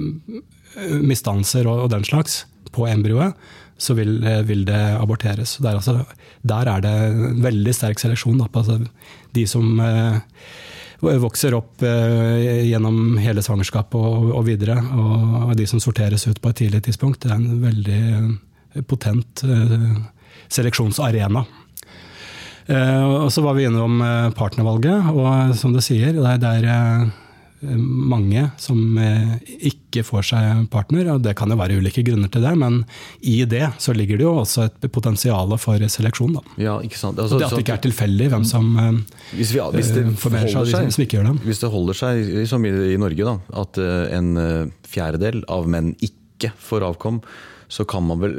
misdannelser 1.01 1.67
og, 1.71 1.85
og, 1.85 1.91
den 1.93 2.07
slags 2.07 2.43
på 2.75 2.87
embryoet, 2.91 3.35
så 3.79 3.95
vil, 3.95 4.17
vil 4.47 4.65
det 4.67 4.81
aborteres. 4.97 5.57
Der, 5.63 5.77
altså, 5.77 6.01
der, 6.43 6.67
er 6.67 6.81
det 6.83 6.91
en 6.91 7.43
veldig 7.43 7.73
sterk 7.75 8.01
seleksjon. 8.01 8.41
Da, 8.41 8.49
på, 8.51 8.63
altså, 8.63 8.81
de 9.35 9.45
som 9.47 9.79
eh, 9.79 10.17
vokser 11.01 11.53
opp 11.53 11.83
eh, 11.83 12.65
gjennom 12.69 13.17
hele 13.21 13.43
svangerskapet 13.43 13.95
og, 13.99 14.41
videre. 14.47 14.77
Og, 14.79 15.53
de 15.57 15.67
som 15.67 15.81
sorteres 15.83 16.27
ut 16.27 16.41
på 16.41 16.51
et 16.51 16.61
tidlig 16.63 16.83
tidspunkt. 16.85 17.23
Det 17.23 17.31
er 17.31 17.39
en 17.39 17.61
veldig 17.63 18.01
eh, 18.15 18.81
potent 18.87 19.43
eh, 19.43 19.93
seleksjonsarena. 20.49 21.45
og 22.65 23.29
så 23.31 23.41
var 23.41 23.53
vi 23.53 23.65
innom 23.65 23.99
partnervalget, 24.35 25.09
og 25.13 25.55
som 25.57 25.73
du 25.73 25.81
sier, 25.81 26.13
det 26.13 26.49
er 26.49 27.09
mange 27.61 28.49
som 28.61 28.97
eh, 28.99 29.35
ikke 29.69 30.03
får 30.05 30.25
seg 30.29 30.65
partner. 30.73 31.07
og 31.13 31.23
Det 31.23 31.35
kan 31.37 31.49
jo 31.49 31.57
være 31.59 31.77
ulike 31.79 32.03
grunner 32.05 32.31
til 32.31 32.43
det, 32.45 32.53
men 32.59 32.81
i 33.21 33.37
det 33.49 33.63
så 33.81 33.95
ligger 33.95 34.19
det 34.19 34.27
jo 34.27 34.33
også 34.41 34.67
et 34.67 34.87
potensial 34.91 35.55
for 35.61 35.79
seleksjon. 35.79 36.35
Da. 36.37 36.43
Ja, 36.61 36.75
ikke 36.83 36.99
sant? 36.99 37.19
Altså, 37.19 37.39
det 37.39 37.47
at 37.47 37.55
det 37.55 37.65
ikke 37.65 37.77
er 37.77 37.85
tilfeldig 37.87 38.29
hvem 38.33 38.45
som 38.47 38.69
eh, 38.81 39.01
hvis 39.39 39.55
vi, 39.55 39.63
hvis 39.77 39.93
det 39.95 40.05
formerer 40.21 40.51
seg, 40.51 40.71
seg, 40.73 40.93
som 40.93 41.05
ikke 41.05 41.19
gjør 41.19 41.31
det. 41.31 41.35
Hvis 41.47 41.63
det 41.63 41.71
holder 41.73 42.01
seg 42.01 42.31
som 42.51 42.67
i, 42.67 42.75
i 42.93 43.01
Norge, 43.01 43.31
da, 43.31 43.61
at 43.63 43.81
eh, 43.81 44.15
en 44.19 44.71
fjerdedel 44.85 45.43
av 45.51 45.69
menn 45.71 45.93
ikke 46.03 46.51
får 46.61 46.85
avkom, 46.91 47.21
så 47.67 47.85
kan 47.89 48.03
man 48.05 48.21
vel 48.21 48.35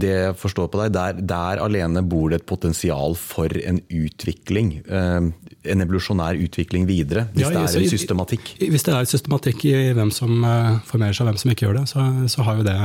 Det 0.00 0.10
jeg 0.10 0.34
forstår 0.38 0.68
på 0.70 0.80
deg, 0.82 0.92
der, 0.94 1.18
der, 1.18 1.62
alene 1.64 2.02
bor 2.06 2.30
det 2.30 2.40
et 2.40 2.46
potensial 2.46 3.16
for 3.18 3.50
en 3.58 3.80
utvikling. 3.90 4.76
Eh, 4.86 5.30
en 5.72 5.84
evolusjonær 5.84 6.38
utvikling 6.40 6.86
videre, 6.88 7.26
hvis 7.34 7.48
ja, 7.48 7.50
det 7.54 7.64
er 7.64 7.82
en 7.82 7.90
systematikk? 7.90 8.54
Hvis 8.60 8.86
det 8.86 8.94
er 8.94 9.10
systematikk 9.10 9.66
i 9.68 9.74
hvem 9.96 10.12
som 10.14 10.44
eh, 10.46 10.78
formerer 10.88 11.16
seg 11.16 11.26
og 11.26 11.32
hvem 11.32 11.42
som 11.42 11.54
ikke 11.54 11.66
gjør 11.66 11.80
det, 11.80 11.86
så, 11.90 12.06
så 12.30 12.46
har 12.46 12.60
jo 12.60 12.68
det 12.68 12.78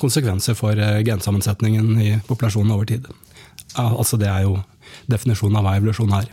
konsekvenser 0.00 0.56
for 0.58 0.78
eh, 0.78 1.02
gensammensetningen 1.06 1.92
i 2.02 2.14
populasjonen 2.28 2.74
over 2.76 2.88
tid. 2.88 3.08
Altså 3.76 4.16
Det 4.16 4.28
er 4.30 4.46
jo 4.46 4.60
definisjonen 5.10 5.58
av 5.58 5.66
hva 5.66 5.76
evolusjon 5.80 6.14
er. 6.16 6.30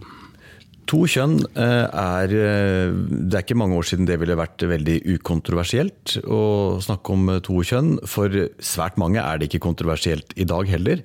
To 0.92 1.04
kjønn 1.10 1.38
eh, 1.56 1.86
er 1.88 2.34
eh, 2.36 2.94
Det 2.94 3.38
er 3.38 3.44
ikke 3.44 3.60
mange 3.60 3.78
år 3.80 3.88
siden 3.88 4.08
det 4.10 4.20
ville 4.22 4.38
vært 4.40 4.64
veldig 4.68 5.00
ukontroversielt 5.16 6.18
å 6.28 6.80
snakke 6.84 7.16
om 7.16 7.30
to 7.46 7.62
kjønn. 7.66 7.96
For 8.10 8.34
svært 8.64 9.00
mange 9.02 9.22
er 9.24 9.40
det 9.40 9.50
ikke 9.50 9.64
kontroversielt 9.70 10.36
i 10.36 10.48
dag 10.50 10.70
heller. 10.70 11.04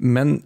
Men 0.00 0.38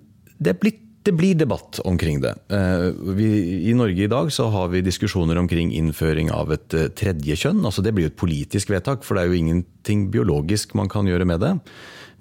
det, 0.42 0.56
blitt, 0.62 0.80
det 1.06 1.14
blir 1.14 1.38
debatt 1.38 1.78
omkring 1.86 2.22
det. 2.24 2.34
Eh, 2.52 2.90
vi, 3.16 3.30
I 3.70 3.76
Norge 3.78 4.06
i 4.06 4.10
dag 4.10 4.32
så 4.34 4.50
har 4.54 4.72
vi 4.74 4.84
diskusjoner 4.84 5.38
omkring 5.40 5.72
innføring 5.74 6.32
av 6.34 6.54
et 6.56 6.78
tredje 6.98 7.38
kjønn. 7.44 7.62
Altså 7.62 7.84
det 7.84 7.94
blir 7.96 8.10
et 8.10 8.18
politisk 8.18 8.74
vedtak, 8.74 9.06
for 9.06 9.16
det 9.16 9.24
er 9.24 9.32
jo 9.32 9.42
ingenting 9.42 10.08
biologisk 10.14 10.74
man 10.78 10.90
kan 10.92 11.06
gjøre 11.10 11.28
med 11.30 11.44
det. 11.44 11.56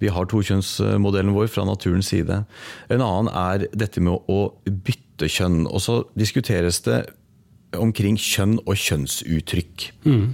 Vi 0.02 0.12
har 0.12 0.28
tokjønnsmodellen 0.28 1.34
vår 1.36 1.50
fra 1.54 1.64
naturens 1.68 2.10
side. 2.12 2.44
En 2.92 3.04
annen 3.04 3.30
er 3.32 3.68
dette 3.72 4.04
med 4.04 4.20
å 4.32 4.54
bytte 4.68 5.03
kjønn. 5.32 5.64
Og 5.68 5.84
så 5.84 6.02
diskuteres 6.20 6.82
det 6.88 7.04
omkring 7.80 8.18
kjønn 8.20 8.60
og 8.64 8.78
kjønnsuttrykk. 8.78 9.90
Mm. 10.06 10.28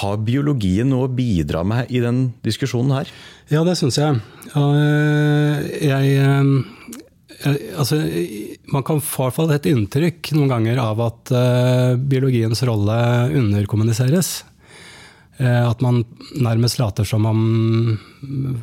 Har 0.00 0.18
biologien 0.26 0.90
noe 0.90 1.06
å 1.06 1.14
bidra 1.14 1.62
med 1.66 1.92
i 1.94 2.02
den 2.02 2.30
diskusjonen 2.44 2.96
her? 2.98 3.10
Ja, 3.52 3.62
det 3.66 3.76
syns 3.78 4.00
jeg. 4.00 4.18
Jeg, 4.50 5.84
jeg 5.86 7.76
altså, 7.78 8.00
man 8.74 8.84
kan 8.86 9.00
få 9.04 9.30
et 9.54 9.68
inntrykk 9.70 10.32
noen 10.34 10.50
ganger 10.50 10.82
av 10.82 11.02
at 11.06 11.32
uh, 11.34 11.94
biologiens 11.96 12.62
rolle 12.66 12.98
underkommuniseres. 13.36 14.36
At 15.36 15.82
man 15.84 15.98
nærmest 16.40 16.78
later 16.80 17.04
som 17.04 17.26
om 17.28 17.40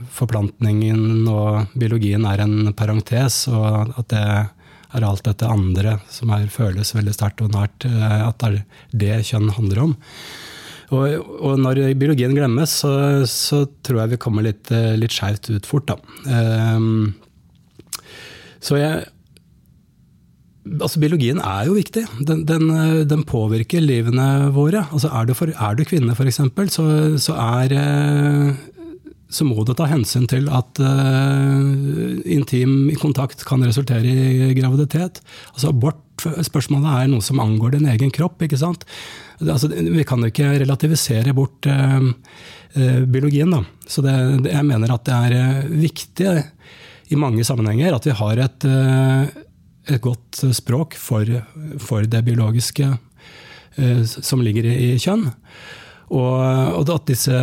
forplantningen 0.10 1.28
og 1.30 1.76
biologien 1.78 2.26
er 2.26 2.42
en 2.42 2.72
parentes, 2.74 3.44
og 3.46 3.92
at 3.94 4.08
det 4.10 4.24
er 4.94 5.06
alt 5.08 5.26
dette 5.26 5.50
andre 5.50 5.98
som 6.12 6.32
er, 6.36 6.50
føles 6.54 6.94
veldig 6.96 7.14
sterkt 7.16 7.44
og 7.46 7.54
nært, 7.56 7.88
eh, 7.90 8.20
at 8.28 8.42
det 8.42 8.50
er 8.50 8.60
det 9.04 9.22
kjønn 9.30 9.54
handler 9.58 9.88
om. 9.88 9.96
Og, 10.94 11.32
og 11.42 11.58
når 11.62 11.82
biologien 11.98 12.36
glemmes, 12.36 12.76
så, 12.84 12.94
så, 13.30 13.64
tror 13.86 14.04
jeg 14.04 14.14
vi 14.14 14.22
kommer 14.22 14.46
litt, 14.46 14.70
eh, 14.74 14.94
litt 15.00 15.16
skjevt 15.16 15.50
ut 15.56 15.70
fort, 15.70 15.90
da. 15.90 15.98
Um, 16.78 17.14
så 18.64 18.80
jeg 18.82 19.10
Altså, 20.64 20.96
biologien 20.96 21.42
er 21.44 21.66
jo 21.68 21.74
viktig. 21.76 22.06
Den, 22.24 22.46
den, 22.48 22.70
den 23.04 23.26
påvirker 23.28 23.82
livene 23.84 24.48
våre. 24.56 24.86
Altså, 24.96 25.10
er, 25.12 25.26
du 25.28 25.34
for, 25.36 25.52
er 25.52 25.76
du 25.76 25.82
kvinne, 25.84 26.16
f.eks., 26.16 26.40
så, 26.72 26.86
så 27.20 27.36
er 27.36 27.76
så 29.34 29.46
må 29.48 29.64
det 29.66 29.76
ta 29.80 29.88
hensyn 29.90 30.28
til 30.30 30.48
at 30.54 30.80
uh, 30.84 31.60
intim 32.30 32.92
kontakt 33.02 33.42
kan 33.48 33.64
resultere 33.66 34.06
i 34.06 34.54
graviditet. 34.58 35.22
Altså 35.54 35.72
Abort 35.72 36.02
spørsmålet 36.46 36.90
er 36.92 37.10
noe 37.12 37.26
som 37.26 37.42
angår 37.42 37.74
din 37.74 37.90
egen 37.90 38.14
kropp. 38.14 38.44
ikke 38.46 38.60
sant? 38.62 38.86
Altså, 39.42 39.72
vi 39.74 40.06
kan 40.08 40.22
jo 40.22 40.30
ikke 40.30 40.54
relativisere 40.64 41.34
bort 41.36 41.66
uh, 41.66 42.10
uh, 42.78 43.00
biologien. 43.10 43.54
da. 43.56 43.64
Så 43.90 44.06
det, 44.06 44.14
jeg 44.52 44.70
mener 44.70 44.94
at 44.94 45.10
det 45.10 45.18
er 45.18 45.72
viktig 45.72 46.36
i 47.14 47.20
mange 47.20 47.46
sammenhenger 47.46 47.98
at 47.98 48.06
vi 48.08 48.14
har 48.16 48.40
et, 48.42 48.66
et 48.66 50.02
godt 50.02 50.40
språk 50.56 50.96
for, 50.98 51.28
for, 51.78 52.08
det 52.10 52.24
biologiske 52.26 52.88
som 54.24 54.42
ligger 54.42 54.66
i, 54.66 54.94
i 54.96 55.02
kjønn. 55.04 55.28
Og, 56.12 56.36
og 56.78 56.92
at 56.94 57.08
disse 57.10 57.40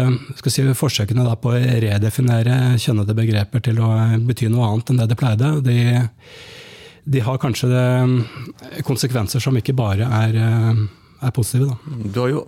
si, 0.53 0.65
forsøkene 0.77 1.25
på 1.41 1.53
å 1.53 1.61
redefinere 1.83 2.77
kjønnede 2.81 3.17
begreper 3.17 3.65
til 3.65 3.81
å 3.83 3.91
bety 4.29 4.51
noe 4.53 4.69
annet 4.69 4.93
enn 4.93 5.01
det 5.01 5.09
det 5.11 5.19
pleide, 5.19 5.53
de, 5.65 5.79
de 7.11 7.25
har 7.25 7.41
kanskje 7.43 7.73
det, 7.73 7.85
konsekvenser 8.87 9.43
som 9.43 9.57
ikke 9.59 9.77
bare 9.79 10.07
er, 10.21 10.39
er 10.39 11.35
positive. 11.35 11.73
Da. 11.73 12.01
Du 12.13 12.23
har 12.23 12.35
jo 12.35 12.47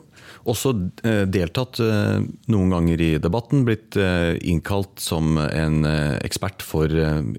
også 0.49 0.73
eh, 1.07 1.25
deltatt 1.31 1.81
eh, 1.83 2.23
noen 2.53 2.73
ganger 2.75 3.03
i 3.03 3.11
debatten, 3.23 3.65
blitt 3.67 3.99
eh, 4.01 4.35
innkalt 4.49 5.03
som 5.03 5.37
en 5.39 5.83
ekspert 6.23 6.65
for 6.67 6.91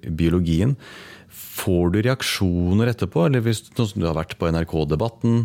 biologien. 0.07 0.77
Får 1.53 1.91
du 1.93 1.99
reaksjoner 2.01 2.89
etterpå, 2.89 3.27
eller 3.27 3.43
hvis 3.45 3.61
du 3.69 4.05
har 4.07 4.17
vært 4.17 4.33
på 4.39 4.49
NRK-debatten 4.49 5.43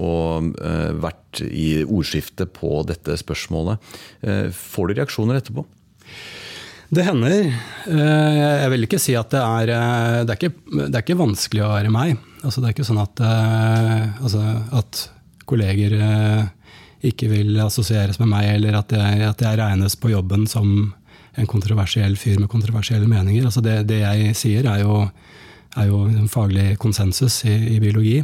og 0.00 0.54
vært 1.02 1.42
i 1.44 1.82
ordskiftet 1.84 2.54
på 2.56 2.80
dette 2.88 3.18
spørsmålet, 3.20 3.92
får 4.56 4.88
du 4.88 4.96
reaksjoner 4.96 5.42
etterpå? 5.42 5.66
Det 6.88 7.04
hender. 7.04 7.50
Jeg 7.90 8.72
vil 8.72 8.86
ikke 8.86 9.00
si 9.02 9.16
at 9.18 9.32
det 9.34 9.42
er 9.42 9.70
Det 10.24 10.32
er 10.32 10.38
ikke, 10.38 10.52
det 10.86 10.92
er 10.94 11.02
ikke 11.02 11.18
vanskelig 11.18 11.64
å 11.66 11.72
være 11.72 11.92
meg. 11.92 12.16
Altså, 12.44 12.62
det 12.62 12.68
er 12.68 12.76
ikke 12.76 12.86
sånn 12.86 13.02
at, 13.02 13.22
altså, 14.22 14.42
at 14.78 15.02
kolleger 15.50 15.96
ikke 17.06 17.28
vil 17.30 17.58
assosieres 17.62 18.20
med 18.22 18.30
meg, 18.30 18.48
eller 18.56 18.78
at 18.80 18.94
jeg, 18.94 19.24
at 19.26 19.42
jeg, 19.42 19.58
regnes 19.60 19.98
på 20.00 20.12
jobben 20.14 20.46
som 20.50 20.94
en 21.36 21.48
kontroversiell 21.50 22.16
fyr 22.18 22.40
med 22.40 22.50
kontroversielle 22.52 23.08
meninger. 23.08 23.46
Altså 23.48 23.62
det, 23.64 23.82
det, 23.90 24.00
jeg 24.02 24.36
sier, 24.38 24.68
er 24.70 24.82
jo, 24.82 25.02
er 25.76 25.90
jo 25.90 26.04
en 26.08 26.30
faglig 26.32 26.74
konsensus 26.82 27.42
i, 27.48 27.54
i 27.76 27.80
biologi. 27.82 28.18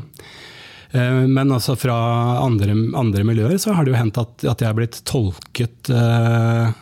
Eh, 0.93 1.23
men 1.29 1.53
altså 1.53 1.77
fra 1.79 1.97
andre, 2.43 2.75
andre, 2.99 3.25
miljøer 3.29 3.59
så 3.61 3.77
har 3.77 3.85
det 3.85 3.95
jo 3.95 4.01
hendt 4.01 4.21
at, 4.23 4.47
at 4.55 4.65
jeg 4.65 4.71
er 4.71 4.79
blitt 4.81 5.01
tolket 5.09 5.93
eh, 5.93 6.75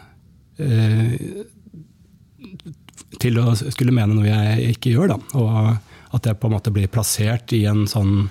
eh, 0.67 1.15
til 3.21 3.43
å 3.43 3.53
skulle 3.59 3.95
mene 3.95 4.17
noe 4.17 4.31
jeg 4.31 4.77
ikke 4.77 4.95
gjør. 4.95 5.15
Da. 5.15 5.21
Og 5.41 6.17
at 6.17 6.27
jeg 6.27 6.39
på 6.43 6.49
en 6.49 6.57
måte 6.57 6.75
blir 6.75 6.91
plassert 6.91 7.53
i 7.55 7.65
en 7.71 7.87
sånn 7.91 8.31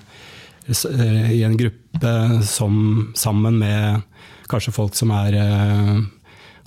Eh, 0.69 1.31
i 1.31 1.43
en 1.43 1.57
gruppe 1.57 2.43
som 2.45 3.11
sammen 3.15 3.57
med 3.57 4.01
kanskje 4.49 4.73
folk 4.73 4.95
som 4.95 5.11
er 5.11 5.33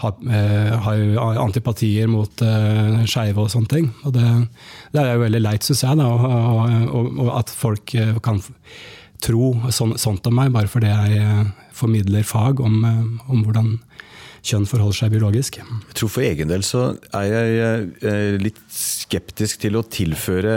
har, 0.02 0.16
eh, 0.28 0.72
har 0.82 1.40
antipatier 1.42 2.10
mot 2.10 2.42
uh, 2.44 3.02
skeive 3.08 3.44
og 3.44 3.52
sånne 3.52 3.70
ting. 3.70 3.90
Og 4.06 4.14
det, 4.16 4.26
det 4.94 5.02
er 5.02 5.14
jo 5.14 5.24
veldig 5.24 5.42
leit, 5.42 5.66
syns 5.66 5.84
jeg, 5.86 6.00
da, 6.00 6.08
og, 6.10 6.26
og, 6.90 7.12
og, 7.16 7.30
at 7.38 7.52
folk 7.54 7.94
kan 8.24 8.42
tro 9.22 9.52
sånn, 9.70 9.96
sånt 10.02 10.26
om 10.26 10.34
meg, 10.40 10.50
bare 10.54 10.70
fordi 10.70 10.90
jeg 10.90 11.50
formidler 11.76 12.26
fag 12.26 12.60
om, 12.62 12.82
om 13.30 13.44
hvordan 13.46 13.76
kjønn 14.42 14.66
forholder 14.66 14.96
seg 14.96 15.12
biologisk. 15.14 15.58
Jeg 15.62 15.96
tror 15.98 16.10
For 16.10 16.26
egen 16.26 16.50
del 16.50 16.64
så 16.66 16.82
er 17.14 17.26
jeg 17.30 17.84
eh, 18.02 18.38
litt 18.42 18.58
skeptisk 18.74 19.62
til 19.62 19.78
å 19.78 19.84
tilføre 19.86 20.56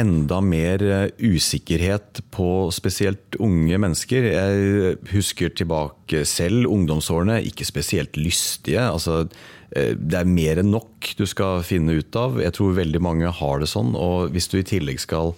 enda 0.00 0.40
mer 0.42 0.82
eh, 0.82 1.06
usikkerhet 1.22 2.24
på 2.34 2.48
spesielt 2.74 3.38
unge 3.38 3.78
mennesker. 3.86 4.26
Jeg 4.34 4.96
husker 5.12 5.54
tilbake 5.54 6.24
selv 6.28 6.66
ungdomsårene, 6.70 7.38
ikke 7.46 7.68
spesielt 7.68 8.18
lystige. 8.18 8.82
altså 8.82 9.22
eh, 9.70 9.94
det 9.94 10.20
er 10.20 10.34
mer 10.34 10.62
enn 10.62 10.74
nok 10.74 11.14
du 11.16 11.24
skal 11.30 11.62
finne 11.66 12.00
ut 12.02 12.18
av. 12.18 12.40
Jeg 12.42 12.58
tror 12.58 12.78
veldig 12.82 13.04
mange 13.06 13.30
har 13.40 13.62
det 13.62 13.70
sånn. 13.70 13.94
Og 13.94 14.34
hvis 14.34 14.50
du 14.50 14.58
i 14.58 14.66
tillegg 14.66 15.02
skal 15.06 15.36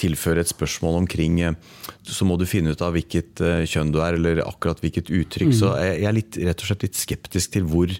tilføre 0.00 0.42
et 0.44 0.50
spørsmål 0.50 1.00
omkring, 1.02 1.40
eh, 1.44 1.56
så 2.04 2.26
må 2.28 2.38
du 2.40 2.46
finne 2.48 2.74
ut 2.74 2.84
av 2.84 2.96
hvilket 2.96 3.40
eh, 3.44 3.62
kjønn 3.68 3.94
du 3.94 4.00
er, 4.04 4.18
eller 4.18 4.44
akkurat 4.46 4.82
hvilket 4.82 5.12
uttrykk. 5.12 5.54
Mm. 5.54 5.56
Så 5.60 5.72
jeg 5.80 6.04
er 6.08 6.18
litt, 6.18 6.38
rett 6.38 6.60
og 6.60 6.70
slett 6.70 6.86
litt 6.88 7.00
skeptisk 7.00 7.56
til 7.56 7.66
hvor 7.70 7.94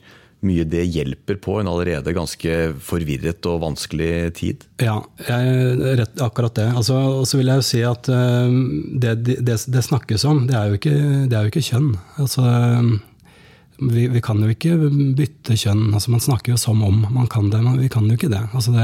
mye 0.45 0.67
det 0.69 0.83
hjelper 0.93 1.39
på 1.41 1.57
en 1.61 1.71
allerede 1.71 2.13
ganske 2.13 2.59
forvirret 2.85 3.47
og 3.49 3.63
vanskelig 3.63 4.11
tid? 4.37 4.67
Ja, 4.83 4.99
rett, 5.25 6.21
akkurat 6.21 6.57
det. 6.59 6.69
Altså, 6.77 6.99
og 7.23 7.25
så 7.29 7.41
vil 7.41 7.49
jeg 7.49 7.63
jo 7.63 7.67
si 7.71 7.81
at 7.89 8.11
uh, 8.13 8.53
det, 9.01 9.15
det, 9.25 9.57
det, 9.57 9.85
snakkes 9.89 10.27
om, 10.29 10.45
det 10.51 10.59
er 10.59 10.69
jo 10.69 10.79
ikke, 10.81 10.95
det 11.31 11.39
er 11.39 11.47
jo 11.47 11.55
ikke 11.55 11.65
kjønn. 11.65 11.91
Altså, 12.21 12.45
vi, 13.81 14.07
vi, 14.09 14.23
kan 14.25 14.43
jo 14.43 14.53
ikke 14.53 14.77
bytte 15.19 15.57
kjønn. 15.59 15.87
Altså, 15.93 16.13
man 16.15 16.23
snakker 16.23 16.55
jo 16.55 16.61
som 16.61 16.83
om 16.87 17.07
man 17.09 17.31
kan 17.31 17.51
det, 17.53 17.63
men 17.65 17.81
vi 17.81 17.91
kan 17.93 18.07
jo 18.09 18.19
ikke 18.19 18.33
det. 18.33 18.45
Altså, 18.55 18.75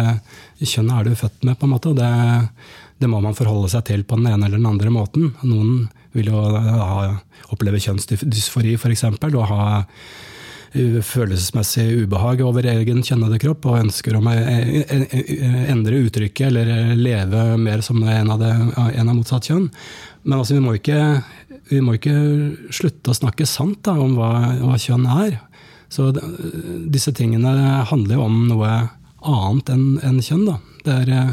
kjønnet 0.60 0.96
er 0.96 1.10
du 1.10 1.18
født 1.26 1.44
med, 1.46 1.58
på 1.60 1.68
en 1.68 1.74
måte. 1.76 1.92
og 1.92 2.00
det 2.00 2.10
det 3.00 3.08
må 3.08 3.20
man 3.24 3.36
forholde 3.36 3.70
seg 3.72 3.86
til 3.88 4.04
på 4.04 4.18
den 4.20 4.28
ene 4.28 4.46
eller 4.46 4.60
den 4.60 4.68
andre 4.68 4.92
måten. 4.92 5.30
Noen 5.46 5.88
vil 6.16 6.28
jo 6.32 6.42
ha, 6.42 7.14
oppleve 7.54 7.80
kjønnsdysfori 7.80 8.74
f.eks. 8.76 9.06
og 9.30 9.46
ha 9.48 9.62
følelsesmessig 10.70 12.04
ubehag 12.04 12.44
over 12.46 12.66
egen 12.70 13.00
kjønnede 13.02 13.40
kropp 13.42 13.66
og 13.66 13.80
ønsker 13.80 14.14
å 14.14 14.20
e, 14.30 14.84
e, 14.84 14.98
e, 15.02 15.48
endre 15.72 15.98
uttrykket 16.04 16.46
eller 16.46 16.94
leve 16.94 17.56
mer 17.58 17.82
som 17.82 17.98
en 18.04 18.30
av, 18.30 18.38
det, 18.38 18.52
en 18.78 19.08
av 19.08 19.16
motsatt 19.16 19.48
kjønn. 19.50 19.66
Men 20.22 20.38
altså, 20.38 20.54
vi, 20.54 20.62
må 20.62 20.76
ikke, 20.78 21.00
vi, 21.72 21.80
må 21.82 21.96
ikke, 21.98 22.14
slutte 22.70 23.10
å 23.10 23.18
snakke 23.18 23.48
sant 23.48 23.82
da, 23.88 23.96
om 23.98 24.14
hva, 24.18 24.30
hva 24.60 24.78
kjønn 24.78 25.08
er. 25.10 25.40
Så 25.90 26.12
disse 26.14 27.10
tingene 27.18 27.82
handler 27.90 28.20
jo 28.20 28.28
om 28.28 28.42
noe 28.52 28.74
annet 29.26 29.72
enn 29.74 29.86
en 30.06 30.20
kjønn. 30.22 30.46
Da. 30.46 30.60
Det 30.84 30.98
er 31.00 31.32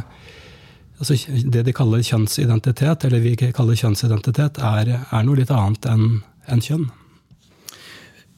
altså, 1.00 1.18
Det 1.46 1.66
de 1.68 1.74
kaller 1.76 2.06
kjønnsidentitet, 2.06 3.06
eller 3.08 3.24
vi 3.24 3.36
kaller 3.38 3.78
kjønnsidentitet, 3.78 4.62
er, 4.62 4.94
er 5.12 5.28
noe 5.28 5.40
litt 5.40 5.54
annet 5.54 5.86
enn 5.92 6.08
en 6.48 6.64
kjønn. 6.64 6.88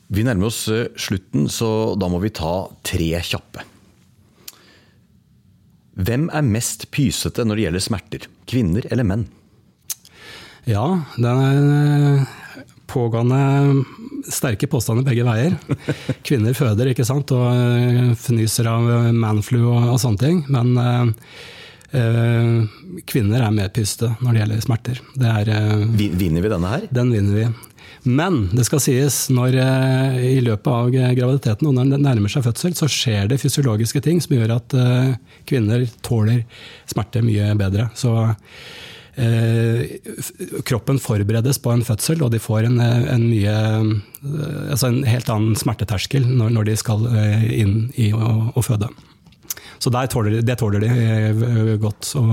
Vi 0.09 0.25
nærmer 0.25 0.49
oss 0.49 0.63
eh, 0.73 0.87
slutten, 0.97 1.45
så 1.53 1.93
da 1.99 2.09
må 2.09 2.21
vi 2.23 2.33
ta 2.33 2.53
tre 2.85 3.11
kjappe. 3.21 3.65
Hvem 5.99 6.29
er 6.33 6.47
mest 6.47 6.87
pysete 6.95 7.43
når 7.45 7.59
det 7.59 7.65
gjelder 7.67 7.85
smerter? 7.85 8.25
Kvinner 8.49 8.87
eller 8.89 9.05
menn? 9.05 9.27
Ja, 10.65 10.85
det 11.19 11.29
er 11.29 11.61
eh, 11.61 12.33
pågående 12.89 13.83
sterke 14.33 14.65
påstander 14.71 15.05
begge 15.05 15.27
veier. 15.27 15.59
Kvinner 16.27 16.57
føder, 16.57 16.89
ikke 16.89 17.05
sant, 17.05 17.29
og 17.35 17.45
eh, 17.53 18.09
fnyser 18.17 18.71
av 18.71 18.89
manflu 19.13 19.61
og, 19.61 19.91
og 19.93 20.01
sånne 20.01 20.23
ting. 20.25 20.41
Men 20.49 20.73
kvinner 23.09 23.41
er 23.43 23.55
mer 23.55 23.71
pyste 23.73 24.11
når 24.19 24.35
det 24.35 24.43
gjelder 24.43 24.61
smerter. 24.65 25.01
Det 25.15 25.31
er, 25.31 25.49
eh, 25.55 26.11
vinner 26.17 26.41
vi 26.41 26.51
denne 26.51 26.73
her? 26.73 26.87
Den 26.91 27.11
vinner 27.11 27.35
vi. 27.35 27.47
Men 28.03 28.49
det 28.55 28.65
skal 28.65 28.79
sies, 28.79 29.29
når 29.29 29.57
eh, 29.59 30.19
i 30.37 30.43
løpet 30.43 30.67
av 30.67 30.91
graviditeten 30.91 31.67
og 31.67 31.73
når 31.75 31.95
den 31.95 32.05
nærmer 32.05 32.31
seg 32.31 32.45
fødsel, 32.45 32.75
så 32.77 32.87
skjer 32.87 33.27
det 33.27 33.41
fysiologiske 33.41 34.01
ting 34.05 34.21
som 34.21 34.37
gjør 34.37 34.55
at 34.59 34.77
kvinner 35.49 35.87
tåler 36.05 36.45
smerte 36.87 37.25
mye 37.25 37.51
bedre. 37.59 37.89
Så 37.97 38.13
eh, 39.17 39.99
kroppen 40.63 41.01
forberedes 41.01 41.59
på 41.59 41.73
en 41.73 41.83
fødsel, 41.83 42.23
og 42.23 42.31
de 42.31 42.39
får 42.39 42.69
en, 42.69 42.79
en, 42.79 43.27
mye, 43.27 43.57
altså 44.69 44.93
en 44.93 45.03
helt 45.09 45.29
annen 45.33 45.57
smerteterskel 45.59 46.29
når, 46.29 46.55
når 46.55 46.71
de 46.71 46.79
skal 46.79 47.07
inn 47.49 47.79
i 47.97 48.13
å, 48.13 48.51
å 48.53 48.63
føde. 48.63 48.93
Så 49.79 49.91
tåler, 50.11 50.41
det 50.43 50.57
tåler 50.59 50.83
de 50.83 50.89
eh, 50.91 51.75
godt. 51.79 52.03
Så 52.11 52.23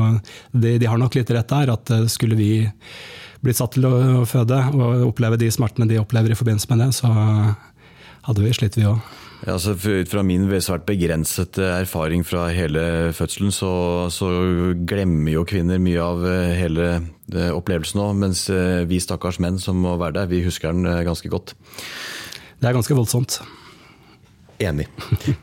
de, 0.53 0.79
de, 0.79 0.87
har 0.87 0.99
nok 0.99 1.15
litt 1.15 1.31
rett 1.31 1.53
der, 1.53 1.73
at 1.77 1.93
eh, 1.95 2.09
skulle 2.11 2.39
vi 2.39 2.51
blitt 3.45 3.61
satt 3.61 3.77
til 3.77 3.87
å 3.87 4.25
føde 4.27 4.59
og 4.75 5.13
oppleve 5.13 5.39
de 5.39 5.51
smertene 5.55 5.87
de 5.87 6.01
opplever 6.01 6.33
i 6.33 6.39
forbindelse 6.39 6.71
med 6.73 6.83
det, 6.83 6.91
så 6.97 7.11
hadde 8.27 8.43
vi 8.43 8.55
slitt, 8.57 8.79
vi 8.79 8.89
òg. 8.91 8.99
Ja, 9.45 9.53
altså 9.53 9.77
Ut 9.77 10.11
fra 10.11 10.25
min 10.27 10.49
svært 10.65 10.87
begrensede 10.89 11.69
erfaring 11.83 12.25
fra 12.27 12.49
hele 12.57 13.13
fødselen, 13.15 13.53
så, 13.55 14.09
så, 14.11 14.31
glemmer 14.89 15.37
jo 15.37 15.45
kvinner 15.47 15.79
mye 15.79 16.03
av 16.03 16.25
eh, 16.27 16.57
hele 16.59 16.89
opplevelsen 17.53 18.03
òg. 18.03 18.17
Mens 18.25 18.49
vi 18.91 18.99
stakkars 19.03 19.39
menn 19.45 19.61
som 19.63 19.79
må 19.85 19.95
være 20.01 20.23
der, 20.23 20.33
vi 20.33 20.43
husker 20.47 20.75
den 20.75 21.07
ganske 21.07 21.31
godt. 21.31 21.55
Det 22.57 22.67
er 22.67 22.75
ganske 22.75 22.97
voldsomt. 22.97 23.39
Enig. 24.59 24.89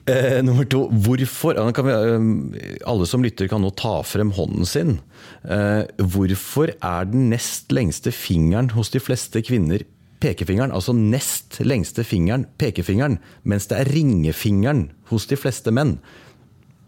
Eh, 0.09 0.41
nummer 0.43 0.66
to, 0.68 0.84
hvorfor 0.91 1.55
vi, 1.55 1.93
eh, 1.93 2.78
Alle 2.89 3.05
som 3.07 3.24
lytter 3.24 3.47
kan 3.47 3.61
nå 3.64 3.70
ta 3.78 4.01
frem 4.05 4.34
hånden 4.36 4.68
sin. 4.68 4.97
Eh, 5.43 5.86
hvorfor 5.97 6.74
er 6.76 7.07
den 7.09 7.30
nest 7.32 7.72
lengste 7.72 8.11
fingeren 8.11 8.74
hos 8.76 8.91
de 8.93 8.99
fleste 8.99 9.41
kvinner 9.45 9.86
pekefingeren? 10.24 10.74
Altså 10.76 10.95
nest 10.95 11.61
lengste 11.64 12.03
fingeren 12.07 12.45
pekefingeren, 12.59 13.20
mens 13.43 13.70
det 13.72 13.80
er 13.80 13.93
ringefingeren 13.95 14.89
hos 15.11 15.30
de 15.32 15.39
fleste 15.39 15.72
menn. 15.72 15.97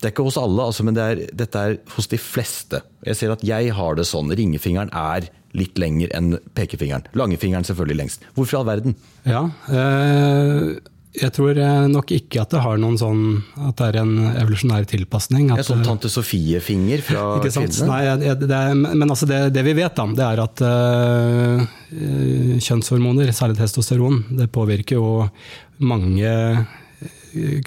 Det 0.01 0.09
er 0.09 0.13
ikke 0.13 0.27
hos 0.27 0.39
alle, 0.39 0.67
altså, 0.67 0.83
men 0.83 0.97
det 0.97 1.05
er, 1.05 1.21
dette 1.33 1.61
er 1.61 1.77
hos 1.95 2.09
de 2.11 2.19
fleste. 2.19 2.81
Jeg 3.07 3.19
ser 3.21 3.31
at 3.33 3.45
jeg 3.47 3.71
har 3.77 3.95
det 3.95 4.07
sånn. 4.09 4.33
Ringefingeren 4.35 4.91
er 4.91 5.29
litt 5.55 5.79
lenger 5.79 6.11
enn 6.17 6.35
pekefingeren. 6.57 7.07
Langefingeren 7.15 7.65
selvfølgelig 7.67 8.01
lengst. 8.01 8.27
Hvorfor 8.35 8.57
i 8.57 8.59
all 8.59 8.67
verden? 8.73 8.99
Ja, 9.23 9.47
øh 9.71 10.75
Jeg 11.15 11.31
tror 11.35 11.57
eh, 11.59 11.85
nok 11.91 12.11
ikke 12.15 12.41
at 12.43 12.51
det 12.51 12.61
har 12.63 12.79
noen 12.81 12.97
sånn 12.99 13.21
At 13.67 13.77
det 13.79 13.87
er 13.87 13.97
en 14.01 14.13
evolusjonær 14.33 14.87
tilpasning. 14.89 15.49
Ja, 15.51 15.59
At, 15.61 15.69
sånn 15.69 15.83
eh, 15.83 15.87
Tante 15.87 16.11
Sofie-finger 16.11 17.03
fra 17.05 17.25
kvinnene? 17.43 17.89
Nei, 17.89 18.31
det 18.41 18.49
er, 18.51 18.73
men 18.75 19.05
altså 19.07 19.29
det, 19.29 19.41
det 19.55 19.65
vi 19.67 19.75
vet, 19.77 19.95
da, 19.95 20.07
det 20.19 20.25
er 20.27 20.43
at 20.43 20.63
øh, 20.69 21.67
kjønnshormoner, 22.63 23.31
særlig 23.35 23.59
testosteron, 23.61 24.23
det 24.35 24.49
påvirker 24.55 24.99
jo 24.99 25.29
mange 25.83 26.31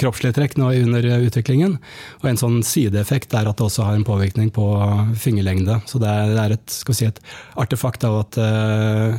kroppslige 0.01 0.35
trekk 0.37 0.57
nå 0.61 0.71
under 0.85 1.07
utviklingen. 1.29 1.79
Og 2.23 2.29
en 2.31 2.41
sånn 2.41 2.59
sideeffekt 2.67 3.35
er 3.39 3.49
at 3.51 3.59
det 3.61 3.67
også 3.69 3.87
har 3.89 3.97
en 3.99 4.07
påvirkning 4.09 4.51
på 4.55 4.67
fingerlengde. 5.21 5.81
Så 5.91 6.01
det 6.03 6.11
er, 6.11 6.55
et, 6.57 6.77
si, 6.93 7.07
et 7.09 7.21
artefakt 7.61 8.05
av 8.09 8.21
at 8.25 8.39
øh, 8.43 9.19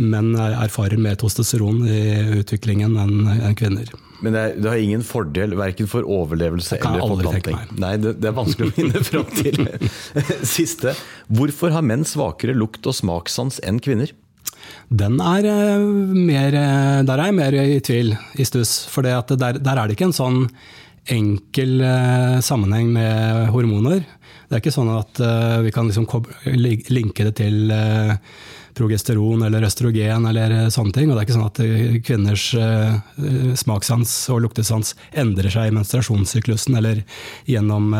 menn 0.00 0.34
er- 0.38 0.58
erfarer 0.64 1.00
mer 1.00 1.18
testosteron 1.20 1.82
i 1.88 2.02
utviklingen 2.40 2.96
enn 3.02 3.56
kvinner. 3.58 3.90
Men 4.18 4.34
det, 4.34 4.40
er, 4.42 4.54
det 4.58 4.70
har 4.72 4.80
ingen 4.82 5.04
fordel 5.06 5.52
verken 5.58 5.86
for 5.90 6.02
overlevelse 6.02 6.80
eller 6.80 7.04
forplantning. 7.06 7.58
Nei, 7.78 7.92
det, 8.02 8.16
det 8.18 8.32
er 8.32 8.34
vanskelig 8.34 8.72
å 8.72 8.74
finne 8.74 9.02
fram 9.06 9.28
til. 9.36 9.60
Siste. 10.58 10.96
Hvorfor 11.30 11.70
har 11.76 11.86
menn 11.86 12.02
svakere 12.08 12.56
lukt- 12.58 12.88
og 12.90 12.96
smakssans 12.98 13.60
enn 13.62 13.78
kvinner? 13.84 14.10
Den 14.88 15.18
er 15.20 15.44
eh, 15.44 15.86
mer 16.14 16.54
eh, 16.56 17.04
Der 17.04 17.18
er 17.18 17.30
jeg 17.30 17.36
mer 17.36 17.56
i 17.60 17.80
tvil, 17.84 18.14
i 18.38 18.44
stuss. 18.48 18.86
For 18.88 19.04
der, 19.04 19.22
der 19.28 19.74
er 19.74 19.86
det 19.86 19.96
ikke 19.96 20.08
en 20.08 20.16
sånn 20.16 20.44
enkel 21.08 21.80
eh, 21.84 22.38
sammenheng 22.44 22.92
med 22.92 23.48
hormoner. 23.54 24.02
Det 24.48 24.56
er 24.56 24.62
ikke 24.62 24.72
sånn 24.72 24.88
at 24.94 25.18
uh, 25.20 25.58
vi 25.60 25.72
kan 25.74 25.90
liksom 25.90 26.06
linke 26.56 27.26
det 27.28 27.34
til 27.36 27.68
uh, 27.68 28.14
progesteron 28.78 29.42
eller 29.42 29.64
østrogen 29.66 30.28
eller 30.30 30.52
eh, 30.54 30.68
sånne 30.70 30.94
ting. 30.94 31.08
Og 31.10 31.16
det 31.16 31.24
er 31.24 31.26
ikke 31.26 31.34
sånn 31.34 31.48
at 31.48 31.58
kvinners 32.06 32.44
uh, 32.54 32.94
smakssans 33.58 34.12
og 34.30 34.44
luktesans 34.44 34.92
endrer 35.18 35.50
seg 35.50 35.72
i 35.72 35.74
menstruasjonssyklusen 35.74 36.78
eller 36.78 37.00
gjennom 37.50 37.90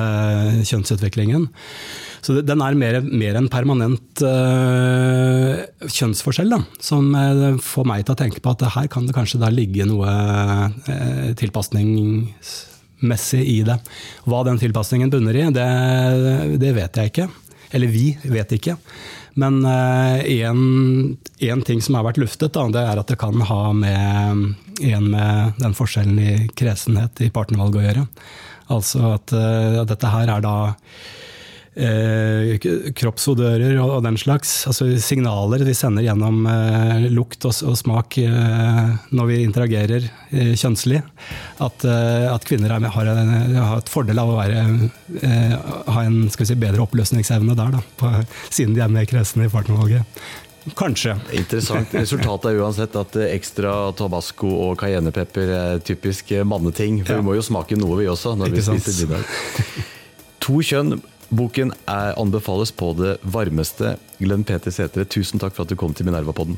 kjønnsutviklingen. 0.62 1.48
Så 2.22 2.36
det- 2.36 2.46
den 2.46 2.62
er 2.62 2.78
mer, 2.78 3.00
mer 3.02 3.34
en 3.40 3.50
permanent 3.50 4.22
kjønnsforskjell, 5.98 6.54
da, 6.54 6.62
som 6.78 7.10
får 7.58 7.84
meg 7.90 8.06
til 8.06 8.14
å 8.14 8.20
tenke 8.22 8.38
på 8.44 8.54
at 8.54 8.62
her 8.78 8.86
kan 8.86 9.06
det 9.10 9.18
kanskje 9.18 9.50
ligge 9.50 9.82
noe 9.90 10.06
uh, 10.86 11.34
tilpasningsmessig 12.98 13.44
i 13.44 13.62
det. 13.62 13.78
Hva 14.24 14.44
den 14.44 14.58
tilpasningen 14.58 15.10
bunner 15.10 15.34
i, 15.34 15.50
det, 15.52 16.58
det 16.58 16.74
vet 16.74 16.96
jeg 16.96 17.06
ikke. 17.12 17.28
Eller 17.70 17.88
vi 17.88 18.18
vet 18.24 18.52
ikke. 18.52 18.76
Men 19.34 19.64
én 19.64 21.62
ting 21.64 21.80
som 21.82 21.94
har 21.94 22.04
vært 22.04 22.18
luftet, 22.18 22.52
da, 22.54 22.66
det 22.68 22.80
er 22.80 22.98
at 22.98 23.08
det 23.08 23.18
kan 23.18 23.40
ha 23.40 23.72
med, 23.72 24.54
en 24.80 25.10
med 25.10 25.52
den 25.58 25.74
forskjellen 25.74 26.18
i 26.18 26.48
kresenhet 26.56 27.20
i 27.20 27.30
partnervalget 27.30 27.78
å 27.78 27.86
gjøre. 27.86 28.06
Altså 28.68 29.14
at 29.14 29.32
at 29.32 29.88
dette 29.88 30.08
her 30.10 30.28
er 30.28 30.42
da 30.42 30.56
eh, 31.78 32.56
kroppsodører 32.98 33.76
og, 33.78 33.92
og 33.98 34.02
den 34.06 34.18
slags. 34.20 34.52
Altså 34.70 34.88
signaler 35.02 35.62
vi 35.66 35.74
sender 35.78 36.02
gjennom 36.06 36.42
eh, 36.50 37.06
lukt 37.14 37.46
og, 37.48 37.54
og 37.70 37.78
smak 37.78 38.18
eh, 38.22 38.96
når 39.14 39.30
vi 39.30 39.38
interagerer 39.44 40.08
eh, 40.32 40.52
kjønnslig. 40.58 41.00
At, 41.64 41.86
eh, 41.86 42.26
at 42.32 42.44
kvinner 42.48 42.74
er, 42.76 42.88
har, 42.96 43.12
en, 43.14 43.32
har 43.56 43.78
et 43.80 43.92
fordel 43.92 44.18
av 44.22 44.34
å 44.34 44.40
være, 44.40 44.66
eh, 45.22 45.56
ha 45.94 46.04
en 46.04 46.20
si, 46.34 46.54
bedre 46.58 46.84
oppløsningsevne 46.84 47.56
der, 47.58 47.78
da, 47.78 47.84
på, 48.00 48.12
siden 48.50 48.76
de 48.76 48.84
er 48.84 48.92
mer 48.92 49.08
kresne 49.08 49.46
i 49.48 49.52
partnervalget. 49.52 50.20
Kanskje. 50.76 51.14
Interessant. 51.32 51.94
Resultatet 51.96 52.50
er 52.50 52.58
uansett 52.60 52.96
at 53.00 53.14
ekstra 53.30 53.70
tabasco 53.96 54.50
og 54.66 54.74
cayennepepper 54.82 55.52
er 55.54 55.78
typisk 55.80 56.34
manneting. 56.44 56.98
For 57.06 57.14
Ja. 57.14 57.22
vi 57.22 57.24
må 57.30 57.36
jo 57.38 57.44
smake 57.46 57.78
noe, 57.80 57.96
vi 58.02 58.08
også, 58.10 58.34
når 58.36 58.50
Ikke 58.52 58.66
vi 58.74 58.80
spiser 58.82 59.08
middag. 59.08 59.86
To 60.44 60.58
kjønn. 60.60 60.98
Boken 61.28 61.74
er, 61.84 62.14
anbefales 62.16 62.72
på 62.72 62.94
det 62.96 63.18
varmeste. 63.22 63.96
Glenn 64.18 64.46
Peter 64.48 64.72
Sætre, 64.72 65.04
tusen 65.04 65.40
takk 65.40 65.52
for 65.56 65.66
at 65.66 65.72
du 65.72 65.76
kom 65.76 65.92
til 65.94 66.08
Minerva-podden. 66.08 66.56